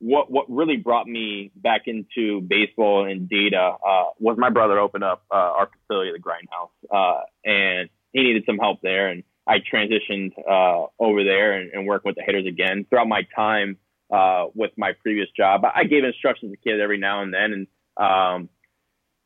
What 0.00 0.30
what 0.30 0.46
really 0.50 0.76
brought 0.76 1.06
me 1.06 1.50
back 1.54 1.82
into 1.86 2.40
baseball 2.40 3.06
and 3.06 3.28
data 3.28 3.76
uh, 3.86 4.04
was 4.18 4.36
my 4.38 4.50
brother 4.50 4.78
opened 4.78 5.04
up 5.04 5.24
uh, 5.30 5.34
our 5.34 5.70
facility, 5.86 6.12
the 6.12 6.18
Grindhouse, 6.18 6.70
uh, 6.90 7.20
and 7.44 7.88
he 8.12 8.22
needed 8.22 8.44
some 8.46 8.58
help 8.58 8.80
there, 8.82 9.08
and 9.08 9.24
I 9.46 9.58
transitioned 9.58 10.32
uh, 10.38 10.86
over 10.98 11.24
there 11.24 11.52
and, 11.52 11.72
and 11.72 11.86
worked 11.86 12.04
with 12.04 12.16
the 12.16 12.22
hitters 12.22 12.46
again. 12.46 12.86
Throughout 12.88 13.08
my 13.08 13.22
time 13.36 13.76
uh, 14.10 14.46
with 14.54 14.70
my 14.76 14.92
previous 15.02 15.28
job, 15.36 15.62
I 15.64 15.84
gave 15.84 16.04
instructions 16.04 16.52
to 16.52 16.56
kids 16.56 16.80
every 16.82 16.98
now 16.98 17.22
and 17.22 17.34
then. 17.34 17.66
And 17.96 18.48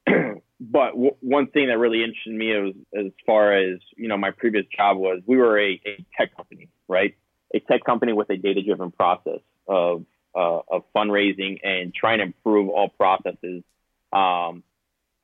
um, 0.07 0.43
but 0.61 0.91
w- 0.91 1.17
one 1.21 1.49
thing 1.49 1.69
that 1.69 1.79
really 1.79 2.03
interested 2.03 2.35
me 2.35 2.57
was 2.57 2.75
as 2.97 3.13
far 3.27 3.53
as 3.53 3.79
you 3.97 4.09
know 4.09 4.17
my 4.17 4.31
previous 4.31 4.65
job 4.77 4.97
was 4.97 5.21
we 5.27 5.37
were 5.37 5.59
a, 5.59 5.81
a 5.87 6.05
tech 6.17 6.37
company, 6.37 6.69
right? 6.89 7.15
A 7.55 7.61
tech 7.61 7.85
company 7.85 8.13
with 8.13 8.29
a 8.31 8.37
data-driven 8.37 8.91
process 8.91 9.41
of 9.67 10.05
uh, 10.35 10.61
of 10.71 10.85
fundraising 10.95 11.61
and 11.63 11.95
trying 11.95 12.19
to 12.19 12.25
improve 12.25 12.69
all 12.69 12.89
processes 12.89 13.63
um, 14.13 14.63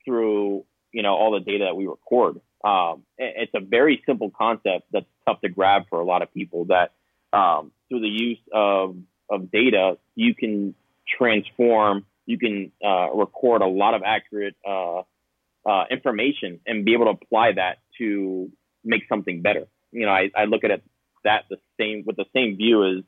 through 0.05 0.65
you 0.93 1.03
know 1.03 1.15
all 1.15 1.33
the 1.33 1.41
data 1.41 1.65
that 1.67 1.77
we 1.77 1.87
record. 1.87 2.41
Um, 2.65 3.03
it's 3.19 3.53
a 3.55 3.61
very 3.61 4.03
simple 4.07 4.31
concept 4.31 4.87
that's 4.91 5.07
tough 5.27 5.41
to 5.43 5.49
grab 5.49 5.83
for 5.91 6.01
a 6.01 6.05
lot 6.05 6.23
of 6.23 6.33
people. 6.33 6.67
That 6.67 6.93
um, 7.33 7.73
through 7.89 8.01
the 8.01 8.09
use 8.09 8.39
of 8.53 8.97
of 9.31 9.51
data, 9.51 9.99
you 10.15 10.35
can 10.35 10.75
transform, 11.19 12.07
you 12.27 12.39
can 12.39 12.73
uh, 12.85 13.13
record 13.15 13.63
a 13.63 13.67
lot 13.67 13.95
of 13.95 14.03
accurate 14.05 14.57
uh, 14.67 15.03
uh, 15.67 15.85
information 15.91 16.61
and 16.67 16.85
be 16.85 16.95
able 16.95 17.07
to 17.07 17.13
apply 17.23 17.53
that 17.53 17.79
to 17.99 18.51
make 18.85 19.03
something 19.09 19.43
better. 19.43 19.67
You 19.93 20.07
know, 20.07 20.13
I, 20.13 20.31
I 20.37 20.45
look 20.45 20.65
at 20.65 20.71
it 20.71 20.83
that 21.25 21.45
the 21.49 21.57
same 21.81 22.05
with 22.07 22.17
the 22.17 22.27
same 22.35 22.57
view 22.57 22.85
as, 22.85 22.97
as 22.99 23.05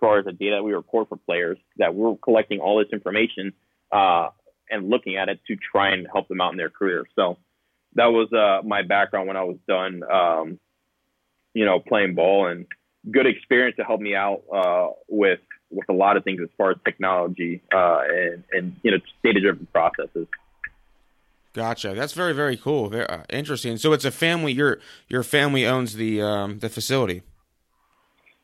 far 0.00 0.18
as 0.18 0.24
the 0.24 0.32
data 0.32 0.56
that 0.56 0.64
we 0.64 0.72
record 0.72 1.08
for 1.08 1.16
players, 1.16 1.58
that 1.76 1.94
we're 1.94 2.16
collecting 2.16 2.60
all 2.60 2.78
this 2.78 2.88
information 2.92 3.52
uh, 3.92 4.30
and 4.70 4.88
looking 4.88 5.16
at 5.16 5.28
it 5.28 5.40
to 5.48 5.56
try 5.56 5.92
and 5.92 6.06
help 6.12 6.28
them 6.28 6.40
out 6.40 6.52
in 6.52 6.56
their 6.56 6.70
career. 6.70 7.04
So 7.14 7.38
that 7.94 8.06
was 8.06 8.32
uh, 8.32 8.66
my 8.66 8.82
background 8.82 9.28
when 9.28 9.36
I 9.36 9.44
was 9.44 9.56
done, 9.68 10.02
um, 10.10 10.58
you 11.54 11.64
know, 11.64 11.80
playing 11.80 12.14
ball 12.14 12.46
and 12.46 12.66
good 13.10 13.26
experience 13.26 13.76
to 13.76 13.84
help 13.84 14.00
me 14.00 14.14
out 14.14 14.42
uh, 14.52 14.88
with 15.08 15.40
with 15.70 15.88
a 15.88 15.92
lot 15.92 16.16
of 16.16 16.24
things 16.24 16.40
as 16.42 16.48
far 16.58 16.72
as 16.72 16.76
technology 16.84 17.62
uh, 17.72 18.00
and 18.08 18.44
and 18.52 18.76
you 18.82 18.90
know 18.90 18.98
data 19.22 19.40
driven 19.40 19.66
processes. 19.72 20.26
Gotcha. 21.52 21.94
That's 21.94 22.12
very 22.12 22.32
very 22.32 22.56
cool. 22.56 22.88
Very 22.88 23.06
uh, 23.08 23.24
interesting. 23.28 23.76
So 23.76 23.92
it's 23.92 24.04
a 24.04 24.10
family. 24.10 24.52
Your 24.52 24.78
your 25.08 25.22
family 25.22 25.66
owns 25.66 25.94
the 25.94 26.22
um, 26.22 26.58
the 26.60 26.68
facility. 26.68 27.22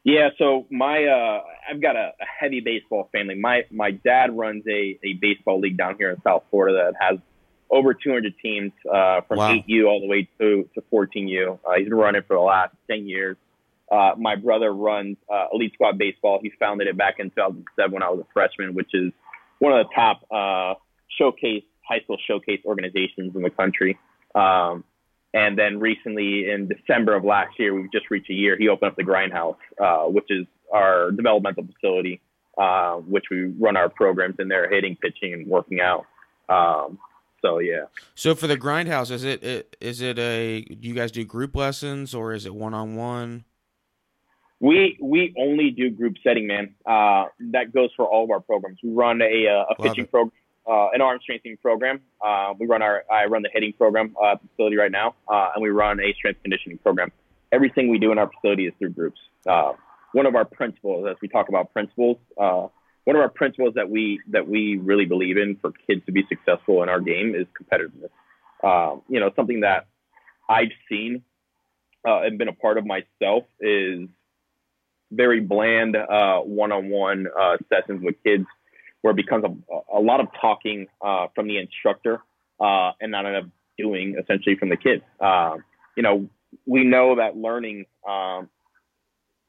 Yeah. 0.07 0.29
So 0.39 0.67
my 0.71 1.05
uh, 1.05 1.43
I've 1.69 1.83
got 1.83 1.97
a, 1.97 2.13
a 2.21 2.27
heavy 2.41 2.61
baseball 2.61 3.09
family. 3.11 3.35
My 3.35 3.65
my 3.73 3.91
dad 3.91 4.37
runs 4.37 4.63
a, 4.69 4.97
a 5.03 5.15
baseball 5.21 5.59
league 5.59 5.77
down 5.77 5.97
here 5.99 6.11
in 6.11 6.23
South 6.23 6.45
Florida 6.49 6.93
that 6.93 6.95
has 7.05 7.19
over 7.73 7.93
200 7.93 8.33
teams 8.41 8.71
uh, 8.89 9.23
from 9.23 9.39
wow. 9.39 9.53
8U 9.53 9.89
all 9.89 10.01
the 10.01 10.07
way 10.07 10.29
to, 10.39 10.69
to 10.75 10.83
14U. 10.93 11.59
Uh, 11.65 11.73
he's 11.77 11.89
been 11.89 11.99
running 11.99 12.23
for 12.23 12.37
the 12.37 12.41
last 12.41 12.73
10 12.89 13.09
years. 13.09 13.37
Uh, 13.91 14.13
my 14.17 14.37
brother 14.37 14.73
runs 14.73 15.17
uh, 15.29 15.47
Elite 15.53 15.73
Squad 15.75 15.99
Baseball. 15.99 16.39
He 16.41 16.53
founded 16.61 16.87
it 16.87 16.97
back 16.97 17.17
in 17.19 17.31
2007 17.31 17.93
when 17.93 18.05
I 18.05 18.11
was 18.11 18.21
a 18.21 18.33
freshman, 18.33 18.75
which 18.75 18.91
is 18.95 19.13
one 19.59 19.73
of 19.73 19.89
the 19.89 19.93
top 19.93 20.23
uh, 20.31 20.79
showcase 21.19 21.65
high 21.83 21.99
school 22.05 22.19
showcase 22.29 22.61
organizations 22.65 23.35
in 23.35 23.43
the 23.43 23.51
country. 23.51 23.99
Um, 24.37 24.85
and 25.37 25.59
then 25.59 25.79
recently, 25.79 26.49
in 26.51 26.67
December 26.67 27.15
of 27.15 27.23
last 27.23 27.59
year, 27.59 27.75
we've 27.75 27.93
just 27.93 28.11
reached 28.11 28.31
a 28.31 28.33
year. 28.33 28.57
He 28.59 28.69
opened 28.71 28.93
up 28.93 28.97
the 28.97 29.03
Grindhouse, 29.03 29.59
uh, 29.79 30.09
which 30.11 30.25
is 30.31 30.47
our 30.73 31.11
developmental 31.11 31.67
facility, 31.75 32.23
uh, 32.57 32.95
which 32.95 33.25
we 33.31 33.45
run 33.61 33.77
our 33.77 33.91
programs 33.91 34.37
in 34.39 34.49
there, 34.49 34.67
hitting, 34.71 34.97
pitching, 34.97 35.35
and 35.35 35.47
working 35.47 35.79
out. 35.79 36.07
Um, 36.49 36.99
so 37.43 37.59
yeah. 37.59 37.85
So 38.15 38.35
for 38.35 38.47
the 38.47 38.57
grindhouse, 38.57 39.11
is 39.11 39.25
it 39.25 39.77
is 39.79 40.01
it 40.01 40.19
a 40.19 40.63
do 40.63 40.89
you 40.89 40.95
guys 40.95 41.13
do 41.13 41.23
group 41.23 41.55
lessons 41.55 42.15
or 42.15 42.33
is 42.33 42.47
it 42.47 42.55
one 42.55 42.73
on 42.73 42.97
one? 42.97 43.45
We 44.59 44.97
we 45.03 45.35
only 45.39 45.71
do 45.71 45.91
group 45.91 46.15
setting, 46.25 46.47
man. 46.47 46.75
Uh, 46.87 47.27
that 47.53 47.75
goes 47.75 47.91
for 47.95 48.07
all 48.07 48.25
of 48.25 48.31
our 48.31 48.41
programs. 48.41 48.79
We 48.83 48.91
run 48.91 49.21
a 49.21 49.49
uh, 49.49 49.75
a 49.75 49.83
pitching 49.83 50.07
program, 50.07 50.33
uh, 50.69 50.89
an 50.93 51.01
arm 51.01 51.19
strengthening 51.23 51.57
program. 51.57 52.01
Uh, 52.25 52.55
we 52.59 52.67
run 52.67 52.83
our 52.83 53.05
I 53.11 53.27
run 53.27 53.43
the 53.43 53.51
hitting 53.53 53.73
program 53.73 54.15
uh, 54.23 54.37
facility 54.37 54.77
right 54.77 54.91
now, 54.91 55.15
uh, 55.29 55.51
and 55.55 55.63
we 55.63 55.71
run 55.71 56.01
a 56.01 56.13
strength 56.15 56.43
conditioning 56.43 56.79
program. 56.79 57.13
Everything 57.53 57.91
we 57.91 57.99
do 57.99 58.13
in 58.13 58.19
our 58.19 58.31
facility 58.31 58.67
is 58.67 58.75
through 58.79 58.91
groups. 58.91 59.21
one 60.13 60.27
of 60.27 60.35
our 60.35 60.45
principles, 60.45 61.07
as 61.09 61.17
we 61.21 61.29
talk 61.29 61.49
about 61.49 61.73
principles, 61.73 62.17
one 62.37 63.15
of 63.15 63.23
our 63.23 63.29
principles 63.29 63.75
that 63.75 63.89
we 63.89 64.21
that 64.29 64.49
we 64.49 64.77
really 64.79 65.05
believe 65.05 65.37
in 65.37 65.57
for 65.57 65.73
kids 65.87 66.05
to 66.07 66.13
be 66.13 66.25
successful 66.29 66.83
in 66.83 66.89
our 66.89 67.01
game 67.01 67.35
is 67.35 67.47
competitiveness. 67.59 68.11
Um, 68.65 69.03
you 69.09 69.21
know, 69.21 69.31
something 69.37 69.61
that 69.61 69.87
I've 70.49 70.73
seen 70.89 71.23
uh, 72.07 72.23
and 72.23 72.37
been 72.39 72.49
a 72.49 72.53
part 72.53 72.79
of 72.79 72.87
myself 72.87 73.45
is 73.61 74.09
very 75.13 75.41
bland 75.41 75.97
uh, 75.97 76.41
one-on-one 76.41 77.27
uh, 77.39 77.57
sessions 77.69 78.03
with 78.03 78.17
kids, 78.25 78.45
where 79.07 79.13
it 79.13 79.17
becomes 79.17 79.45
a, 79.45 79.99
a 79.99 80.01
lot 80.01 80.19
of 80.19 80.27
talking 80.41 80.89
uh, 81.01 81.29
from 81.33 81.47
the 81.47 81.59
instructor 81.59 82.21
uh, 82.59 82.91
and 83.01 83.13
not 83.13 83.25
enough 83.25 83.45
doing 83.79 84.17
essentially 84.21 84.57
from 84.57 84.69
the 84.69 84.77
kids. 84.77 85.01
Uh, 85.21 85.59
you 85.97 86.03
know, 86.03 86.29
we 86.67 86.83
know 86.83 87.15
that 87.15 87.37
learning 87.37 87.85
um, 88.09 88.51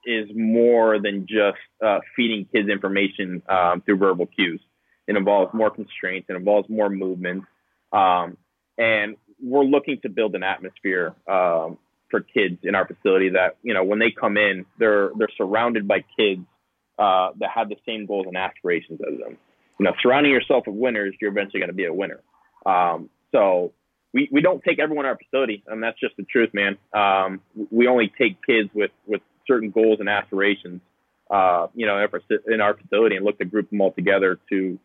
is 0.06 0.30
more 0.36 1.02
than 1.02 1.26
just 1.26 1.58
uh, 1.84 1.98
feeding 2.16 2.46
kids 2.54 2.70
information 2.70 3.42
um, 3.50 3.82
through 3.82 3.98
verbal 3.98 4.28
cues. 4.28 4.62
It 5.08 5.18
involves 5.18 5.52
more 5.56 5.72
constraints. 5.72 6.28
It 6.30 6.36
involves 6.36 6.70
more 6.70 6.92
movement, 6.92 7.46
um, 7.92 8.38
and 8.78 9.16
we're 9.42 9.64
looking 9.64 10.00
to 10.02 10.10
build 10.10 10.36
an 10.36 10.44
atmosphere 10.44 11.16
um, 11.28 11.80
for 12.12 12.22
kids 12.22 12.60
in 12.62 12.76
our 12.76 12.86
facility 12.86 13.30
that 13.30 13.58
you 13.64 13.74
know 13.74 13.84
when 13.84 13.98
they 13.98 14.12
come 14.12 14.38
in, 14.38 14.68
they're 14.78 15.10
they're 15.18 15.34
surrounded 15.36 15.88
by 15.88 16.06
kids 16.16 16.46
uh, 17.00 17.30
that 17.40 17.50
have 17.56 17.70
the 17.70 17.78
same 17.88 18.06
goals 18.06 18.26
and 18.28 18.38
aspirations 18.38 19.00
as 19.02 19.20
them. 19.20 19.38
You 19.80 19.86
know, 19.86 19.94
surrounding 20.02 20.32
yourself 20.32 20.66
with 20.68 20.76
winners, 20.76 21.16
you're 21.22 21.32
eventually 21.32 21.60
going 21.60 21.70
to 21.70 21.76
be 21.76 21.86
a 21.86 21.94
winner. 21.94 22.22
Um, 22.66 23.10
so 23.32 23.74
we, 24.14 24.30
we 24.32 24.42
don't 24.42 24.64
take 24.64 24.80
everyone 24.80 25.06
in 25.06 25.10
our 25.10 25.18
facility, 25.18 25.64
and 25.68 25.84
that's 25.84 26.00
just 26.00 26.18
the 26.18 26.24
truth, 26.24 26.52
man. 26.54 26.78
Um, 26.94 27.42
we 27.70 27.88
only 27.88 28.12
take 28.18 28.44
kids 28.46 28.70
with, 28.74 28.92
with 29.06 29.22
certain 29.46 29.70
goals 29.70 30.00
and 30.00 30.10
aspirations, 30.10 30.82
uh, 31.30 31.68
you 31.76 31.86
know, 31.86 31.98
in 32.48 32.62
our 32.62 32.76
facility, 32.76 33.16
and 33.16 33.26
look 33.26 33.38
to 33.40 33.46
group 33.46 33.70
them 33.70 33.82
all 33.82 33.92
together 33.92 34.40
to 34.50 34.80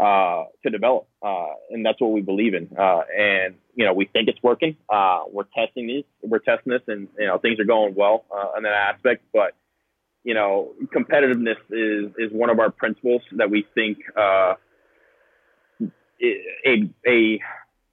uh, 0.00 0.44
to 0.62 0.70
develop, 0.70 1.06
uh, 1.22 1.48
and 1.68 1.84
that's 1.84 2.00
what 2.00 2.10
we 2.10 2.22
believe 2.22 2.54
in. 2.54 2.70
Uh, 2.78 3.02
and 3.14 3.54
you 3.74 3.84
know, 3.84 3.92
we 3.92 4.06
think 4.06 4.28
it's 4.28 4.42
working. 4.42 4.76
Uh, 4.88 5.24
we're 5.30 5.44
testing 5.54 5.86
these, 5.86 6.04
we're 6.22 6.38
testing 6.38 6.72
this, 6.72 6.80
and 6.88 7.08
you 7.18 7.26
know, 7.26 7.36
things 7.36 7.60
are 7.60 7.64
going 7.64 7.94
well 7.94 8.24
uh, 8.34 8.56
in 8.56 8.62
that 8.62 8.72
aspect. 8.72 9.22
But 9.32 9.52
you 10.24 10.34
know, 10.34 10.72
competitiveness 10.94 11.56
is 11.70 12.12
is 12.18 12.32
one 12.32 12.50
of 12.50 12.58
our 12.58 12.70
principles 12.70 13.22
that 13.32 13.50
we 13.50 13.66
think 13.74 13.98
a 14.16 14.56
a 17.06 17.40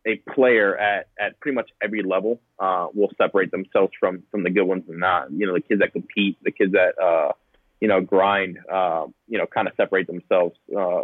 a 0.06 0.16
player 0.34 0.78
at, 0.78 1.10
at 1.20 1.40
pretty 1.42 1.56
much 1.56 1.70
every 1.82 2.02
level 2.02 2.40
uh, 2.60 2.88
will 2.94 3.12
separate 3.18 3.52
themselves 3.52 3.92
from 4.00 4.24
from 4.32 4.44
the 4.44 4.50
good 4.50 4.64
ones 4.64 4.84
and 4.88 5.00
not. 5.00 5.32
You 5.32 5.46
know, 5.46 5.54
the 5.54 5.62
kids 5.62 5.82
that 5.82 5.92
compete, 5.92 6.38
the 6.44 6.52
kids 6.52 6.72
that 6.74 6.98
uh, 7.02 7.34
you 7.82 7.88
know 7.88 8.02
grind, 8.02 8.58
uh, 8.72 9.06
you 9.28 9.38
know, 9.38 9.46
kind 9.46 9.68
of 9.68 9.74
separate 9.76 10.08
themselves. 10.08 10.58
Uh, 10.76 11.04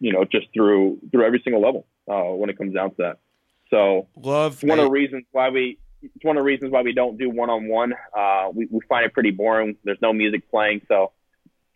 you 0.00 0.12
know, 0.12 0.24
just 0.24 0.46
through 0.54 0.98
through 1.10 1.24
every 1.24 1.40
single 1.44 1.62
level 1.62 1.86
uh, 2.10 2.34
when 2.34 2.50
it 2.50 2.58
comes 2.58 2.74
down 2.74 2.90
to 2.90 2.96
that. 2.98 3.18
So, 3.70 4.08
love 4.16 4.62
one 4.62 4.78
of 4.78 4.86
the 4.86 4.90
reasons 4.90 5.24
why 5.32 5.50
we. 5.50 5.78
It's 6.02 6.24
one 6.24 6.36
of 6.36 6.40
the 6.40 6.44
reasons 6.44 6.70
why 6.72 6.82
we 6.82 6.92
don't 6.92 7.18
do 7.18 7.28
one 7.30 7.50
on 7.50 7.68
one. 7.68 7.94
We 8.54 8.66
we 8.70 8.80
find 8.88 9.04
it 9.04 9.12
pretty 9.12 9.30
boring. 9.30 9.76
There's 9.84 10.00
no 10.00 10.12
music 10.12 10.50
playing, 10.50 10.82
so 10.88 11.12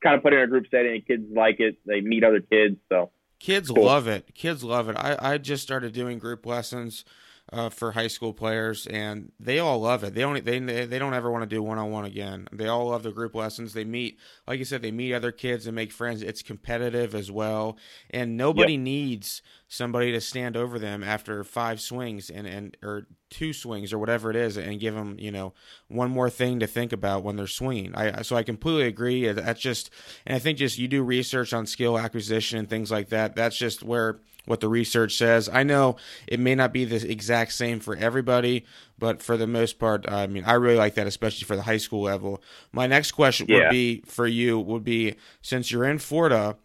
kind 0.03 0.17
of 0.17 0.23
put 0.23 0.33
in 0.33 0.41
a 0.41 0.47
group 0.47 0.67
setting. 0.71 0.93
And 0.95 1.07
kids 1.07 1.25
like 1.31 1.61
it. 1.61 1.77
They 1.87 2.01
meet 2.01 2.25
other 2.25 2.41
kids, 2.41 2.77
so 2.89 3.11
Kids 3.41 3.69
cool. 3.71 3.85
love 3.85 4.09
it. 4.09 4.35
Kids 4.35 4.65
love 4.65 4.89
it. 4.89 4.97
I, 4.97 5.17
I 5.21 5.39
just 5.39 5.63
started 5.63 5.93
doing 5.93 6.19
group 6.19 6.47
lessons 6.47 7.05
uh, 7.53 7.69
for 7.69 7.93
high 7.93 8.07
school 8.07 8.33
players, 8.33 8.87
and 8.87 9.31
they 9.39 9.59
all 9.59 9.81
love 9.81 10.03
it. 10.03 10.15
They 10.15 10.23
don't 10.23 10.45
they 10.45 10.59
they 10.59 10.99
don't 10.99 11.15
ever 11.15 11.31
want 11.31 11.43
to 11.43 11.55
do 11.55 11.63
one 11.63 11.79
on 11.79 11.91
one 11.91 12.05
again. 12.05 12.49
They 12.53 12.67
all 12.67 12.89
love 12.89 13.03
the 13.03 13.13
group 13.13 13.35
lessons. 13.35 13.75
They 13.75 13.85
meet, 13.85 14.19
like 14.47 14.59
you 14.59 14.65
said, 14.65 14.83
they 14.83 14.91
meet 14.91 15.15
other 15.15 15.33
kids 15.33 15.67
and 15.67 15.75
make 15.75 15.93
friends. 15.93 16.23
It's 16.23 16.43
competitive 16.43 17.15
as 17.15 17.31
well, 17.31 17.77
and 18.11 18.37
nobody 18.37 18.73
yep. 18.73 18.83
needs 18.83 19.43
somebody 19.69 20.13
to 20.13 20.21
stand 20.21 20.57
over 20.57 20.79
them 20.79 21.03
after 21.03 21.45
five 21.45 21.81
swings 21.81 22.31
and 22.31 22.47
and 22.47 22.77
or 22.83 23.07
two 23.31 23.53
swings 23.53 23.93
or 23.93 23.99
whatever 23.99 24.31
it 24.31 24.37
is 24.37 24.57
and 24.57 24.79
give 24.79 24.95
them 24.95 25.17
you 25.19 25.31
know 25.31 25.53
one 25.89 26.11
more 26.11 26.31
thing 26.31 26.61
to 26.61 26.67
think 26.67 26.93
about 26.93 27.25
when 27.25 27.35
they're 27.35 27.49
swinging 27.49 27.93
i 27.97 28.23
so 28.23 28.37
i 28.37 28.45
completely 28.45 28.87
agree 28.87 29.27
that's 29.33 29.61
just 29.61 29.91
and 30.25 30.37
i 30.37 30.39
think 30.39 30.59
just 30.59 30.79
you 30.79 30.87
do 30.87 31.03
research 31.03 31.53
on 31.53 31.67
skill 31.67 31.99
acquisition 31.99 32.61
and 32.61 32.71
things 32.71 32.93
like 32.93 33.09
that 33.09 33.35
that's 33.35 33.57
just 33.57 33.83
where 33.83 34.21
what 34.47 34.61
the 34.61 34.69
research 34.69 35.17
says. 35.17 35.49
I 35.53 35.63
know 35.63 35.97
it 36.27 36.41
may 36.41 36.55
not 36.55 36.73
be 36.73 36.85
the 36.85 37.11
exact 37.11 37.53
same 37.53 37.81
for 37.81 37.97
everybody, 37.97 38.65
but 38.99 39.23
for 39.23 39.37
the 39.37 39.47
most 39.47 39.79
part, 39.79 40.11
I 40.11 40.27
mean, 40.27 40.45
I 40.45 40.55
really 40.55 40.77
like 40.77 40.95
that, 40.95 41.07
especially 41.07 41.45
for 41.47 41.57
the 41.57 41.63
high 41.63 41.79
school 41.79 42.03
level. 42.03 42.43
My 42.73 42.87
next 42.87 43.13
question 43.13 43.47
yeah. 43.49 43.59
would 43.59 43.71
be 43.71 44.03
for 44.07 44.27
you 44.27 44.59
would 44.59 44.85
be 44.85 45.17
since 45.43 45.71
you're 45.71 45.85
in 45.85 45.99
Florida, 45.99 46.57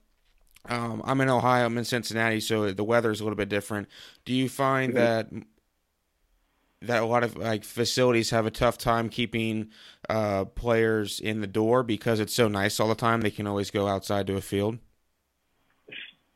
um, 0.66 1.02
I'm 1.06 1.22
in 1.22 1.30
Ohio, 1.30 1.66
I'm 1.66 1.78
in 1.78 1.86
Cincinnati, 1.86 2.40
so 2.40 2.72
the 2.72 2.84
weather 2.84 3.12
is 3.12 3.22
a 3.22 3.24
little 3.24 3.38
bit 3.38 3.50
different. 3.50 3.88
Do 4.26 4.34
you 4.34 4.50
find 4.50 4.94
mm-hmm. 4.94 5.00
that 5.00 5.46
that 6.82 7.04
a 7.04 7.06
lot 7.06 7.24
of 7.24 7.36
like 7.36 7.64
facilities 7.64 8.30
have 8.30 8.46
a 8.46 8.52
tough 8.52 8.78
time 8.78 9.10
keeping 9.10 9.70
uh, 10.08 10.46
players 10.46 11.20
in 11.20 11.42
the 11.42 11.48
door 11.48 11.84
because 11.84 12.20
it's 12.20 12.34
so 12.34 12.48
nice 12.48 12.80
all 12.80 12.88
the 12.88 12.96
time? 12.96 13.22
They 13.22 13.32
can 13.32 13.48
always 13.48 13.72
go 13.72 13.88
outside 13.88 14.28
to 14.28 14.36
a 14.36 14.42
field. 14.42 14.80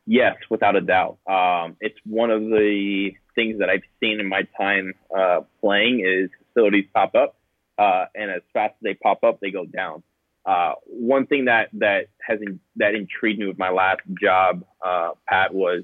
Yes, 0.06 0.36
without 0.50 0.76
a 0.76 0.82
doubt. 0.82 1.18
Um, 1.28 1.78
it's 1.80 1.98
one 2.06 2.30
of 2.30 2.42
the 2.42 3.12
things 3.36 3.60
that 3.60 3.70
I've 3.70 3.84
seen 4.00 4.20
in 4.20 4.28
my 4.28 4.44
time 4.58 4.94
uh, 5.18 5.42
playing 5.62 6.06
is 6.06 6.30
facilities 6.48 6.86
pop 6.94 7.16
up, 7.16 7.36
uh, 7.78 8.06
and 8.14 8.30
as 8.30 8.42
fast 8.54 8.72
as 8.72 8.84
they 8.84 8.94
pop 8.96 9.24
up, 9.24 9.40
they 9.40 9.52
go 9.52 9.66
down. 9.66 10.04
Uh, 10.46 10.74
one 10.86 11.26
thing 11.26 11.46
that 11.46 11.70
that 11.74 12.08
has 12.22 12.42
in, 12.42 12.60
that 12.76 12.96
intrigued 12.96 13.40
me 13.40 13.48
with 13.48 13.58
my 13.58 13.70
last 13.70 14.02
job, 14.22 14.66
uh, 14.86 15.12
Pat, 15.28 15.54
was 15.54 15.84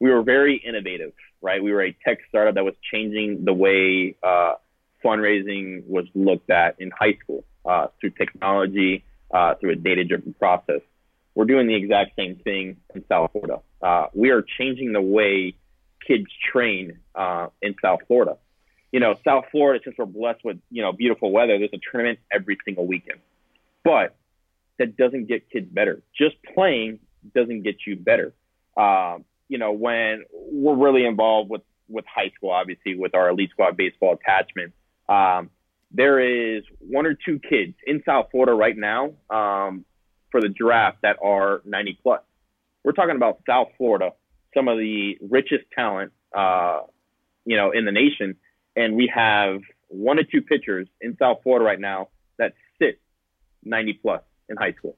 we 0.00 0.10
were 0.10 0.22
very 0.22 0.56
innovative. 0.56 1.12
Right, 1.40 1.62
we 1.62 1.70
were 1.70 1.82
a 1.84 1.96
tech 2.04 2.18
startup 2.28 2.54
that 2.54 2.64
was 2.64 2.74
changing 2.90 3.44
the 3.44 3.52
way 3.52 4.16
uh, 4.24 4.54
fundraising 5.04 5.86
was 5.86 6.06
looked 6.14 6.50
at 6.50 6.80
in 6.80 6.90
high 6.90 7.16
school 7.22 7.44
uh, 7.64 7.88
through 8.00 8.10
technology, 8.10 9.04
through 9.60 9.70
a 9.70 9.76
data-driven 9.76 10.34
process 10.34 10.80
we're 11.38 11.44
doing 11.44 11.68
the 11.68 11.74
exact 11.76 12.16
same 12.16 12.34
thing 12.34 12.78
in 12.96 13.04
South 13.08 13.30
Florida. 13.30 13.60
Uh, 13.80 14.06
we 14.12 14.30
are 14.30 14.42
changing 14.42 14.92
the 14.92 15.00
way 15.00 15.54
kids 16.04 16.26
train 16.52 16.98
uh, 17.14 17.46
in 17.62 17.76
South 17.80 18.00
Florida. 18.08 18.38
You 18.90 18.98
know, 18.98 19.14
South 19.24 19.44
Florida, 19.52 19.80
since 19.84 19.94
we're 19.96 20.06
blessed 20.06 20.44
with 20.44 20.58
you 20.68 20.82
know 20.82 20.90
beautiful 20.90 21.30
weather, 21.30 21.56
there's 21.56 21.70
a 21.72 21.78
tournament 21.92 22.18
every 22.32 22.58
single 22.64 22.88
weekend. 22.88 23.20
But 23.84 24.16
that 24.80 24.96
doesn't 24.96 25.28
get 25.28 25.48
kids 25.48 25.68
better. 25.70 26.02
Just 26.12 26.34
playing 26.54 26.98
doesn't 27.36 27.62
get 27.62 27.76
you 27.86 27.94
better. 27.94 28.34
Um, 28.76 29.24
you 29.48 29.58
know, 29.58 29.70
when 29.70 30.24
we're 30.32 30.74
really 30.74 31.06
involved 31.06 31.50
with 31.50 31.62
with 31.88 32.04
high 32.12 32.32
school, 32.34 32.50
obviously 32.50 32.96
with 32.96 33.14
our 33.14 33.28
elite 33.28 33.50
squad 33.50 33.76
baseball 33.76 34.14
attachment, 34.20 34.72
um, 35.08 35.50
there 35.92 36.18
is 36.18 36.64
one 36.80 37.06
or 37.06 37.14
two 37.14 37.38
kids 37.38 37.74
in 37.86 38.02
South 38.04 38.26
Florida 38.32 38.54
right 38.54 38.76
now 38.76 39.12
um, 39.30 39.84
for 40.30 40.40
the 40.40 40.48
draft 40.48 40.98
that 41.02 41.16
are 41.22 41.62
90 41.64 41.98
plus. 42.02 42.20
We're 42.84 42.92
talking 42.92 43.16
about 43.16 43.40
South 43.46 43.68
Florida, 43.76 44.12
some 44.54 44.68
of 44.68 44.78
the 44.78 45.18
richest 45.20 45.64
talent, 45.74 46.12
uh, 46.34 46.80
you 47.44 47.56
know, 47.56 47.70
in 47.70 47.84
the 47.84 47.92
nation, 47.92 48.36
and 48.76 48.94
we 48.94 49.10
have 49.14 49.60
one 49.88 50.18
or 50.18 50.22
two 50.24 50.42
pitchers 50.42 50.86
in 51.00 51.16
South 51.18 51.38
Florida 51.42 51.64
right 51.64 51.80
now 51.80 52.08
that 52.38 52.54
sit 52.80 53.00
90 53.64 53.94
plus 53.94 54.22
in 54.48 54.56
high 54.56 54.72
school. 54.72 54.96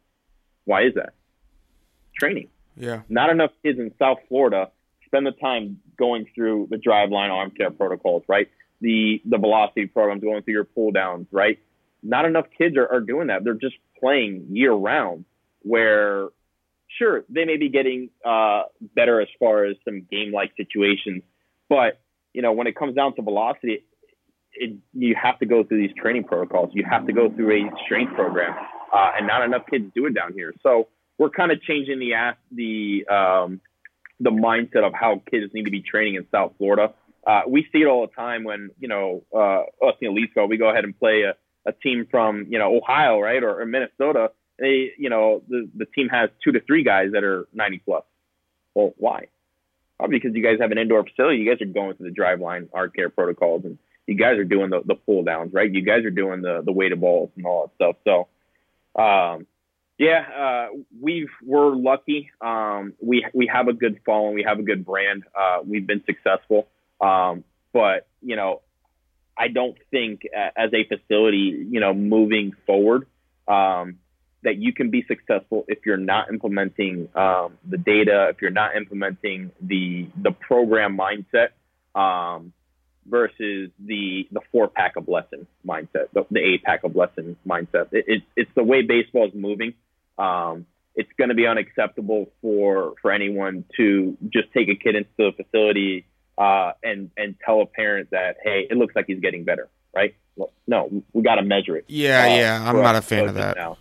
Why 0.64 0.82
is 0.82 0.94
that? 0.94 1.14
Training. 2.18 2.48
Yeah. 2.76 3.02
Not 3.08 3.30
enough 3.30 3.50
kids 3.62 3.78
in 3.78 3.92
South 3.98 4.18
Florida 4.28 4.70
spend 5.06 5.26
the 5.26 5.32
time 5.32 5.80
going 5.98 6.26
through 6.34 6.68
the 6.70 6.76
driveline 6.76 7.30
arm 7.30 7.50
care 7.50 7.70
protocols, 7.70 8.22
right? 8.28 8.48
The 8.80 9.20
the 9.24 9.38
velocity 9.38 9.86
programs, 9.86 10.22
going 10.22 10.42
through 10.42 10.54
your 10.54 10.64
pull 10.64 10.92
downs, 10.92 11.26
right? 11.30 11.58
Not 12.02 12.24
enough 12.24 12.46
kids 12.56 12.76
are, 12.76 12.86
are 12.90 13.00
doing 13.00 13.26
that. 13.26 13.44
They're 13.44 13.54
just 13.54 13.76
playing 14.00 14.46
year 14.50 14.72
round 14.72 15.24
where 15.62 16.28
sure 16.98 17.24
they 17.28 17.44
may 17.44 17.56
be 17.56 17.68
getting 17.68 18.10
uh, 18.24 18.62
better 18.94 19.20
as 19.20 19.28
far 19.38 19.64
as 19.64 19.76
some 19.84 20.06
game 20.10 20.32
like 20.32 20.52
situations, 20.56 21.22
but 21.68 22.00
you 22.32 22.42
know 22.42 22.52
when 22.52 22.66
it 22.66 22.76
comes 22.76 22.94
down 22.94 23.14
to 23.16 23.22
velocity, 23.22 23.84
it, 24.54 24.76
you 24.92 25.14
have 25.20 25.38
to 25.38 25.46
go 25.46 25.64
through 25.64 25.86
these 25.86 25.96
training 25.96 26.24
protocols. 26.24 26.70
You 26.72 26.84
have 26.90 27.06
to 27.06 27.12
go 27.12 27.30
through 27.30 27.66
a 27.66 27.70
strength 27.84 28.14
program, 28.14 28.54
uh, 28.92 29.12
and 29.16 29.26
not 29.26 29.42
enough 29.42 29.62
kids 29.70 29.86
do 29.94 30.06
it 30.06 30.14
down 30.14 30.32
here. 30.32 30.52
So 30.62 30.88
we're 31.18 31.30
kind 31.30 31.52
of 31.52 31.62
changing 31.62 31.98
the 31.98 32.12
the 32.52 33.06
um, 33.14 33.60
the 34.18 34.30
mindset 34.30 34.86
of 34.86 34.92
how 34.92 35.22
kids 35.30 35.52
need 35.54 35.64
to 35.64 35.70
be 35.70 35.82
training 35.82 36.16
in 36.16 36.26
South 36.30 36.52
Florida. 36.58 36.92
Uh, 37.26 37.42
we 37.46 37.66
see 37.72 37.80
it 37.80 37.86
all 37.86 38.06
the 38.06 38.12
time 38.14 38.44
when 38.44 38.70
you 38.80 38.88
know 38.88 39.22
uh, 39.34 39.86
us 39.86 39.94
in 40.00 40.08
Elite 40.08 40.30
we 40.48 40.56
go 40.56 40.70
ahead 40.70 40.84
and 40.84 40.98
play 40.98 41.22
a 41.22 41.34
a 41.66 41.72
team 41.72 42.06
from 42.10 42.46
you 42.48 42.58
know 42.58 42.76
Ohio, 42.76 43.20
right, 43.20 43.42
or, 43.42 43.60
or 43.60 43.66
Minnesota, 43.66 44.32
they 44.58 44.92
you 44.98 45.10
know 45.10 45.42
the 45.48 45.68
the 45.74 45.86
team 45.86 46.08
has 46.08 46.30
two 46.42 46.52
to 46.52 46.60
three 46.60 46.82
guys 46.82 47.12
that 47.12 47.24
are 47.24 47.48
90 47.52 47.78
plus. 47.84 48.04
Well, 48.74 48.94
why? 48.96 49.26
Probably 49.98 50.18
because 50.18 50.34
you 50.34 50.42
guys 50.42 50.58
have 50.60 50.70
an 50.70 50.78
indoor 50.78 51.04
facility. 51.04 51.38
You 51.38 51.50
guys 51.50 51.60
are 51.60 51.70
going 51.70 51.94
through 51.94 52.10
the 52.10 52.16
driveline 52.16 52.68
arm 52.72 52.90
care 52.94 53.10
protocols, 53.10 53.64
and 53.64 53.78
you 54.06 54.14
guys 54.14 54.38
are 54.38 54.44
doing 54.44 54.70
the 54.70 54.80
the 54.84 54.94
pull 54.94 55.22
downs, 55.24 55.52
right? 55.52 55.72
You 55.72 55.82
guys 55.82 56.04
are 56.04 56.10
doing 56.10 56.42
the 56.42 56.62
the 56.64 56.72
weighted 56.72 57.00
balls 57.00 57.30
and 57.36 57.44
all 57.46 57.66
that 57.66 57.74
stuff. 57.74 57.96
So, 58.96 59.00
um, 59.02 59.46
Yeah, 59.98 60.24
uh, 60.34 60.68
we've 60.98 61.28
we're 61.44 61.74
lucky. 61.76 62.30
Um, 62.40 62.94
we 63.02 63.26
we 63.34 63.46
have 63.52 63.68
a 63.68 63.74
good 63.74 64.00
following. 64.06 64.34
We 64.34 64.44
have 64.44 64.58
a 64.58 64.62
good 64.62 64.84
brand. 64.86 65.24
Uh, 65.38 65.58
we've 65.62 65.86
been 65.86 66.02
successful. 66.06 66.68
Um, 67.02 67.44
but 67.74 68.06
you 68.22 68.36
know, 68.36 68.62
I 69.40 69.48
don't 69.48 69.76
think 69.90 70.22
as 70.34 70.70
a 70.74 70.84
facility, 70.84 71.66
you 71.70 71.80
know, 71.80 71.94
moving 71.94 72.52
forward, 72.66 73.06
um, 73.48 73.98
that 74.42 74.56
you 74.56 74.72
can 74.72 74.90
be 74.90 75.04
successful 75.08 75.64
if 75.66 75.78
you're 75.86 75.96
not 75.96 76.28
implementing 76.28 77.08
um, 77.14 77.56
the 77.66 77.78
data, 77.78 78.28
if 78.28 78.42
you're 78.42 78.50
not 78.50 78.76
implementing 78.76 79.50
the 79.62 80.08
the 80.22 80.30
program 80.30 80.98
mindset 80.98 81.48
um, 81.98 82.52
versus 83.06 83.70
the 83.78 84.28
the 84.30 84.40
four 84.52 84.68
pack 84.68 84.96
of 84.96 85.08
lesson 85.08 85.46
mindset, 85.66 86.08
the, 86.12 86.26
the 86.30 86.40
eight 86.40 86.62
pack 86.62 86.84
of 86.84 86.94
lesson 86.94 87.36
mindset. 87.46 87.88
It, 87.92 88.04
it, 88.06 88.22
it's 88.36 88.50
the 88.54 88.64
way 88.64 88.82
baseball 88.82 89.26
is 89.26 89.34
moving. 89.34 89.72
Um, 90.18 90.66
it's 90.94 91.10
going 91.16 91.30
to 91.30 91.34
be 91.34 91.46
unacceptable 91.46 92.30
for 92.42 92.94
for 93.00 93.10
anyone 93.10 93.64
to 93.78 94.18
just 94.28 94.52
take 94.52 94.68
a 94.68 94.74
kid 94.74 94.96
into 94.96 95.10
the 95.16 95.32
facility 95.32 96.04
uh, 96.40 96.72
and 96.82 97.10
and 97.18 97.36
tell 97.44 97.60
a 97.60 97.66
parent 97.66 98.10
that 98.10 98.38
hey, 98.42 98.66
it 98.68 98.76
looks 98.76 98.96
like 98.96 99.04
he's 99.06 99.20
getting 99.20 99.44
better, 99.44 99.68
right? 99.94 100.14
Well, 100.36 100.50
no, 100.66 101.02
we 101.12 101.22
got 101.22 101.34
to 101.34 101.42
measure 101.42 101.76
it. 101.76 101.84
Yeah, 101.86 102.22
uh, 102.22 102.34
yeah, 102.34 102.68
I'm 102.68 102.80
not 102.80 102.96
a 102.96 103.02
fan 103.02 103.28
of 103.28 103.34
that. 103.34 103.56
Now. 103.56 103.76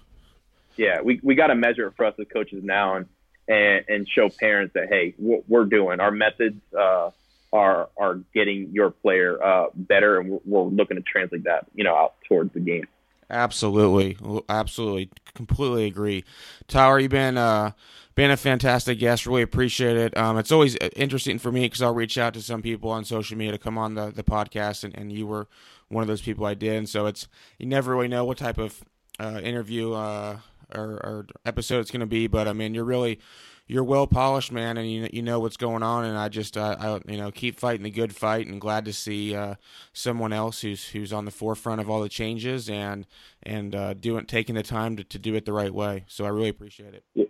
Yeah, 0.75 1.01
we 1.01 1.21
we 1.23 1.35
got 1.35 1.47
to 1.47 1.55
measure 1.55 1.87
it 1.87 1.93
for 1.95 2.05
us 2.05 2.15
as 2.19 2.27
coaches 2.31 2.61
now 2.61 2.95
and 2.95 3.05
and 3.47 3.85
and 3.87 4.09
show 4.09 4.29
parents 4.29 4.73
that 4.73 4.89
hey, 4.89 5.15
what 5.17 5.47
we're 5.47 5.65
doing, 5.65 6.01
our 6.01 6.11
methods 6.11 6.61
uh, 6.77 7.11
are 7.53 7.89
are 7.97 8.15
getting 8.33 8.71
your 8.73 8.91
player 8.91 9.41
uh, 9.41 9.67
better, 9.73 10.19
and 10.19 10.29
we're, 10.29 10.39
we're 10.45 10.63
looking 10.63 10.97
to 10.97 11.03
translate 11.03 11.45
that 11.45 11.65
you 11.73 11.85
know 11.85 11.95
out 11.95 12.15
towards 12.27 12.53
the 12.53 12.59
game. 12.59 12.87
Absolutely, 13.29 14.17
absolutely, 14.49 15.09
completely 15.33 15.85
agree. 15.85 16.25
Tyler, 16.67 16.99
you've 16.99 17.11
been 17.11 17.37
uh, 17.37 17.71
been 18.19 18.31
a 18.31 18.37
fantastic 18.37 18.99
guest. 18.99 19.25
Really 19.25 19.43
appreciate 19.43 19.95
it. 19.95 20.17
Um, 20.17 20.37
it's 20.37 20.51
always 20.51 20.75
uh, 20.75 20.89
interesting 20.97 21.39
for 21.39 21.53
me 21.53 21.61
because 21.61 21.81
I'll 21.81 21.93
reach 21.93 22.17
out 22.17 22.33
to 22.33 22.41
some 22.41 22.61
people 22.61 22.89
on 22.89 23.05
social 23.05 23.37
media 23.37 23.53
to 23.53 23.57
come 23.57 23.77
on 23.77 23.93
the, 23.95 24.11
the 24.11 24.23
podcast, 24.23 24.83
and, 24.83 24.93
and 24.93 25.09
you 25.13 25.25
were 25.25 25.47
one 25.87 26.01
of 26.01 26.09
those 26.09 26.21
people 26.21 26.45
I 26.45 26.53
did. 26.53 26.75
And 26.75 26.89
so 26.89 27.05
it's 27.05 27.29
you 27.59 27.65
never 27.65 27.95
really 27.95 28.09
know 28.09 28.25
what 28.25 28.37
type 28.37 28.57
of 28.57 28.83
uh, 29.21 29.39
interview 29.41 29.93
uh, 29.93 30.39
or, 30.75 30.83
or 30.83 31.27
episode 31.45 31.79
it's 31.79 31.91
going 31.91 32.01
to 32.01 32.05
be, 32.05 32.27
but 32.27 32.45
I 32.49 32.51
mean, 32.51 32.73
you're 32.73 32.83
really 32.83 33.21
you're 33.67 33.85
well 33.85 34.05
polished, 34.05 34.51
man, 34.51 34.75
and 34.75 34.91
you 34.91 35.07
you 35.13 35.21
know 35.21 35.39
what's 35.39 35.55
going 35.55 35.81
on. 35.81 36.03
And 36.03 36.17
I 36.17 36.27
just 36.27 36.57
uh, 36.57 36.75
I 36.77 36.99
you 37.09 37.17
know 37.17 37.31
keep 37.31 37.57
fighting 37.57 37.83
the 37.83 37.89
good 37.89 38.13
fight, 38.13 38.47
and 38.47 38.59
glad 38.59 38.83
to 38.83 38.91
see 38.91 39.33
uh, 39.33 39.55
someone 39.93 40.33
else 40.33 40.59
who's 40.59 40.89
who's 40.89 41.13
on 41.13 41.23
the 41.23 41.31
forefront 41.31 41.79
of 41.79 41.89
all 41.89 42.01
the 42.01 42.09
changes 42.09 42.69
and 42.69 43.07
and 43.43 43.73
uh, 43.73 43.93
doing 43.93 44.25
taking 44.25 44.55
the 44.55 44.63
time 44.63 44.97
to, 44.97 45.05
to 45.05 45.17
do 45.17 45.35
it 45.35 45.45
the 45.45 45.53
right 45.53 45.73
way. 45.73 46.03
So 46.09 46.25
I 46.25 46.29
really 46.29 46.49
appreciate 46.49 46.93
it. 46.93 47.05
Yeah, 47.15 47.25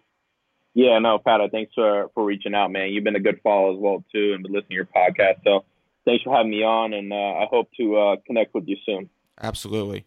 no, 1.00 1.20
Pat, 1.20 1.42
thanks 1.52 1.74
for 1.74 2.10
for 2.14 2.24
reaching 2.24 2.56
out, 2.56 2.72
man. 2.72 2.90
You've 2.90 3.04
been 3.04 3.16
a 3.16 3.20
good 3.20 3.40
follow 3.44 3.74
as 3.74 3.80
well 3.80 4.04
too, 4.14 4.34
and 4.34 4.44
been 4.44 4.54
listening 4.54 4.70
to 4.70 4.76
your 4.76 4.86
podcast. 4.86 5.44
So 5.44 5.66
thanks 6.06 6.24
for 6.24 6.36
having 6.36 6.52
me 6.52 6.64
on, 6.64 6.94
and 6.94 7.12
uh, 7.12 7.16
I 7.16 7.48
hope 7.50 7.70
to 7.78 7.98
uh, 7.98 8.16
connect 8.26 8.54
with 8.54 8.68
you 8.68 8.78
soon. 8.86 9.10
Absolutely. 9.42 10.06